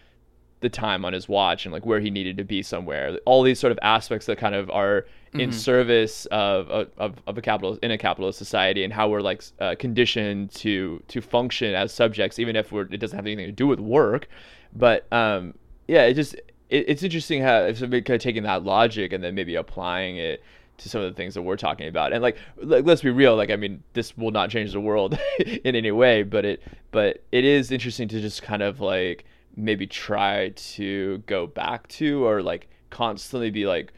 the 0.61 0.69
time 0.69 1.05
on 1.05 1.13
his 1.13 1.29
watch 1.29 1.65
and 1.65 1.73
like 1.73 1.85
where 1.85 1.99
he 1.99 2.09
needed 2.09 2.37
to 2.37 2.43
be 2.43 2.63
somewhere. 2.63 3.19
All 3.25 3.43
these 3.43 3.59
sort 3.59 3.71
of 3.71 3.79
aspects 3.81 4.25
that 4.25 4.37
kind 4.37 4.55
of 4.55 4.69
are 4.71 5.01
mm-hmm. 5.01 5.41
in 5.41 5.51
service 5.51 6.25
of, 6.27 6.69
of, 6.69 7.21
of 7.27 7.37
a 7.37 7.41
capital 7.41 7.77
in 7.83 7.91
a 7.91 7.97
capitalist 7.97 8.39
society 8.39 8.83
and 8.83 8.91
how 8.91 9.09
we're 9.09 9.21
like 9.21 9.43
uh, 9.59 9.75
conditioned 9.77 10.51
to 10.55 11.03
to 11.09 11.21
function 11.21 11.75
as 11.75 11.93
subjects, 11.93 12.39
even 12.39 12.55
if 12.55 12.71
we're, 12.71 12.83
it 12.83 12.97
doesn't 12.97 13.15
have 13.15 13.25
anything 13.25 13.45
to 13.45 13.51
do 13.51 13.67
with 13.67 13.79
work. 13.79 14.27
But 14.73 15.11
um, 15.13 15.53
yeah, 15.87 16.03
it 16.05 16.15
just 16.15 16.35
it, 16.69 16.85
it's 16.87 17.03
interesting 17.03 17.41
how 17.41 17.65
if 17.65 17.77
somebody 17.77 18.01
kind 18.01 18.15
of 18.15 18.21
taking 18.21 18.43
that 18.43 18.63
logic 18.63 19.13
and 19.13 19.23
then 19.23 19.35
maybe 19.35 19.55
applying 19.55 20.17
it 20.17 20.41
to 20.77 20.89
some 20.89 21.01
of 21.01 21.09
the 21.09 21.15
things 21.15 21.33
that 21.33 21.41
we're 21.41 21.55
talking 21.55 21.87
about. 21.87 22.13
And 22.13 22.21
like, 22.21 22.37
let's 22.57 23.01
be 23.01 23.09
real 23.09 23.35
like 23.35 23.49
i 23.49 23.55
mean 23.55 23.83
this 23.93 24.17
will 24.17 24.31
not 24.31 24.49
change 24.49 24.71
the 24.73 24.79
world 24.79 25.17
in 25.39 25.75
any 25.75 25.91
way 25.91 26.23
but 26.23 26.45
it 26.45 26.61
but 26.91 27.23
it 27.31 27.45
is 27.45 27.71
interesting 27.71 28.07
to 28.09 28.21
just 28.21 28.41
kind 28.41 28.61
of 28.61 28.79
like 28.79 29.25
maybe 29.55 29.87
try 29.87 30.49
to 30.49 31.19
go 31.27 31.47
back 31.47 31.87
to 31.87 32.25
or 32.25 32.41
like 32.41 32.69
constantly 32.89 33.49
be 33.49 33.65
like 33.65 33.93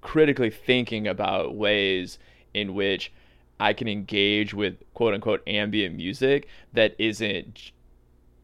critically 0.00 0.50
thinking 0.50 1.06
about 1.06 1.54
ways 1.54 2.18
in 2.54 2.74
which 2.74 3.12
I 3.60 3.72
can 3.72 3.88
engage 3.88 4.54
with 4.54 4.76
quote 4.94 5.14
unquote 5.14 5.42
ambient 5.46 5.96
music 5.96 6.48
that 6.72 6.94
isn't 6.98 7.72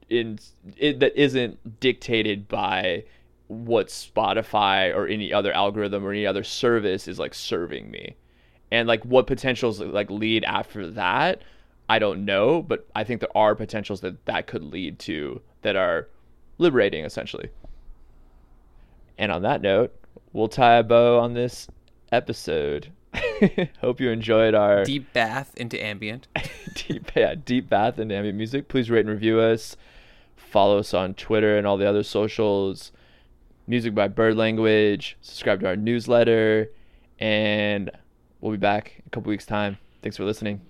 in 0.08 0.38
it, 0.76 1.00
that 1.00 1.16
isn't 1.16 1.80
dictated 1.80 2.48
by 2.48 3.04
what 3.48 3.88
Spotify 3.88 4.94
or 4.94 5.06
any 5.06 5.32
other 5.32 5.52
algorithm 5.52 6.04
or 6.04 6.10
any 6.10 6.26
other 6.26 6.44
service 6.44 7.06
is 7.08 7.18
like 7.18 7.34
serving 7.34 7.90
me. 7.90 8.16
And 8.70 8.88
like 8.88 9.04
what 9.04 9.26
potentials 9.26 9.80
like 9.80 10.10
lead 10.10 10.44
after 10.44 10.90
that, 10.92 11.42
I 11.88 11.98
don't 11.98 12.24
know, 12.24 12.62
but 12.62 12.86
I 12.94 13.04
think 13.04 13.20
there 13.20 13.36
are 13.36 13.54
potentials 13.54 14.00
that 14.00 14.24
that 14.26 14.46
could 14.46 14.64
lead 14.64 14.98
to 15.00 15.42
that 15.62 15.76
are 15.76 16.08
liberating 16.58 17.04
essentially. 17.04 17.50
And 19.18 19.30
on 19.30 19.42
that 19.42 19.62
note, 19.62 19.94
we'll 20.32 20.48
tie 20.48 20.76
a 20.76 20.82
bow 20.82 21.20
on 21.20 21.34
this 21.34 21.68
episode. 22.10 22.90
Hope 23.80 24.00
you 24.00 24.10
enjoyed 24.10 24.54
our 24.54 24.84
deep 24.84 25.12
bath 25.12 25.52
into 25.56 25.82
ambient. 25.82 26.26
deep 26.74 27.12
yeah, 27.14 27.34
deep 27.34 27.68
bath 27.68 27.98
into 27.98 28.14
ambient 28.14 28.36
music. 28.36 28.68
Please 28.68 28.90
rate 28.90 29.00
and 29.00 29.10
review 29.10 29.38
us. 29.40 29.76
Follow 30.36 30.78
us 30.78 30.94
on 30.94 31.14
Twitter 31.14 31.56
and 31.56 31.66
all 31.66 31.76
the 31.76 31.88
other 31.88 32.02
socials. 32.02 32.90
Music 33.66 33.94
by 33.94 34.08
Bird 34.08 34.36
Language. 34.36 35.16
Subscribe 35.20 35.60
to 35.60 35.68
our 35.68 35.76
newsletter. 35.76 36.70
And 37.18 37.90
we'll 38.40 38.52
be 38.52 38.58
back 38.58 38.94
in 38.96 39.04
a 39.06 39.10
couple 39.10 39.30
weeks' 39.30 39.46
time. 39.46 39.78
Thanks 40.02 40.16
for 40.16 40.24
listening. 40.24 40.60